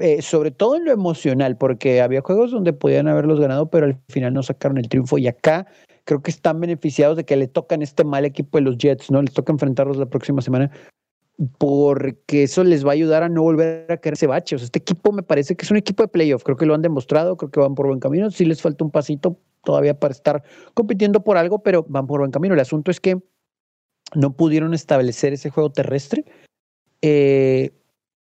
Eh, 0.00 0.22
sobre 0.22 0.50
todo 0.50 0.76
en 0.76 0.84
lo 0.84 0.92
emocional, 0.92 1.56
porque 1.56 2.02
había 2.02 2.20
juegos 2.20 2.50
donde 2.50 2.72
podían 2.72 3.08
haberlos 3.08 3.40
ganado, 3.40 3.70
pero 3.70 3.86
al 3.86 3.98
final 4.10 4.34
no 4.34 4.42
sacaron 4.42 4.78
el 4.78 4.88
triunfo 4.88 5.18
y 5.18 5.26
acá 5.26 5.66
creo 6.04 6.22
que 6.22 6.30
están 6.30 6.60
beneficiados 6.60 7.16
de 7.16 7.24
que 7.24 7.36
le 7.36 7.48
tocan 7.48 7.82
este 7.82 8.04
mal 8.04 8.24
equipo 8.24 8.58
de 8.58 8.62
los 8.64 8.78
Jets, 8.78 9.10
¿no? 9.10 9.22
Les 9.22 9.32
toca 9.32 9.52
enfrentarlos 9.52 9.96
la 9.96 10.06
próxima 10.06 10.42
semana 10.42 10.70
porque 11.58 12.42
eso 12.42 12.64
les 12.64 12.84
va 12.84 12.90
a 12.90 12.94
ayudar 12.94 13.22
a 13.22 13.28
no 13.28 13.42
volver 13.42 13.90
a 13.90 13.96
caer 13.96 14.14
ese 14.14 14.26
bache. 14.26 14.56
Este 14.56 14.80
equipo 14.80 15.12
me 15.12 15.22
parece 15.22 15.54
que 15.54 15.64
es 15.64 15.70
un 15.70 15.76
equipo 15.76 16.02
de 16.02 16.08
playoff, 16.08 16.42
creo 16.42 16.56
que 16.56 16.66
lo 16.66 16.74
han 16.74 16.82
demostrado, 16.82 17.36
creo 17.36 17.50
que 17.50 17.60
van 17.60 17.74
por 17.74 17.86
buen 17.86 18.00
camino, 18.00 18.30
sí 18.30 18.44
les 18.44 18.60
falta 18.60 18.84
un 18.84 18.90
pasito 18.90 19.38
todavía 19.64 19.98
para 19.98 20.12
estar 20.12 20.42
compitiendo 20.74 21.22
por 21.22 21.36
algo, 21.36 21.62
pero 21.62 21.84
van 21.88 22.06
por 22.06 22.20
buen 22.20 22.32
camino. 22.32 22.54
El 22.54 22.60
asunto 22.60 22.90
es 22.90 23.00
que 23.00 23.22
no 24.14 24.32
pudieron 24.36 24.74
establecer 24.74 25.32
ese 25.32 25.50
juego 25.50 25.70
terrestre 25.70 26.24
eh, 27.02 27.70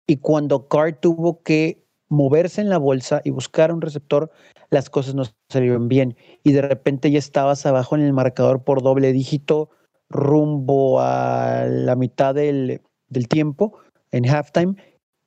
y 0.07 0.17
cuando 0.19 0.69
Carr 0.69 0.99
tuvo 1.01 1.43
que 1.43 1.85
moverse 2.09 2.61
en 2.61 2.69
la 2.69 2.79
bolsa 2.79 3.21
y 3.25 3.31
buscar 3.31 3.73
un 3.73 3.81
receptor, 3.81 4.31
las 4.71 4.91
cosas 4.91 5.15
no 5.15 5.25
salieron 5.51 5.89
bien 5.89 6.17
y 6.43 6.53
de 6.53 6.63
repente 6.63 7.11
ya 7.11 7.19
estabas 7.19 7.65
abajo 7.65 7.97
en 7.97 8.03
el 8.03 8.13
marcador 8.13 8.65
por 8.65 8.83
doble 8.83 9.13
dígito 9.13 9.71
rumbo 10.11 11.01
a 11.01 11.67
la 11.67 11.95
mitad 11.95 12.35
del, 12.35 12.81
del 13.09 13.29
tiempo 13.29 13.79
en 14.13 14.29
halftime 14.29 14.75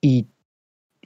y, 0.01 0.27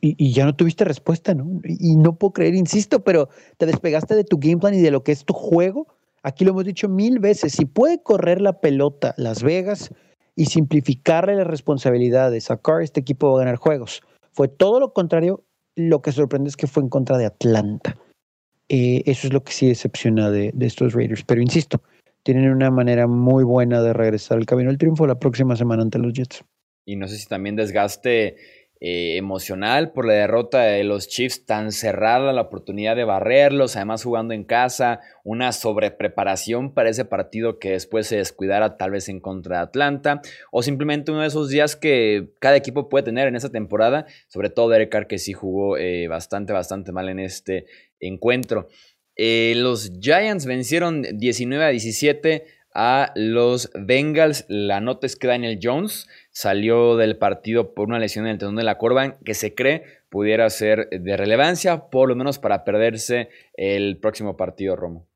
y, 0.01 0.31
ya 0.33 0.45
no 0.45 0.55
tuviste 0.55 0.85
respuesta, 0.85 1.33
¿no? 1.33 1.59
Y, 1.63 1.95
no 1.95 2.15
puedo 2.17 2.33
creer, 2.33 2.55
insisto, 2.55 3.03
pero 3.03 3.29
te 3.57 3.65
despegaste 3.65 4.15
de 4.15 4.23
tu 4.23 4.37
game 4.37 4.57
plan 4.57 4.73
y 4.73 4.81
de 4.81 4.91
lo 4.91 5.03
que 5.03 5.11
es 5.11 5.25
tu 5.25 5.33
juego. 5.33 5.87
Aquí 6.23 6.43
lo 6.43 6.51
hemos 6.51 6.65
dicho 6.65 6.89
mil 6.89 7.19
veces, 7.19 7.53
si 7.53 7.65
puede 7.65 8.01
correr 8.01 8.41
la 8.41 8.59
pelota 8.59 9.13
Las 9.17 9.43
Vegas 9.43 9.91
y 10.35 10.45
simplificarle 10.45 11.35
las 11.35 11.47
responsabilidades 11.47 12.49
a 12.51 12.57
Carr, 12.57 12.81
este 12.81 12.99
equipo 12.99 13.31
va 13.31 13.41
a 13.41 13.45
ganar 13.45 13.57
juegos. 13.57 14.01
Fue 14.33 14.47
todo 14.47 14.79
lo 14.79 14.93
contrario, 14.93 15.43
lo 15.75 16.01
que 16.01 16.11
sorprende 16.11 16.49
es 16.49 16.57
que 16.57 16.67
fue 16.67 16.83
en 16.83 16.89
contra 16.89 17.17
de 17.17 17.25
Atlanta. 17.25 17.97
Eh, 18.69 19.03
eso 19.05 19.27
es 19.27 19.33
lo 19.33 19.43
que 19.43 19.53
sí 19.53 19.67
decepciona 19.67 20.31
de, 20.31 20.51
de 20.53 20.65
estos 20.65 20.93
Raiders. 20.93 21.23
Pero 21.23 21.41
insisto, 21.41 21.81
tienen 22.23 22.49
una 22.49 22.71
manera 22.71 23.07
muy 23.07 23.43
buena 23.43 23.81
de 23.81 23.93
regresar 23.93 24.37
al 24.37 24.45
camino 24.45 24.69
del 24.69 24.79
triunfo 24.79 25.05
la 25.05 25.19
próxima 25.19 25.55
semana 25.55 25.83
ante 25.83 25.99
los 25.99 26.13
Jets 26.13 26.43
y 26.85 26.95
no 26.95 27.07
sé 27.07 27.17
si 27.17 27.27
también 27.27 27.55
desgaste 27.55 28.35
eh, 28.81 29.15
emocional 29.15 29.93
por 29.93 30.05
la 30.05 30.13
derrota 30.13 30.61
de 30.63 30.83
los 30.83 31.07
Chiefs 31.07 31.45
tan 31.45 31.71
cerrada, 31.71 32.33
la 32.33 32.41
oportunidad 32.41 32.97
de 32.97 33.05
barrerlos, 33.05 33.77
además 33.77 34.03
jugando 34.03 34.33
en 34.33 34.43
casa, 34.43 34.99
una 35.23 35.53
sobrepreparación 35.53 36.73
para 36.73 36.89
ese 36.89 37.05
partido 37.05 37.57
que 37.57 37.71
después 37.71 38.05
se 38.05 38.17
descuidara 38.17 38.75
tal 38.75 38.91
vez 38.91 39.07
en 39.07 39.21
contra 39.21 39.57
de 39.57 39.63
Atlanta, 39.63 40.21
o 40.51 40.61
simplemente 40.61 41.11
uno 41.11 41.21
de 41.21 41.27
esos 41.27 41.49
días 41.49 41.77
que 41.77 42.33
cada 42.39 42.57
equipo 42.57 42.89
puede 42.89 43.05
tener 43.05 43.29
en 43.29 43.37
esta 43.37 43.49
temporada, 43.49 44.07
sobre 44.27 44.49
todo 44.49 44.69
Derek 44.69 44.91
Carr 44.91 45.07
que 45.07 45.19
sí 45.19 45.31
jugó 45.31 45.77
eh, 45.77 46.09
bastante, 46.09 46.51
bastante 46.51 46.91
mal 46.91 47.07
en 47.07 47.19
este 47.19 47.65
encuentro. 48.01 48.67
Eh, 49.15 49.53
los 49.55 49.93
Giants 50.01 50.45
vencieron 50.45 51.01
19 51.01 51.63
a 51.63 51.69
17 51.69 52.45
a 52.75 53.11
los 53.15 53.71
Bengals. 53.73 54.45
La 54.47 54.81
nota 54.81 55.07
es 55.07 55.15
que 55.15 55.27
Daniel 55.27 55.59
Jones 55.61 56.07
salió 56.29 56.97
del 56.97 57.17
partido 57.17 57.73
por 57.73 57.87
una 57.87 57.97
lesión 57.97 58.25
en 58.25 58.33
el 58.33 58.37
tendón 58.37 58.57
de 58.57 58.63
la 58.63 58.77
corva 58.77 59.17
que 59.23 59.33
se 59.33 59.55
cree 59.55 60.05
pudiera 60.09 60.49
ser 60.49 60.87
de 60.89 61.17
relevancia, 61.17 61.89
por 61.89 62.07
lo 62.07 62.15
menos 62.15 62.39
para 62.39 62.63
perderse 62.63 63.27
el 63.53 63.97
próximo 63.99 64.37
partido, 64.37 64.77
Romo. 64.77 65.07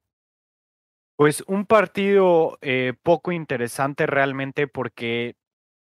Pues 1.15 1.41
un 1.47 1.65
partido 1.65 2.57
eh, 2.61 2.93
poco 3.01 3.31
interesante 3.31 4.05
realmente 4.07 4.67
porque 4.67 5.35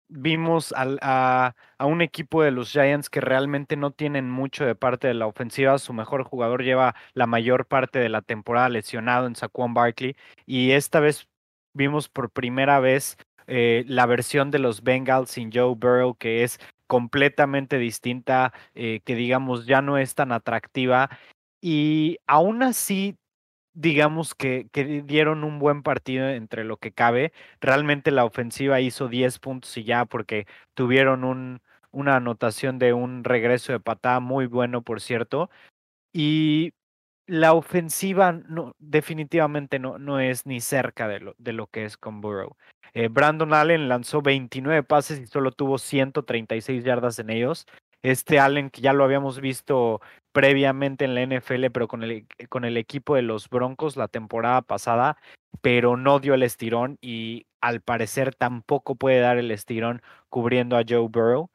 vimos 0.09 0.75
a, 0.75 1.55
un 1.79 2.01
equipo 2.01 2.43
de 2.43 2.51
los 2.51 2.71
Giants 2.71 3.09
que 3.09 3.21
realmente 3.21 3.77
no 3.77 3.89
tienen 3.89 4.29
mucho 4.29 4.63
de 4.63 4.75
parte 4.75 5.07
de 5.07 5.13
la 5.15 5.27
ofensiva. 5.27 5.77
Su 5.79 5.93
mejor 5.93 6.23
jugador 6.23 6.63
lleva 6.63 6.95
la 7.13 7.27
mayor 7.27 7.65
parte 7.65 7.97
de 7.97 8.09
la 8.09 8.21
temporada 8.21 8.69
lesionado 8.69 9.27
en 9.27 9.35
Saquon 9.35 9.73
Barkley. 9.73 10.15
Y 10.45 10.71
esta 10.71 10.99
vez 10.99 11.27
vimos 11.73 12.09
por 12.09 12.31
primera 12.31 12.79
vez 12.79 13.17
eh, 13.47 13.83
la 13.87 14.05
versión 14.05 14.51
de 14.51 14.59
los 14.59 14.83
Bengals 14.83 15.31
sin 15.31 15.51
Joe 15.51 15.75
Burrow, 15.75 16.15
que 16.15 16.43
es 16.43 16.59
completamente 16.87 17.77
distinta, 17.77 18.53
eh, 18.75 19.01
que 19.05 19.15
digamos 19.15 19.65
ya 19.65 19.81
no 19.81 19.97
es 19.97 20.15
tan 20.15 20.31
atractiva. 20.31 21.09
Y 21.61 22.17
aún 22.27 22.63
así 22.63 23.17
digamos 23.73 24.35
que, 24.35 24.67
que, 24.71 25.03
dieron 25.03 25.43
un 25.43 25.59
buen 25.59 25.83
partido 25.83 26.29
entre 26.29 26.63
lo 26.65 26.77
que 26.77 26.91
cabe. 26.91 27.31
Realmente 27.61 28.11
la 28.11 28.25
ofensiva 28.25 28.81
hizo 28.81 29.07
10 29.07 29.39
puntos 29.39 29.77
y 29.77 29.83
ya 29.83 30.05
porque 30.05 30.47
tuvieron 30.73 31.23
un, 31.23 31.61
una 31.91 32.17
anotación 32.17 32.79
de 32.79 32.93
un 32.93 33.23
regreso 33.23 33.71
de 33.71 33.79
patada 33.79 34.19
muy 34.19 34.47
bueno, 34.47 34.81
por 34.81 35.01
cierto. 35.01 35.49
Y 36.13 36.73
la 37.29 37.53
ofensiva 37.53 38.41
definitivamente 38.79 39.77
no, 39.77 39.99
no 39.99 40.19
es 40.19 40.47
ni 40.47 40.61
cerca 40.61 41.07
de 41.07 41.19
lo, 41.19 41.35
de 41.37 41.53
lo 41.53 41.67
que 41.67 41.85
es 41.85 41.95
con 41.95 42.21
Burrow. 42.21 42.57
Eh, 42.95 43.07
Brandon 43.07 43.53
Allen 43.53 43.87
lanzó 43.87 44.23
29 44.23 44.81
pases 44.81 45.19
y 45.19 45.27
solo 45.27 45.51
tuvo 45.51 45.77
136 45.77 46.83
yardas 46.83 47.19
en 47.19 47.29
ellos. 47.29 47.67
Este 48.01 48.39
Allen, 48.39 48.71
que 48.71 48.81
ya 48.81 48.93
lo 48.93 49.03
habíamos 49.03 49.41
visto 49.41 50.01
previamente 50.31 51.05
en 51.05 51.13
la 51.13 51.21
NFL, 51.21 51.69
pero 51.71 51.87
con 51.87 52.01
el, 52.01 52.25
con 52.49 52.65
el 52.65 52.77
equipo 52.77 53.15
de 53.15 53.21
los 53.21 53.47
Broncos 53.47 53.95
la 53.95 54.07
temporada 54.07 54.63
pasada, 54.63 55.17
pero 55.61 55.97
no 55.97 56.19
dio 56.19 56.33
el 56.33 56.41
estirón 56.41 56.97
y 56.99 57.45
al 57.61 57.81
parecer 57.81 58.33
tampoco 58.33 58.95
puede 58.95 59.19
dar 59.19 59.37
el 59.37 59.51
estirón 59.51 60.01
cubriendo 60.29 60.77
a 60.77 60.83
Joe 60.87 61.07
Burrow. 61.07 61.51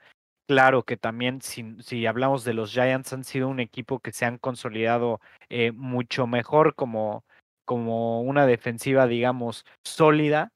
Claro 0.46 0.82
que 0.84 0.98
también, 0.98 1.40
si, 1.40 1.74
si 1.80 2.04
hablamos 2.06 2.44
de 2.44 2.52
los 2.52 2.70
Giants, 2.70 3.12
han 3.14 3.24
sido 3.24 3.48
un 3.48 3.60
equipo 3.60 4.00
que 4.00 4.12
se 4.12 4.26
han 4.26 4.36
consolidado 4.36 5.20
eh, 5.48 5.72
mucho 5.72 6.26
mejor 6.26 6.74
como, 6.74 7.24
como 7.64 8.20
una 8.20 8.44
defensiva, 8.46 9.06
digamos, 9.06 9.64
sólida. 9.84 10.50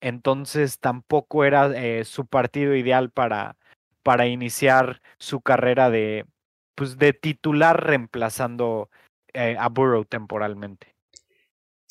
Entonces 0.00 0.80
tampoco 0.80 1.44
era 1.44 1.68
eh, 1.76 2.04
su 2.04 2.26
partido 2.26 2.76
ideal 2.76 3.10
para, 3.10 3.56
para 4.02 4.26
iniciar 4.26 5.00
su 5.18 5.40
carrera 5.40 5.90
de, 5.90 6.26
pues, 6.74 6.98
de 6.98 7.12
titular 7.12 7.84
reemplazando 7.86 8.90
eh, 9.34 9.56
a 9.58 9.68
Burrow 9.68 10.04
temporalmente. 10.04 10.91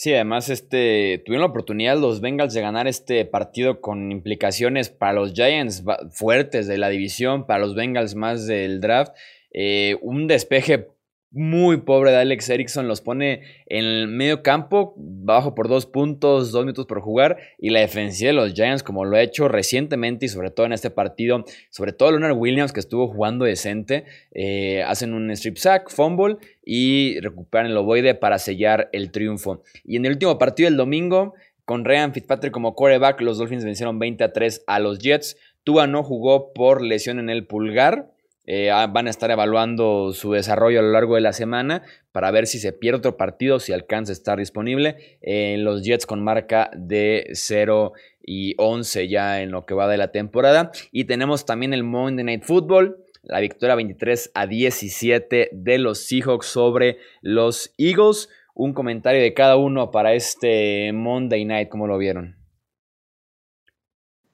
Sí, 0.02 0.16
además 0.16 0.50
este, 0.50 1.22
tuvieron 1.24 1.42
la 1.42 1.52
oportunidad 1.52 1.96
los 1.96 2.22
Bengals 2.22 2.56
de 2.56 2.62
ganar 2.62 2.88
este 2.88 3.24
partido 3.24 3.82
con 3.82 4.12
implicaciones 4.12 4.90
para 4.90 5.14
los 5.14 5.34
Giants 5.34 5.84
fuertes 6.10 6.66
de 6.66 6.80
la 6.80 6.90
división, 6.90 7.46
para 7.46 7.60
los 7.60 7.76
Bengals 7.76 8.16
más 8.16 8.48
del 8.48 8.82
draft. 8.82 9.14
Eh, 9.54 10.00
un 10.02 10.26
despeje 10.26 10.88
muy 11.32 11.78
pobre 11.78 12.12
de 12.12 12.18
Alex 12.18 12.50
Erickson, 12.50 12.90
los 12.90 13.00
pone 13.00 13.42
en 13.68 13.86
el 13.86 14.08
medio 14.10 14.44
campo, 14.44 14.94
bajo 14.98 15.56
por 15.56 15.70
dos 15.70 15.86
puntos, 15.86 16.52
dos 16.52 16.64
minutos 16.64 16.86
por 16.86 17.00
jugar, 17.00 17.38
y 17.58 17.70
la 17.70 17.80
defensiva 17.80 18.28
de 18.28 18.34
los 18.34 18.54
Giants, 18.54 18.84
como 18.84 19.06
lo 19.06 19.16
ha 19.16 19.22
hecho 19.22 19.48
recientemente 19.48 20.26
y 20.26 20.30
sobre 20.30 20.52
todo 20.52 20.66
en 20.66 20.74
este 20.74 20.90
partido, 20.90 21.46
sobre 21.70 21.94
todo 21.94 22.12
Leonard 22.12 22.38
Williams, 22.38 22.74
que 22.74 22.82
estuvo 22.82 23.08
jugando 23.08 23.46
decente, 23.46 24.04
eh, 24.34 24.84
hacen 24.84 25.14
un 25.14 25.32
strip 25.32 25.56
sack, 25.56 25.90
fumble 25.90 26.36
y 26.66 27.20
recuperan 27.22 27.68
el 27.68 27.78
ovoide 27.78 28.14
para 28.14 28.38
sellar 28.38 28.90
el 28.92 29.12
triunfo. 29.12 29.64
Y 29.86 29.96
en 29.96 30.06
el 30.06 30.12
último 30.12 30.38
partido 30.38 30.68
del 30.68 30.78
domingo, 30.78 31.34
con 31.64 31.86
Ryan 31.86 32.14
Fitzpatrick 32.14 32.52
como 32.52 32.76
quarterback, 32.76 33.22
los 33.22 33.38
Dolphins 33.38 33.64
vencieron 33.64 33.98
20 33.98 34.24
a 34.26 34.34
3 34.34 34.66
a 34.68 34.80
los 34.80 35.00
Jets. 35.00 35.38
Tua 35.64 35.88
no 35.88 36.04
jugó 36.04 36.52
por 36.52 36.82
lesión 36.82 37.20
en 37.20 37.30
el 37.30 37.46
pulgar. 37.46 38.11
Eh, 38.46 38.72
ah, 38.72 38.88
van 38.88 39.08
a 39.08 39.12
estar 39.12 39.30
evaluando 39.30 40.14
su 40.14 40.32
desarrollo 40.32 40.80
a 40.80 40.84
lo 40.84 40.92
largo 40.92 41.16
de 41.16 41.22
la 41.22 41.32
semana 41.32 41.84
para 42.12 42.32
ver 42.32 42.48
si 42.48 42.58
se 42.58 42.74
pierde 42.74 42.98
otro 42.98 43.16
partido, 43.16 43.60
si 43.60 43.72
alcanza 43.72 44.12
a 44.12 44.14
estar 44.14 44.40
disponible. 44.40 45.20
en 45.22 45.64
los 45.64 45.84
Jets 45.84 46.06
con 46.06 46.24
marca 46.24 46.72
de 46.76 47.30
0 47.34 47.94
y 48.24 48.56
11 48.58 49.08
ya 49.08 49.42
en 49.42 49.52
lo 49.52 49.66
que 49.66 49.74
va 49.74 49.88
de 49.88 49.98
la 49.98 50.12
temporada. 50.12 50.72
Y 50.92 51.06
tenemos 51.06 51.46
también 51.46 51.74
el 51.74 51.84
Monday 51.84 52.26
Night 52.26 52.44
Football. 52.44 52.98
La 53.24 53.40
victoria 53.40 53.76
23 53.76 54.32
a 54.34 54.48
17 54.48 55.50
de 55.52 55.78
los 55.78 56.00
Seahawks 56.00 56.48
sobre 56.48 56.98
los 57.22 57.74
Eagles. 57.78 58.30
Un 58.56 58.74
comentario 58.74 59.22
de 59.22 59.34
cada 59.34 59.58
uno 59.58 59.92
para 59.92 60.14
este 60.14 60.92
Monday 60.92 61.46
Night, 61.46 61.70
¿cómo 61.70 61.86
lo 61.86 61.98
vieron? 62.00 62.36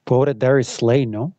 Pobre 0.05 0.33
Darius 0.33 0.67
Slay, 0.67 1.05
¿no? 1.05 1.35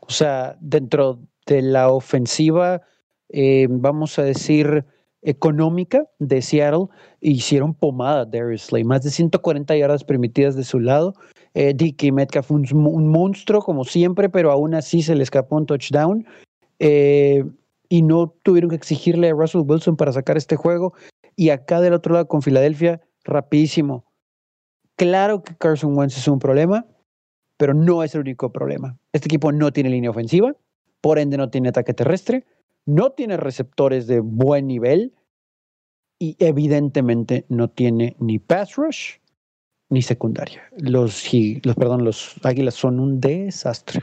O 0.00 0.10
sea, 0.10 0.56
dentro 0.60 1.20
de 1.48 1.62
la 1.62 1.90
ofensiva, 1.90 2.82
eh, 3.30 3.66
vamos 3.70 4.18
a 4.18 4.22
decir, 4.22 4.84
económica 5.22 6.04
de 6.18 6.42
Seattle, 6.42 6.86
hicieron 7.20 7.74
pomada 7.74 8.24
Darius 8.24 8.62
Slay, 8.62 8.84
más 8.84 9.02
de 9.02 9.10
140 9.10 9.76
yardas 9.76 10.04
permitidas 10.04 10.54
de 10.54 10.64
su 10.64 10.78
lado. 10.78 11.14
Eh, 11.54 11.72
Dicky 11.74 12.12
Metcalf 12.12 12.46
fue 12.46 12.58
un, 12.58 13.08
monstruo 13.08 13.62
como 13.62 13.84
siempre, 13.84 14.28
pero 14.28 14.52
aún 14.52 14.74
así 14.74 15.02
se 15.02 15.14
le 15.14 15.22
escapó 15.22 15.56
un 15.56 15.66
touchdown. 15.66 16.26
Eh, 16.78 17.44
y 17.88 18.02
no 18.02 18.34
tuvieron 18.42 18.70
que 18.70 18.76
exigirle 18.76 19.30
a 19.30 19.32
Russell 19.32 19.62
Wilson 19.66 19.96
para 19.96 20.12
sacar 20.12 20.36
este 20.36 20.56
juego. 20.56 20.92
Y 21.34 21.50
acá 21.50 21.80
del 21.80 21.94
otro 21.94 22.12
lado 22.12 22.28
con 22.28 22.42
Filadelfia, 22.42 23.00
rapidísimo. 23.24 24.04
Claro 24.96 25.42
que 25.42 25.56
Carson 25.56 25.96
Wentz 25.96 26.18
es 26.18 26.28
un 26.28 26.38
problema, 26.38 26.84
pero 27.56 27.72
no 27.72 28.02
es 28.02 28.14
el 28.14 28.20
único 28.20 28.52
problema. 28.52 28.98
Este 29.12 29.28
equipo 29.28 29.52
no 29.52 29.72
tiene 29.72 29.90
línea 29.90 30.10
ofensiva, 30.10 30.54
por 31.00 31.18
ende 31.18 31.36
no 31.36 31.50
tiene 31.50 31.70
ataque 31.70 31.94
terrestre, 31.94 32.46
no 32.86 33.10
tiene 33.10 33.36
receptores 33.36 34.06
de 34.06 34.20
buen 34.20 34.66
nivel 34.66 35.14
y 36.18 36.36
evidentemente 36.38 37.44
no 37.48 37.68
tiene 37.68 38.16
ni 38.18 38.38
pass 38.38 38.76
rush 38.76 39.18
ni 39.90 40.02
secundaria. 40.02 40.62
Los, 40.78 41.30
los, 41.62 41.76
perdón, 41.76 42.04
los 42.04 42.34
Águilas 42.44 42.74
son 42.74 43.00
un 43.00 43.20
desastre. 43.20 44.02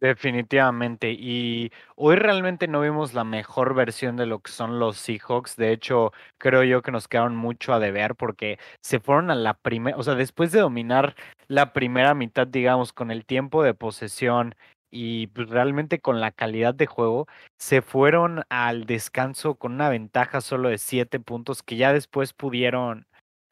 Definitivamente. 0.00 1.12
Y 1.12 1.70
hoy 1.96 2.16
realmente 2.16 2.68
no 2.68 2.82
vimos 2.82 3.14
la 3.14 3.24
mejor 3.24 3.74
versión 3.74 4.16
de 4.16 4.26
lo 4.26 4.40
que 4.40 4.50
son 4.50 4.78
los 4.78 4.98
Seahawks. 4.98 5.56
De 5.56 5.72
hecho, 5.72 6.12
creo 6.36 6.62
yo 6.62 6.82
que 6.82 6.92
nos 6.92 7.08
quedaron 7.08 7.36
mucho 7.36 7.72
a 7.72 7.78
deber 7.78 8.14
porque 8.14 8.58
se 8.82 9.00
fueron 9.00 9.30
a 9.30 9.34
la 9.34 9.54
primera, 9.54 9.96
o 9.96 10.02
sea, 10.02 10.14
después 10.14 10.52
de 10.52 10.60
dominar 10.60 11.14
la 11.48 11.72
primera 11.72 12.12
mitad, 12.12 12.46
digamos, 12.46 12.92
con 12.92 13.10
el 13.10 13.24
tiempo 13.24 13.62
de 13.62 13.72
posesión 13.72 14.54
y 14.94 15.26
pues, 15.28 15.48
realmente 15.50 16.00
con 16.00 16.20
la 16.20 16.30
calidad 16.30 16.74
de 16.74 16.86
juego, 16.86 17.26
se 17.58 17.82
fueron 17.82 18.44
al 18.48 18.86
descanso 18.86 19.56
con 19.56 19.74
una 19.74 19.88
ventaja 19.88 20.40
solo 20.40 20.68
de 20.68 20.78
siete 20.78 21.18
puntos 21.20 21.62
que 21.62 21.76
ya 21.76 21.92
después 21.92 22.32
pudieron, 22.32 23.06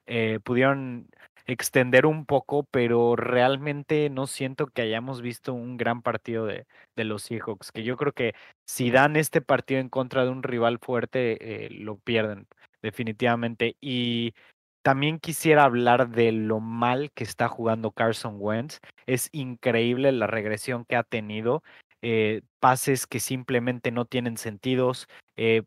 eh, 0.07 0.39
pudieron 0.45 1.09
extender 1.47 2.07
un 2.07 2.27
poco, 2.27 2.65
pero 2.71 3.17
realmente 3.17 4.09
no 4.11 4.27
siento 4.29 4.69
que 4.69 4.83
hayamos 4.83 5.23
visto 5.23 5.53
un 5.53 5.77
gran 5.77 6.03
partido 6.03 6.47
de, 6.47 6.67
de 6.97 7.05
los 7.05 7.25
Seahawks, 7.25 7.73
que 7.73 7.83
yo 7.83 7.97
creo 7.97 8.13
que 8.13 8.35
si 8.65 8.91
dan 8.93 9.17
este 9.17 9.41
partido 9.41 9.81
en 9.81 9.89
contra 9.89 10.25
de 10.25 10.31
un 10.31 10.43
rival 10.45 10.79
fuerte, 10.81 11.67
eh, 11.67 11.71
lo 11.71 11.97
pierden 11.99 12.47
definitivamente. 12.83 13.77
Y 13.81 14.35
también 14.83 15.19
quisiera 15.19 15.65
hablar 15.65 16.11
de 16.11 16.33
lo 16.33 16.61
mal 16.61 17.11
que 17.13 17.25
está 17.25 17.49
jugando 17.49 17.93
Carson 17.93 18.37
Wentz. 18.39 18.81
Es 19.07 19.29
increíble 19.33 20.13
la 20.13 20.27
regresión 20.27 20.85
que 20.85 20.97
ha 20.97 21.05
tenido. 21.05 21.63
Eh, 22.03 22.43
pases 22.59 23.07
que 23.07 23.21
simplemente 23.21 23.93
no 23.93 24.05
tienen 24.05 24.37
sentidos. 24.37 25.09
Eh, 25.37 25.63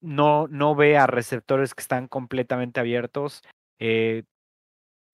no, 0.00 0.48
no 0.48 0.74
ve 0.74 0.98
a 0.98 1.06
receptores 1.06 1.74
que 1.74 1.82
están 1.82 2.08
completamente 2.08 2.80
abiertos. 2.80 3.42
Eh, 3.78 4.24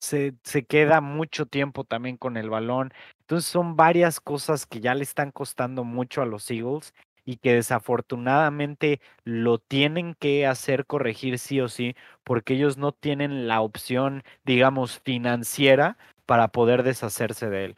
se, 0.00 0.34
se, 0.42 0.64
queda 0.64 1.02
mucho 1.02 1.44
tiempo 1.44 1.84
también 1.84 2.16
con 2.16 2.38
el 2.38 2.48
balón. 2.48 2.92
Entonces 3.20 3.50
son 3.50 3.76
varias 3.76 4.20
cosas 4.20 4.66
que 4.66 4.80
ya 4.80 4.94
le 4.94 5.02
están 5.02 5.30
costando 5.30 5.84
mucho 5.84 6.22
a 6.22 6.26
los 6.26 6.50
Eagles 6.50 6.94
y 7.24 7.36
que 7.36 7.54
desafortunadamente 7.54 9.00
lo 9.24 9.58
tienen 9.58 10.14
que 10.18 10.46
hacer 10.46 10.86
corregir 10.86 11.38
sí 11.38 11.60
o 11.60 11.68
sí, 11.68 11.94
porque 12.24 12.54
ellos 12.54 12.76
no 12.76 12.92
tienen 12.92 13.48
la 13.48 13.60
opción, 13.60 14.22
digamos, 14.44 14.98
financiera 15.00 15.96
para 16.26 16.48
poder 16.48 16.82
deshacerse 16.82 17.48
de 17.48 17.64
él. 17.66 17.74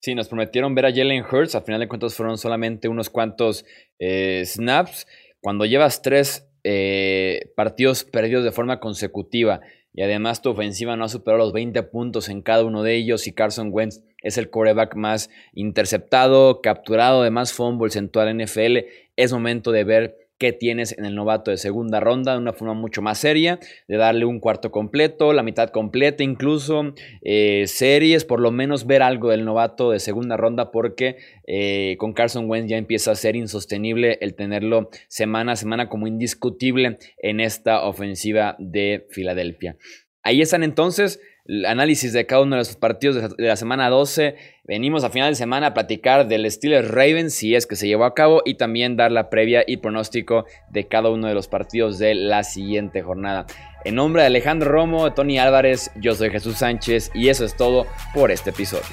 Sí, 0.00 0.14
nos 0.14 0.28
prometieron 0.28 0.74
ver 0.74 0.86
a 0.86 0.94
Jalen 0.94 1.24
Hurts, 1.24 1.54
al 1.54 1.64
final 1.64 1.80
de 1.80 1.88
cuentas 1.88 2.14
fueron 2.14 2.38
solamente 2.38 2.88
unos 2.88 3.10
cuantos 3.10 3.64
eh, 3.98 4.44
snaps. 4.46 5.06
Cuando 5.40 5.64
llevas 5.64 6.02
tres 6.02 6.48
eh, 6.62 7.52
partidos 7.56 8.04
perdidos 8.04 8.44
de 8.44 8.52
forma 8.52 8.80
consecutiva 8.80 9.60
y 9.94 10.02
además 10.02 10.42
tu 10.42 10.50
ofensiva 10.50 10.96
no 10.96 11.04
ha 11.04 11.08
superado 11.08 11.38
los 11.38 11.52
20 11.52 11.82
puntos 11.84 12.28
en 12.28 12.42
cada 12.42 12.64
uno 12.64 12.82
de 12.82 12.94
ellos 12.94 13.26
y 13.26 13.32
Carson 13.32 13.70
Wentz 13.72 14.02
es 14.26 14.38
el 14.38 14.50
quarterback 14.50 14.96
más 14.96 15.30
interceptado, 15.52 16.60
capturado 16.60 17.22
de 17.22 17.30
más 17.30 17.52
fumbles 17.52 17.96
en 17.96 18.08
toda 18.08 18.26
la 18.26 18.44
NFL. 18.44 18.78
Es 19.16 19.32
momento 19.32 19.70
de 19.70 19.84
ver 19.84 20.16
qué 20.38 20.52
tienes 20.52 20.96
en 20.98 21.04
el 21.04 21.14
novato 21.14 21.50
de 21.50 21.56
segunda 21.56 22.00
ronda 22.00 22.32
de 22.32 22.38
una 22.38 22.52
forma 22.52 22.74
mucho 22.74 23.02
más 23.02 23.18
seria, 23.18 23.58
de 23.88 23.96
darle 23.96 24.24
un 24.24 24.40
cuarto 24.40 24.70
completo, 24.70 25.32
la 25.32 25.42
mitad 25.42 25.70
completa 25.70 26.22
incluso, 26.22 26.92
eh, 27.22 27.64
series, 27.66 28.24
por 28.24 28.40
lo 28.40 28.50
menos 28.50 28.86
ver 28.86 29.02
algo 29.02 29.30
del 29.30 29.44
novato 29.44 29.90
de 29.90 30.00
segunda 30.00 30.36
ronda 30.36 30.70
porque 30.70 31.16
eh, 31.46 31.96
con 31.98 32.12
Carson 32.12 32.50
Wentz 32.50 32.68
ya 32.68 32.76
empieza 32.76 33.12
a 33.12 33.14
ser 33.14 33.36
insostenible 33.36 34.18
el 34.20 34.34
tenerlo 34.34 34.90
semana 35.08 35.52
a 35.52 35.56
semana 35.56 35.88
como 35.88 36.06
indiscutible 36.06 36.98
en 37.18 37.40
esta 37.40 37.86
ofensiva 37.86 38.56
de 38.58 39.06
Filadelfia. 39.10 39.76
Ahí 40.22 40.40
están 40.42 40.64
entonces 40.64 41.20
análisis 41.66 42.12
de 42.12 42.26
cada 42.26 42.42
uno 42.42 42.56
de 42.56 42.60
los 42.60 42.76
partidos 42.76 43.36
de 43.36 43.46
la 43.46 43.56
semana 43.56 43.88
12. 43.88 44.36
Venimos 44.64 45.04
a 45.04 45.10
final 45.10 45.30
de 45.30 45.36
semana 45.36 45.68
a 45.68 45.74
platicar 45.74 46.26
del 46.26 46.50
Steelers 46.50 46.88
Ravens, 46.88 47.34
si 47.34 47.54
es 47.54 47.66
que 47.66 47.76
se 47.76 47.86
llevó 47.86 48.04
a 48.04 48.14
cabo, 48.14 48.42
y 48.44 48.54
también 48.54 48.96
dar 48.96 49.12
la 49.12 49.30
previa 49.30 49.64
y 49.66 49.78
pronóstico 49.78 50.44
de 50.70 50.88
cada 50.88 51.10
uno 51.10 51.28
de 51.28 51.34
los 51.34 51.48
partidos 51.48 51.98
de 51.98 52.14
la 52.14 52.42
siguiente 52.44 53.02
jornada. 53.02 53.46
En 53.84 53.94
nombre 53.94 54.22
de 54.22 54.26
Alejandro 54.26 54.70
Romo, 54.70 55.12
Tony 55.12 55.38
Álvarez, 55.38 55.90
yo 55.96 56.14
soy 56.14 56.30
Jesús 56.30 56.56
Sánchez 56.56 57.10
y 57.14 57.28
eso 57.28 57.44
es 57.44 57.56
todo 57.56 57.86
por 58.14 58.30
este 58.30 58.50
episodio. 58.50 58.84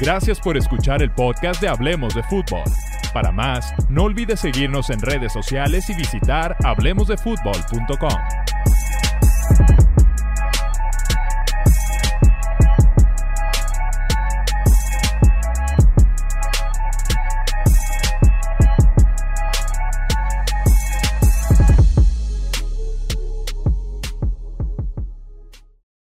Gracias 0.00 0.40
por 0.40 0.56
escuchar 0.56 1.02
el 1.02 1.10
podcast 1.10 1.60
de 1.60 1.68
Hablemos 1.68 2.14
de 2.14 2.22
Fútbol. 2.24 2.64
Para 3.14 3.32
más, 3.32 3.72
no 3.88 4.04
olvides 4.04 4.40
seguirnos 4.40 4.90
en 4.90 5.00
redes 5.00 5.32
sociales 5.32 5.88
y 5.88 5.94
visitar 5.94 6.54
hablemosdefutbol.com. 6.64 8.45
you 9.48 9.85